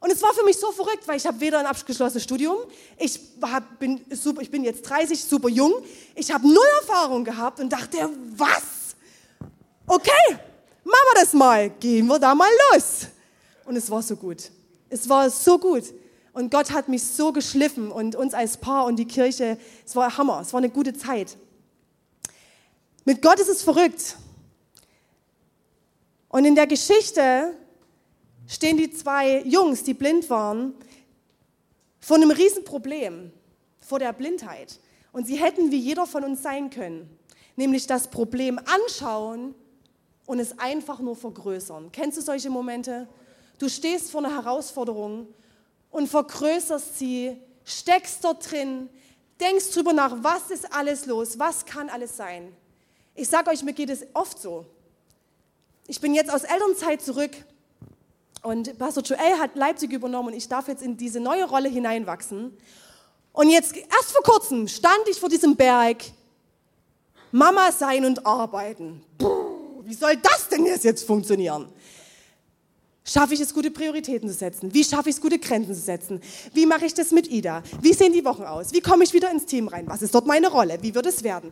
Und 0.02 0.12
es 0.12 0.22
war 0.24 0.34
für 0.34 0.44
mich 0.44 0.58
so 0.58 0.72
verrückt, 0.72 1.08
weil 1.08 1.18
ich 1.18 1.28
habe 1.28 1.40
weder 1.40 1.60
ein 1.60 1.68
abgeschlossenes 1.68 2.24
Studium, 2.24 2.58
ich, 2.98 3.20
hab, 3.44 3.80
bin, 3.80 4.04
super, 4.10 4.42
ich 4.42 4.50
bin 4.50 4.64
jetzt 4.64 4.82
30, 4.90 5.24
super 5.24 5.48
jung, 5.48 5.74
ich 6.16 6.32
habe 6.32 6.48
null 6.48 6.66
Erfahrung 6.82 7.24
gehabt 7.24 7.60
und 7.60 7.72
dachte, 7.72 8.10
was? 8.36 8.96
Okay, 9.86 10.10
machen 10.84 11.08
wir 11.14 11.22
das 11.22 11.34
mal, 11.34 11.70
gehen 11.70 12.08
wir 12.08 12.18
da 12.18 12.34
mal 12.34 12.50
los. 12.72 13.08
Und 13.66 13.76
es 13.76 13.92
war 13.92 14.02
so 14.02 14.16
gut. 14.16 14.50
Es 14.90 15.08
war 15.08 15.30
so 15.30 15.60
gut. 15.60 15.84
Und 16.34 16.50
Gott 16.50 16.72
hat 16.72 16.88
mich 16.88 17.04
so 17.04 17.34
geschliffen 17.34 17.92
und 17.92 18.16
uns 18.16 18.34
als 18.34 18.58
Paar 18.58 18.86
und 18.86 18.96
die 18.96 19.06
Kirche, 19.06 19.58
es 19.86 19.96
war 19.96 20.18
Hammer, 20.18 20.40
es 20.42 20.54
war 20.54 20.60
eine 20.60 20.70
gute 20.70 20.94
Zeit. 20.94 21.38
Mit 23.04 23.22
Gott 23.22 23.40
ist 23.40 23.50
es 23.50 23.64
verrückt. 23.64 24.16
Und 26.30 26.46
in 26.46 26.56
der 26.56 26.68
Geschichte 26.68 27.54
stehen 28.48 28.78
die 28.78 28.92
zwei 28.92 29.42
Jungs, 29.42 29.84
die 29.84 29.94
blind 29.94 30.30
waren, 30.30 30.74
vor 32.00 32.16
einem 32.16 32.32
Riesenproblem, 32.32 33.32
vor 33.80 34.00
der 34.00 34.14
Blindheit. 34.14 34.80
Und 35.12 35.28
sie 35.28 35.36
hätten 35.36 35.72
wie 35.72 35.80
jeder 35.80 36.06
von 36.06 36.24
uns 36.24 36.42
sein 36.42 36.70
können, 36.70 37.10
nämlich 37.58 37.88
das 37.88 38.08
Problem 38.10 38.60
anschauen 38.60 39.54
und 40.26 40.40
es 40.40 40.58
einfach 40.58 41.00
nur 41.00 41.18
vergrößern. 41.18 41.92
Kennst 41.92 42.18
du 42.18 42.22
solche 42.22 42.50
Momente? 42.50 43.10
Du 43.60 43.68
stehst 43.68 44.12
vor 44.12 44.24
einer 44.24 44.34
Herausforderung 44.34 45.28
und 45.92 46.08
vergrößerst 46.08 46.98
sie, 46.98 47.38
steckst 47.66 48.24
dort 48.24 48.50
drin, 48.50 48.90
denkst 49.40 49.72
drüber 49.72 49.94
nach, 49.94 50.16
was 50.22 50.50
ist 50.50 50.74
alles 50.74 51.06
los, 51.06 51.38
was 51.38 51.66
kann 51.66 51.90
alles 51.90 52.18
sein. 52.18 52.56
Ich 53.14 53.28
sage 53.28 53.52
euch, 53.52 53.62
mir 53.64 53.74
geht 53.74 53.90
es 53.90 54.06
oft 54.14 54.40
so. 54.40 54.66
Ich 55.88 56.00
bin 56.00 56.14
jetzt 56.14 56.34
aus 56.34 56.44
Elternzeit 56.44 57.02
zurück 57.02 57.32
und 58.44 58.78
Pastor 58.80 59.04
Joel 59.04 59.38
hat 59.38 59.56
Leipzig 59.56 59.92
übernommen 59.92 60.30
und 60.30 60.34
ich 60.36 60.48
darf 60.48 60.68
jetzt 60.68 60.82
in 60.82 60.98
diese 60.98 61.20
neue 61.20 61.44
Rolle 61.44 61.70
hineinwachsen. 61.70 62.58
Und 63.34 63.50
jetzt, 63.50 63.76
erst 63.76 64.12
vor 64.12 64.24
kurzem, 64.24 64.68
stand 64.68 65.08
ich 65.10 65.20
vor 65.20 65.30
diesem 65.30 65.56
Berg, 65.56 66.04
Mama 67.32 67.72
sein 67.72 68.04
und 68.06 68.26
arbeiten. 68.26 69.04
Puh, 69.18 69.84
wie 69.84 69.94
soll 69.94 70.18
das 70.18 70.50
denn 70.50 70.66
jetzt 70.66 71.06
funktionieren? 71.06 71.70
Schaffe 73.04 73.34
ich 73.34 73.40
es, 73.40 73.54
gute 73.54 73.72
Prioritäten 73.72 74.30
zu 74.30 74.36
setzen? 74.36 74.74
Wie 74.74 74.84
schaffe 74.84 75.10
ich 75.10 75.16
es, 75.16 75.22
gute 75.22 75.40
Grenzen 75.40 75.74
zu 75.74 75.82
setzen? 75.82 76.22
Wie 76.54 76.68
mache 76.68 76.86
ich 76.86 76.94
das 76.94 77.12
mit 77.12 77.28
Ida? 77.28 77.64
Wie 77.82 77.94
sehen 77.94 78.14
die 78.14 78.24
Wochen 78.24 78.44
aus? 78.44 78.74
Wie 78.74 78.82
komme 78.82 79.04
ich 79.04 79.14
wieder 79.14 79.32
ins 79.32 79.46
Team 79.46 79.68
rein? 79.68 79.88
Was 79.88 80.04
ist 80.04 80.14
dort 80.14 80.28
meine 80.28 80.50
Rolle? 80.50 80.78
Wie 80.82 80.94
wird 80.94 81.08
es 81.08 81.24
werden? 81.24 81.52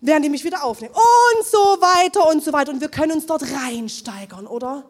Werden 0.00 0.22
die 0.22 0.28
mich 0.28 0.44
wieder 0.44 0.62
aufnehmen? 0.62 0.94
Und 0.94 1.46
so 1.46 1.58
weiter 1.58 2.28
und 2.30 2.44
so 2.44 2.52
weiter. 2.52 2.70
Und 2.70 2.80
wir 2.80 2.88
können 2.88 3.12
uns 3.12 3.26
dort 3.26 3.42
reinsteigern, 3.42 4.46
oder? 4.46 4.84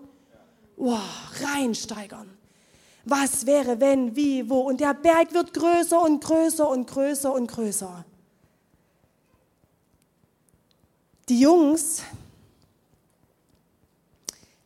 Wow, 0.76 1.00
reinsteigern. 1.42 2.28
Was 3.06 3.46
wäre, 3.46 3.80
wenn, 3.80 4.14
wie, 4.14 4.48
wo? 4.50 4.60
Und 4.60 4.80
der 4.80 4.92
Berg 4.92 5.32
wird 5.32 5.54
größer 5.54 6.02
und 6.02 6.22
größer 6.22 6.68
und 6.68 6.86
größer 6.86 7.32
und 7.32 7.46
größer. 7.46 8.04
Die 11.30 11.40
Jungs 11.40 12.02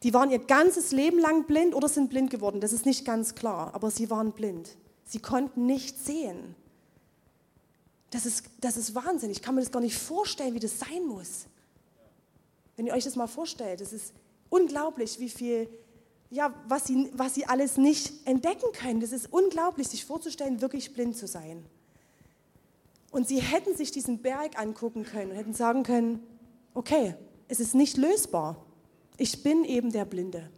die 0.02 0.12
waren 0.12 0.30
ihr 0.30 0.40
ganzes 0.40 0.90
Leben 0.92 1.18
lang 1.18 1.44
blind 1.46 1.74
oder 1.74 1.88
sind 1.88 2.10
blind 2.10 2.30
geworden. 2.30 2.60
Das 2.60 2.72
ist 2.72 2.86
nicht 2.86 3.04
ganz 3.04 3.34
klar, 3.34 3.74
aber 3.74 3.90
sie 3.90 4.10
waren 4.10 4.32
blind. 4.32 4.76
Sie 5.04 5.20
konnten 5.20 5.66
nicht 5.66 5.98
sehen. 6.04 6.54
Das 8.10 8.26
ist, 8.26 8.44
das 8.60 8.76
ist 8.76 8.94
Wahnsinn. 8.94 9.30
Ich 9.30 9.42
kann 9.42 9.54
mir 9.54 9.60
das 9.60 9.70
gar 9.70 9.80
nicht 9.80 9.96
vorstellen, 9.96 10.54
wie 10.54 10.60
das 10.60 10.78
sein 10.78 11.06
muss. 11.06 11.46
Wenn 12.76 12.86
ihr 12.86 12.94
euch 12.94 13.04
das 13.04 13.16
mal 13.16 13.26
vorstellt, 13.26 13.80
das 13.80 13.92
ist 13.92 14.12
unglaublich, 14.50 15.20
wie 15.20 15.28
viel, 15.28 15.68
ja, 16.30 16.52
was 16.66 16.86
sie, 16.86 17.10
was 17.14 17.34
sie 17.34 17.46
alles 17.46 17.76
nicht 17.76 18.26
entdecken 18.26 18.72
können. 18.72 19.00
Das 19.00 19.12
ist 19.12 19.32
unglaublich, 19.32 19.88
sich 19.88 20.04
vorzustellen, 20.04 20.60
wirklich 20.60 20.92
blind 20.92 21.16
zu 21.16 21.26
sein. 21.26 21.64
Und 23.10 23.28
sie 23.28 23.40
hätten 23.40 23.76
sich 23.76 23.92
diesen 23.92 24.18
Berg 24.18 24.58
angucken 24.58 25.04
können 25.04 25.30
und 25.30 25.36
hätten 25.36 25.54
sagen 25.54 25.82
können, 25.82 26.26
okay, 26.74 27.14
es 27.48 27.60
ist 27.60 27.74
nicht 27.74 27.96
lösbar. 27.96 28.56
Ich 29.22 29.40
bin 29.44 29.62
eben 29.62 29.92
der 29.92 30.04
Blinde. 30.04 30.50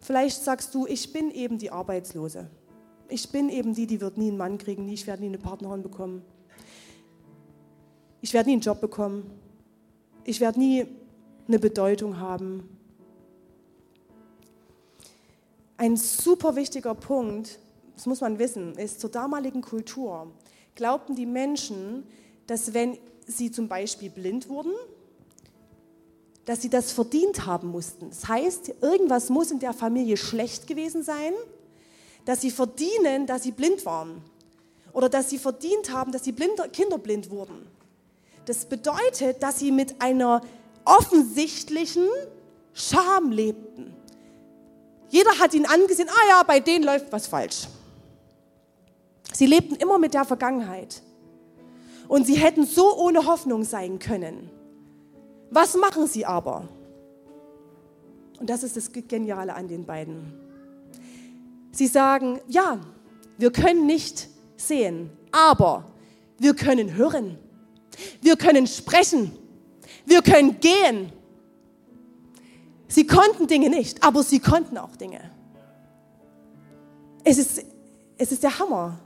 Vielleicht 0.00 0.42
sagst 0.42 0.74
du, 0.74 0.86
ich 0.86 1.12
bin 1.12 1.30
eben 1.30 1.58
die 1.58 1.70
Arbeitslose. 1.70 2.48
Ich 3.10 3.30
bin 3.30 3.50
eben 3.50 3.74
die, 3.74 3.86
die 3.86 4.00
wird 4.00 4.16
nie 4.16 4.28
einen 4.28 4.38
Mann 4.38 4.56
kriegen, 4.56 4.86
nie, 4.86 4.94
ich 4.94 5.06
werde 5.06 5.20
nie 5.20 5.28
eine 5.28 5.36
Partnerin 5.36 5.82
bekommen. 5.82 6.22
Ich 8.22 8.32
werde 8.32 8.48
nie 8.48 8.54
einen 8.54 8.62
Job 8.62 8.80
bekommen. 8.80 9.30
Ich 10.24 10.40
werde 10.40 10.58
nie 10.58 10.86
eine 11.46 11.58
Bedeutung 11.58 12.18
haben. 12.18 12.66
Ein 15.76 15.98
super 15.98 16.56
wichtiger 16.56 16.94
Punkt, 16.94 17.58
das 17.94 18.06
muss 18.06 18.22
man 18.22 18.38
wissen, 18.38 18.72
ist 18.78 19.00
zur 19.00 19.10
damaligen 19.10 19.60
Kultur, 19.60 20.32
glaubten 20.76 21.14
die 21.14 21.26
Menschen, 21.26 22.04
dass 22.46 22.72
wenn 22.72 22.96
sie 23.26 23.50
zum 23.50 23.68
Beispiel 23.68 24.08
blind 24.08 24.48
wurden, 24.48 24.72
dass 26.48 26.62
sie 26.62 26.70
das 26.70 26.92
verdient 26.92 27.44
haben 27.44 27.68
mussten. 27.68 28.08
Das 28.08 28.26
heißt, 28.26 28.72
irgendwas 28.80 29.28
muss 29.28 29.50
in 29.50 29.58
der 29.58 29.74
Familie 29.74 30.16
schlecht 30.16 30.66
gewesen 30.66 31.02
sein, 31.02 31.34
dass 32.24 32.40
sie 32.40 32.50
verdienen, 32.50 33.26
dass 33.26 33.42
sie 33.42 33.50
blind 33.52 33.84
waren. 33.84 34.22
Oder 34.94 35.10
dass 35.10 35.28
sie 35.28 35.36
verdient 35.36 35.92
haben, 35.92 36.10
dass 36.10 36.22
blind, 36.22 36.72
Kinder 36.72 36.96
blind 36.96 37.28
wurden. 37.28 37.66
Das 38.46 38.64
bedeutet, 38.64 39.42
dass 39.42 39.58
sie 39.58 39.70
mit 39.70 40.00
einer 40.00 40.40
offensichtlichen 40.86 42.08
Scham 42.72 43.30
lebten. 43.30 43.94
Jeder 45.10 45.38
hat 45.38 45.52
ihn 45.52 45.66
angesehen, 45.66 46.08
ah 46.08 46.28
ja, 46.30 46.42
bei 46.44 46.60
denen 46.60 46.82
läuft 46.82 47.12
was 47.12 47.26
falsch. 47.26 47.68
Sie 49.34 49.44
lebten 49.44 49.74
immer 49.74 49.98
mit 49.98 50.14
der 50.14 50.24
Vergangenheit. 50.24 51.02
Und 52.08 52.26
sie 52.26 52.36
hätten 52.36 52.64
so 52.64 52.96
ohne 52.96 53.26
Hoffnung 53.26 53.64
sein 53.64 53.98
können. 53.98 54.48
Was 55.50 55.76
machen 55.76 56.06
sie 56.06 56.26
aber? 56.26 56.68
Und 58.38 58.48
das 58.50 58.62
ist 58.62 58.76
das 58.76 58.90
Geniale 58.92 59.54
an 59.54 59.68
den 59.68 59.84
beiden. 59.84 60.32
Sie 61.72 61.86
sagen, 61.86 62.40
ja, 62.46 62.80
wir 63.36 63.52
können 63.52 63.86
nicht 63.86 64.28
sehen, 64.56 65.10
aber 65.32 65.84
wir 66.38 66.54
können 66.54 66.94
hören. 66.94 67.38
Wir 68.20 68.36
können 68.36 68.66
sprechen. 68.66 69.36
Wir 70.06 70.22
können 70.22 70.60
gehen. 70.60 71.12
Sie 72.86 73.06
konnten 73.06 73.46
Dinge 73.46 73.68
nicht, 73.68 74.02
aber 74.02 74.22
sie 74.22 74.40
konnten 74.40 74.78
auch 74.78 74.96
Dinge. 74.96 75.20
Es 77.24 77.38
ist, 77.38 77.64
es 78.16 78.32
ist 78.32 78.42
der 78.42 78.58
Hammer. 78.58 78.98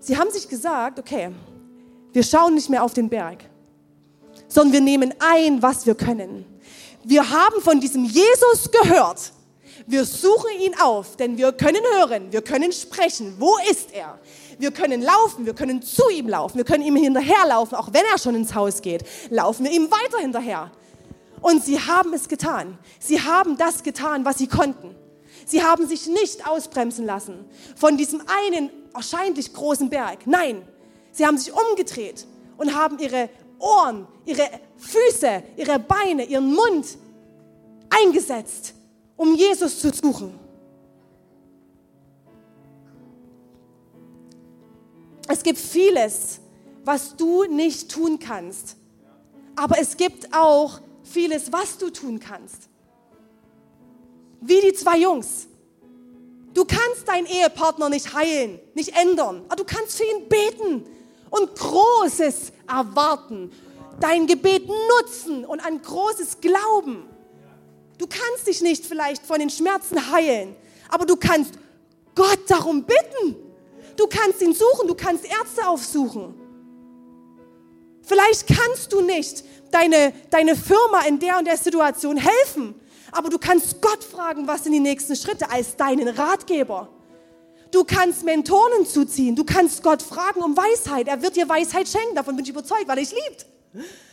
Sie 0.00 0.16
haben 0.16 0.30
sich 0.30 0.48
gesagt, 0.48 0.98
okay, 0.98 1.30
wir 2.12 2.22
schauen 2.22 2.54
nicht 2.54 2.68
mehr 2.68 2.82
auf 2.82 2.94
den 2.94 3.08
Berg, 3.08 3.44
sondern 4.48 4.72
wir 4.72 4.80
nehmen 4.80 5.14
ein, 5.18 5.62
was 5.62 5.86
wir 5.86 5.94
können. 5.94 6.44
Wir 7.04 7.28
haben 7.30 7.60
von 7.60 7.80
diesem 7.80 8.04
Jesus 8.04 8.70
gehört. 8.70 9.32
Wir 9.86 10.04
suchen 10.04 10.50
ihn 10.60 10.74
auf, 10.80 11.16
denn 11.16 11.36
wir 11.36 11.52
können 11.52 11.82
hören, 11.96 12.30
wir 12.30 12.42
können 12.42 12.70
sprechen. 12.72 13.34
Wo 13.38 13.56
ist 13.70 13.92
er? 13.92 14.18
Wir 14.58 14.70
können 14.70 15.02
laufen, 15.02 15.44
wir 15.44 15.54
können 15.54 15.82
zu 15.82 16.08
ihm 16.10 16.28
laufen, 16.28 16.56
wir 16.56 16.64
können 16.64 16.84
ihm 16.84 16.94
hinterherlaufen, 16.94 17.76
auch 17.76 17.92
wenn 17.92 18.04
er 18.12 18.18
schon 18.18 18.36
ins 18.36 18.54
Haus 18.54 18.82
geht. 18.82 19.04
Laufen 19.30 19.64
wir 19.64 19.72
ihm 19.72 19.90
weiter 19.90 20.18
hinterher. 20.18 20.70
Und 21.40 21.64
sie 21.64 21.80
haben 21.80 22.12
es 22.14 22.28
getan. 22.28 22.78
Sie 23.00 23.20
haben 23.20 23.56
das 23.56 23.82
getan, 23.82 24.24
was 24.24 24.38
sie 24.38 24.46
konnten. 24.46 24.94
Sie 25.46 25.62
haben 25.62 25.88
sich 25.88 26.06
nicht 26.06 26.46
ausbremsen 26.46 27.04
lassen 27.04 27.44
von 27.74 27.96
diesem 27.96 28.22
einen 28.26 28.70
wahrscheinlich 28.92 29.52
großen 29.52 29.90
Berg. 29.90 30.26
Nein, 30.26 30.62
sie 31.12 31.24
haben 31.24 31.38
sich 31.38 31.52
umgedreht 31.52 32.26
und 32.58 32.74
haben 32.74 32.98
ihre 32.98 33.28
Ohren, 33.58 34.08
ihre 34.24 34.48
Füße, 34.76 35.42
ihre 35.56 35.78
Beine, 35.78 36.24
ihren 36.24 36.52
Mund 36.52 36.98
eingesetzt, 37.88 38.74
um 39.16 39.34
Jesus 39.36 39.78
zu 39.78 39.90
suchen. 39.90 40.38
Es 45.28 45.42
gibt 45.42 45.58
vieles, 45.58 46.40
was 46.84 47.16
du 47.16 47.44
nicht 47.44 47.90
tun 47.90 48.18
kannst. 48.18 48.76
Aber 49.54 49.78
es 49.78 49.96
gibt 49.96 50.34
auch 50.34 50.80
vieles, 51.04 51.52
was 51.52 51.78
du 51.78 51.90
tun 51.90 52.18
kannst. 52.18 52.68
Wie 54.40 54.60
die 54.60 54.72
zwei 54.72 54.98
Jungs. 54.98 55.46
Du 56.54 56.64
kannst 56.64 57.08
deinen 57.08 57.26
Ehepartner 57.26 57.88
nicht 57.88 58.12
heilen, 58.12 58.58
nicht 58.74 58.94
ändern, 58.96 59.42
aber 59.46 59.56
du 59.56 59.64
kannst 59.64 59.96
für 59.96 60.04
ihn 60.04 60.28
beten 60.28 60.84
und 61.32 61.58
Großes 61.58 62.52
erwarten. 62.68 63.50
Dein 63.98 64.26
Gebet 64.26 64.68
nutzen 64.68 65.44
und 65.44 65.60
an 65.60 65.80
Großes 65.80 66.38
glauben. 66.40 67.08
Du 67.98 68.06
kannst 68.06 68.46
dich 68.46 68.60
nicht 68.60 68.84
vielleicht 68.84 69.24
von 69.24 69.38
den 69.38 69.50
Schmerzen 69.50 70.12
heilen, 70.12 70.54
aber 70.88 71.06
du 71.06 71.16
kannst 71.16 71.54
Gott 72.14 72.40
darum 72.48 72.84
bitten. 72.84 73.36
Du 73.96 74.06
kannst 74.06 74.42
ihn 74.42 74.54
suchen, 74.54 74.86
du 74.88 74.94
kannst 74.94 75.24
Ärzte 75.24 75.66
aufsuchen. 75.66 76.34
Vielleicht 78.02 78.46
kannst 78.46 78.92
du 78.92 79.00
nicht 79.00 79.44
deine, 79.70 80.12
deine 80.30 80.56
Firma 80.56 81.02
in 81.08 81.18
der 81.18 81.38
und 81.38 81.46
der 81.46 81.56
Situation 81.56 82.16
helfen, 82.16 82.74
aber 83.10 83.30
du 83.30 83.38
kannst 83.38 83.80
Gott 83.80 84.02
fragen, 84.04 84.46
was 84.46 84.64
sind 84.64 84.72
die 84.72 84.80
nächsten 84.80 85.16
Schritte 85.16 85.50
als 85.50 85.76
deinen 85.76 86.08
Ratgeber. 86.08 86.88
Du 87.72 87.84
kannst 87.84 88.22
Mentoren 88.22 88.86
zuziehen, 88.86 89.34
du 89.34 89.44
kannst 89.44 89.82
Gott 89.82 90.02
fragen 90.02 90.42
um 90.42 90.54
Weisheit. 90.56 91.08
Er 91.08 91.22
wird 91.22 91.36
dir 91.36 91.48
Weisheit 91.48 91.88
schenken, 91.88 92.14
davon 92.14 92.36
bin 92.36 92.44
ich 92.44 92.50
überzeugt, 92.50 92.86
weil 92.86 92.98
er 92.98 93.04
dich 93.04 93.12
liebt 93.12 93.46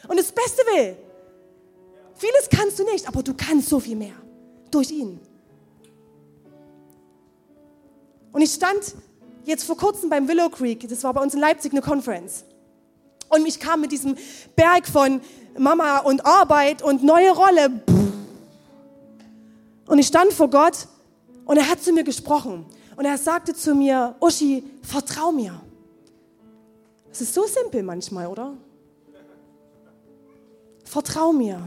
und 0.07 0.17
das 0.17 0.31
Beste 0.31 0.61
will. 0.73 0.95
Vieles 2.15 2.49
kannst 2.49 2.79
du 2.79 2.85
nicht, 2.85 3.07
aber 3.07 3.21
du 3.21 3.33
kannst 3.33 3.69
so 3.69 3.79
viel 3.79 3.97
mehr 3.97 4.15
durch 4.71 4.91
ihn. 4.91 5.19
Und 8.31 8.41
ich 8.41 8.53
stand 8.53 8.95
jetzt 9.43 9.65
vor 9.65 9.75
kurzem 9.75 10.09
beim 10.09 10.27
Willow 10.27 10.49
Creek, 10.49 10.87
das 10.87 11.03
war 11.03 11.13
bei 11.13 11.21
uns 11.21 11.33
in 11.33 11.41
Leipzig 11.41 11.73
eine 11.73 11.81
Conference. 11.81 12.45
Und 13.27 13.45
ich 13.45 13.59
kam 13.59 13.81
mit 13.81 13.91
diesem 13.91 14.15
Berg 14.55 14.87
von 14.87 15.21
Mama 15.57 15.99
und 15.99 16.25
Arbeit 16.25 16.81
und 16.81 17.03
neue 17.03 17.31
Rolle. 17.31 17.81
Und 19.85 19.99
ich 19.99 20.07
stand 20.07 20.31
vor 20.31 20.49
Gott 20.49 20.87
und 21.45 21.57
er 21.57 21.69
hat 21.69 21.83
zu 21.83 21.91
mir 21.91 22.03
gesprochen. 22.03 22.65
Und 22.99 23.05
er 23.05 23.17
sagte 23.17 23.53
zu 23.53 23.75
mir, 23.75 24.13
Uschi, 24.19 24.61
vertrau 24.81 25.31
mir. 25.31 25.61
Es 27.09 27.21
ist 27.21 27.33
so 27.33 27.45
simpel 27.45 27.81
manchmal, 27.81 28.27
oder? 28.27 28.57
Vertrau 30.83 31.31
mir. 31.31 31.61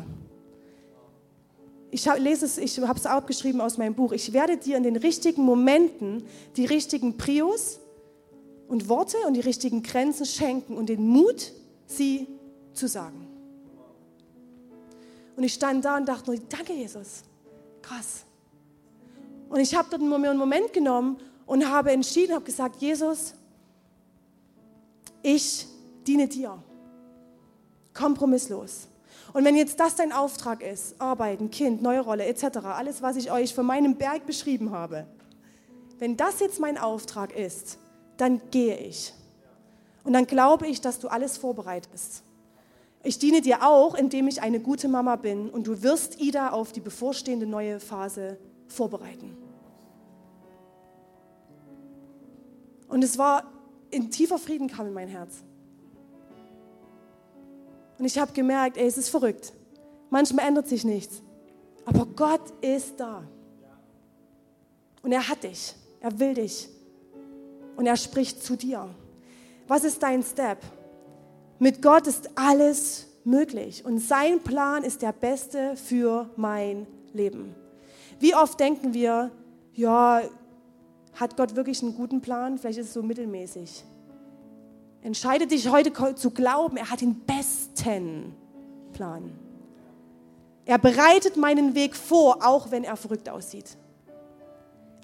Ich 1.90 2.04
lese 2.18 2.44
es, 2.44 2.58
ich 2.58 2.78
habe 2.80 2.98
es 2.98 3.06
abgeschrieben 3.06 3.62
aus 3.62 3.78
meinem 3.78 3.94
Buch. 3.94 4.12
Ich 4.12 4.34
werde 4.34 4.58
dir 4.58 4.76
in 4.76 4.82
den 4.82 4.96
richtigen 4.96 5.42
Momenten 5.42 6.22
die 6.58 6.66
richtigen 6.66 7.16
Prios 7.16 7.80
und 8.68 8.90
Worte 8.90 9.16
und 9.26 9.32
die 9.32 9.40
richtigen 9.40 9.82
Grenzen 9.82 10.26
schenken 10.26 10.76
und 10.76 10.90
den 10.90 11.08
Mut, 11.08 11.54
sie 11.86 12.26
zu 12.74 12.86
sagen. 12.86 13.26
Und 15.34 15.44
ich 15.44 15.54
stand 15.54 15.82
da 15.82 15.96
und 15.96 16.06
dachte 16.06 16.30
nur, 16.30 16.38
danke 16.50 16.74
Jesus. 16.74 17.22
Krass. 17.80 18.26
Und 19.52 19.60
ich 19.60 19.74
habe 19.74 19.86
dort 19.90 20.00
einen 20.00 20.38
Moment 20.38 20.72
genommen 20.72 21.18
und 21.44 21.70
habe 21.70 21.92
entschieden, 21.92 22.34
habe 22.34 22.46
gesagt, 22.46 22.80
Jesus, 22.80 23.34
ich 25.22 25.66
diene 26.06 26.26
dir. 26.26 26.56
Kompromisslos. 27.92 28.88
Und 29.34 29.44
wenn 29.44 29.54
jetzt 29.54 29.78
das 29.78 29.94
dein 29.94 30.10
Auftrag 30.10 30.62
ist, 30.62 30.98
Arbeiten, 30.98 31.50
Kind, 31.50 31.82
neue 31.82 32.00
Rolle 32.00 32.24
etc., 32.24 32.64
alles, 32.64 33.02
was 33.02 33.16
ich 33.16 33.30
euch 33.30 33.54
von 33.54 33.66
meinem 33.66 33.96
Berg 33.96 34.24
beschrieben 34.24 34.70
habe, 34.70 35.06
wenn 35.98 36.16
das 36.16 36.40
jetzt 36.40 36.58
mein 36.58 36.78
Auftrag 36.78 37.36
ist, 37.36 37.76
dann 38.16 38.40
gehe 38.50 38.78
ich. 38.78 39.12
Und 40.02 40.14
dann 40.14 40.26
glaube 40.26 40.66
ich, 40.66 40.80
dass 40.80 40.98
du 40.98 41.08
alles 41.08 41.36
vorbereitest. 41.36 42.22
Ich 43.02 43.18
diene 43.18 43.42
dir 43.42 43.66
auch, 43.66 43.96
indem 43.96 44.28
ich 44.28 44.40
eine 44.40 44.60
gute 44.60 44.88
Mama 44.88 45.16
bin 45.16 45.50
und 45.50 45.66
du 45.66 45.82
wirst 45.82 46.22
Ida 46.22 46.52
auf 46.52 46.72
die 46.72 46.80
bevorstehende 46.80 47.44
neue 47.44 47.80
Phase 47.80 48.38
vorbereiten. 48.66 49.41
Und 52.92 53.02
es 53.02 53.16
war 53.16 53.44
in 53.90 54.10
tiefer 54.10 54.38
Frieden 54.38 54.68
kam 54.68 54.86
in 54.86 54.92
mein 54.92 55.08
Herz. 55.08 55.42
Und 57.98 58.04
ich 58.04 58.18
habe 58.18 58.32
gemerkt, 58.32 58.76
ey, 58.76 58.86
es 58.86 58.98
ist 58.98 59.08
verrückt. 59.08 59.54
Manchmal 60.10 60.46
ändert 60.46 60.68
sich 60.68 60.84
nichts. 60.84 61.22
Aber 61.86 62.04
Gott 62.04 62.52
ist 62.60 63.00
da. 63.00 63.24
Und 65.02 65.10
er 65.10 65.26
hat 65.26 65.42
dich. 65.42 65.74
Er 66.00 66.18
will 66.18 66.34
dich. 66.34 66.68
Und 67.76 67.86
er 67.86 67.96
spricht 67.96 68.42
zu 68.42 68.56
dir. 68.56 68.90
Was 69.68 69.84
ist 69.84 70.02
dein 70.02 70.22
Step? 70.22 70.58
Mit 71.58 71.80
Gott 71.80 72.06
ist 72.06 72.28
alles 72.34 73.06
möglich. 73.24 73.86
Und 73.86 74.00
sein 74.00 74.40
Plan 74.40 74.84
ist 74.84 75.00
der 75.00 75.12
beste 75.12 75.76
für 75.76 76.28
mein 76.36 76.86
Leben. 77.14 77.54
Wie 78.20 78.34
oft 78.34 78.60
denken 78.60 78.92
wir, 78.92 79.30
ja, 79.72 80.20
hat 81.14 81.36
Gott 81.36 81.56
wirklich 81.56 81.82
einen 81.82 81.94
guten 81.94 82.20
Plan? 82.20 82.58
Vielleicht 82.58 82.78
ist 82.78 82.88
es 82.88 82.94
so 82.94 83.02
mittelmäßig. 83.02 83.84
Entscheide 85.02 85.46
dich 85.46 85.68
heute 85.68 86.14
zu 86.14 86.30
glauben, 86.30 86.76
er 86.76 86.90
hat 86.90 87.00
den 87.00 87.20
besten 87.20 88.34
Plan. 88.92 89.32
Er 90.64 90.78
bereitet 90.78 91.36
meinen 91.36 91.74
Weg 91.74 91.96
vor, 91.96 92.38
auch 92.46 92.70
wenn 92.70 92.84
er 92.84 92.96
verrückt 92.96 93.28
aussieht. 93.28 93.76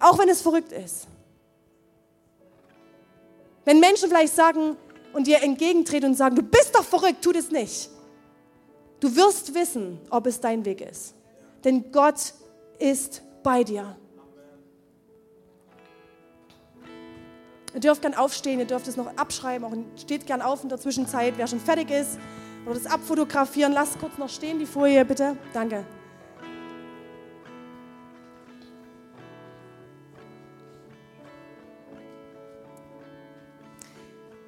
Auch 0.01 0.19
wenn 0.19 0.29
es 0.29 0.41
verrückt 0.41 0.71
ist. 0.71 1.09
Wenn 3.65 3.81
Menschen 3.81 4.09
vielleicht 4.09 4.35
sagen 4.35 4.77
und 5.13 5.27
dir 5.27 5.43
entgegentreten 5.43 6.11
und 6.11 6.15
sagen, 6.15 6.37
du 6.37 6.43
bist 6.43 6.75
doch 6.75 6.85
verrückt, 6.85 7.23
tu 7.23 7.33
das 7.33 7.51
nicht. 7.51 7.91
Du 9.01 9.15
wirst 9.15 9.55
wissen, 9.55 10.01
ob 10.11 10.27
es 10.27 10.41
dein 10.41 10.65
Weg 10.65 10.81
ist. 10.81 11.15
Denn 11.65 11.91
Gott 11.91 12.35
ist 12.79 13.23
bei 13.43 13.65
dir. 13.65 13.97
Ihr 17.75 17.81
dürft 17.81 18.03
gern 18.03 18.15
aufstehen, 18.15 18.59
ihr 18.59 18.67
dürft 18.67 18.89
es 18.89 18.97
noch 18.97 19.15
abschreiben, 19.17 19.65
auch 19.65 20.01
steht 20.01 20.27
gern 20.27 20.43
auf 20.43 20.63
in 20.63 20.69
der 20.69 20.79
Zwischenzeit, 20.79 21.35
wer 21.37 21.47
schon 21.47 21.61
fertig 21.61 21.91
ist, 21.91 22.19
oder 22.65 22.75
das 22.75 22.87
abfotografieren. 22.87 23.73
Lasst 23.73 23.99
kurz 23.99 24.17
noch 24.19 24.29
stehen, 24.29 24.59
die 24.59 24.67
Folie, 24.67 25.05
bitte. 25.05 25.37
Danke. 25.53 25.85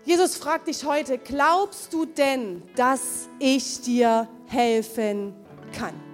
Jesus 0.05 0.35
fragt 0.35 0.67
dich 0.67 0.85
heute, 0.85 1.19
glaubst 1.19 1.93
du 1.93 2.05
denn, 2.05 2.63
dass 2.75 3.29
ich 3.39 3.83
dir 3.83 4.27
helfen 4.49 5.35
kann? 5.73 6.10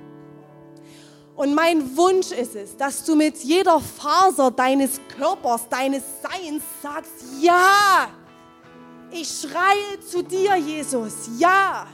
Und 1.37 1.55
mein 1.55 1.97
Wunsch 1.97 2.33
ist 2.33 2.57
es, 2.57 2.77
dass 2.79 3.05
du 3.05 3.15
mit 3.15 3.37
jeder 3.45 3.79
Faser 3.79 4.51
deines 4.51 4.99
Körpers, 5.19 5.69
deines 5.69 6.03
Seins 6.23 6.63
sagst, 6.83 7.13
ja, 7.41 8.09
ich 9.11 9.29
schreie 9.29 10.01
zu 10.01 10.23
dir, 10.23 10.57
Jesus, 10.57 11.13
ja, 11.39 11.87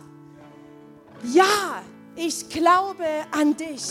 ja, 1.24 1.82
ich 2.14 2.48
glaube 2.48 3.04
an 3.32 3.56
dich. 3.56 3.82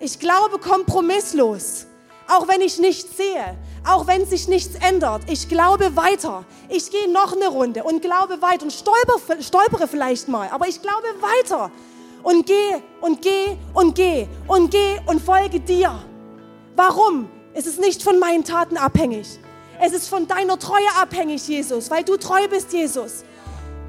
Ich 0.00 0.18
glaube 0.18 0.58
kompromisslos. 0.58 1.86
Auch 2.28 2.46
wenn 2.46 2.60
ich 2.60 2.78
nichts 2.78 3.16
sehe, 3.16 3.56
auch 3.86 4.06
wenn 4.06 4.26
sich 4.26 4.48
nichts 4.48 4.74
ändert. 4.86 5.22
Ich 5.28 5.48
glaube 5.48 5.96
weiter. 5.96 6.44
Ich 6.68 6.90
gehe 6.90 7.10
noch 7.10 7.32
eine 7.32 7.48
Runde 7.48 7.84
und 7.84 8.02
glaube 8.02 8.42
weiter 8.42 8.64
und 8.64 8.72
stolper, 8.72 9.40
stolpere 9.40 9.88
vielleicht 9.88 10.28
mal, 10.28 10.48
aber 10.50 10.68
ich 10.68 10.82
glaube 10.82 11.06
weiter 11.20 11.70
und 12.22 12.46
gehe 12.46 12.82
und 13.00 13.22
gehe 13.22 13.56
und 13.74 13.94
gehe 13.94 14.28
und 14.46 14.70
gehe 14.70 15.00
und 15.06 15.20
folge 15.20 15.60
dir. 15.60 16.02
Warum? 16.76 17.28
Es 17.54 17.66
ist 17.66 17.80
nicht 17.80 18.02
von 18.02 18.18
meinen 18.18 18.44
Taten 18.44 18.76
abhängig. 18.76 19.38
Es 19.80 19.92
ist 19.92 20.08
von 20.08 20.26
deiner 20.26 20.58
Treue 20.58 20.88
abhängig, 21.00 21.46
Jesus, 21.46 21.90
weil 21.90 22.04
du 22.04 22.16
treu 22.16 22.48
bist, 22.48 22.72
Jesus. 22.72 23.24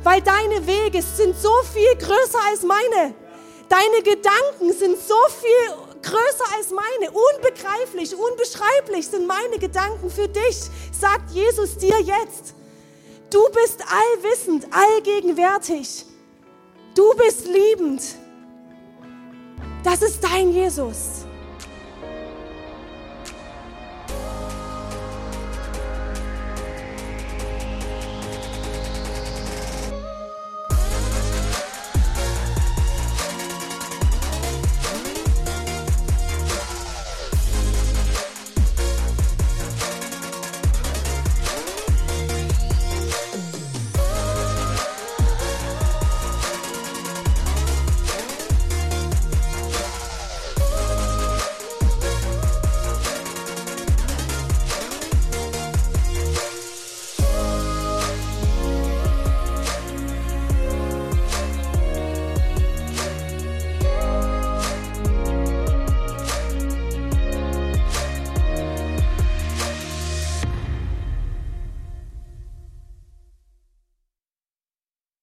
Weil 0.03 0.21
deine 0.21 0.65
Wege 0.65 1.01
sind 1.01 1.35
so 1.35 1.51
viel 1.73 1.95
größer 1.95 2.39
als 2.49 2.63
meine. 2.63 3.13
Deine 3.67 4.01
Gedanken 4.03 4.73
sind 4.73 4.97
so 4.99 5.17
viel 5.41 6.01
größer 6.01 6.45
als 6.57 6.69
meine. 6.71 7.11
Unbegreiflich, 7.11 8.15
unbeschreiblich 8.15 9.07
sind 9.07 9.27
meine 9.27 9.59
Gedanken 9.59 10.09
für 10.09 10.27
dich, 10.27 10.57
sagt 10.91 11.31
Jesus 11.31 11.77
dir 11.77 11.99
jetzt. 11.99 12.55
Du 13.29 13.39
bist 13.49 13.83
allwissend, 13.83 14.67
allgegenwärtig. 14.71 16.05
Du 16.95 17.13
bist 17.15 17.47
liebend. 17.47 18.01
Das 19.83 20.01
ist 20.01 20.23
dein 20.23 20.51
Jesus. 20.51 21.25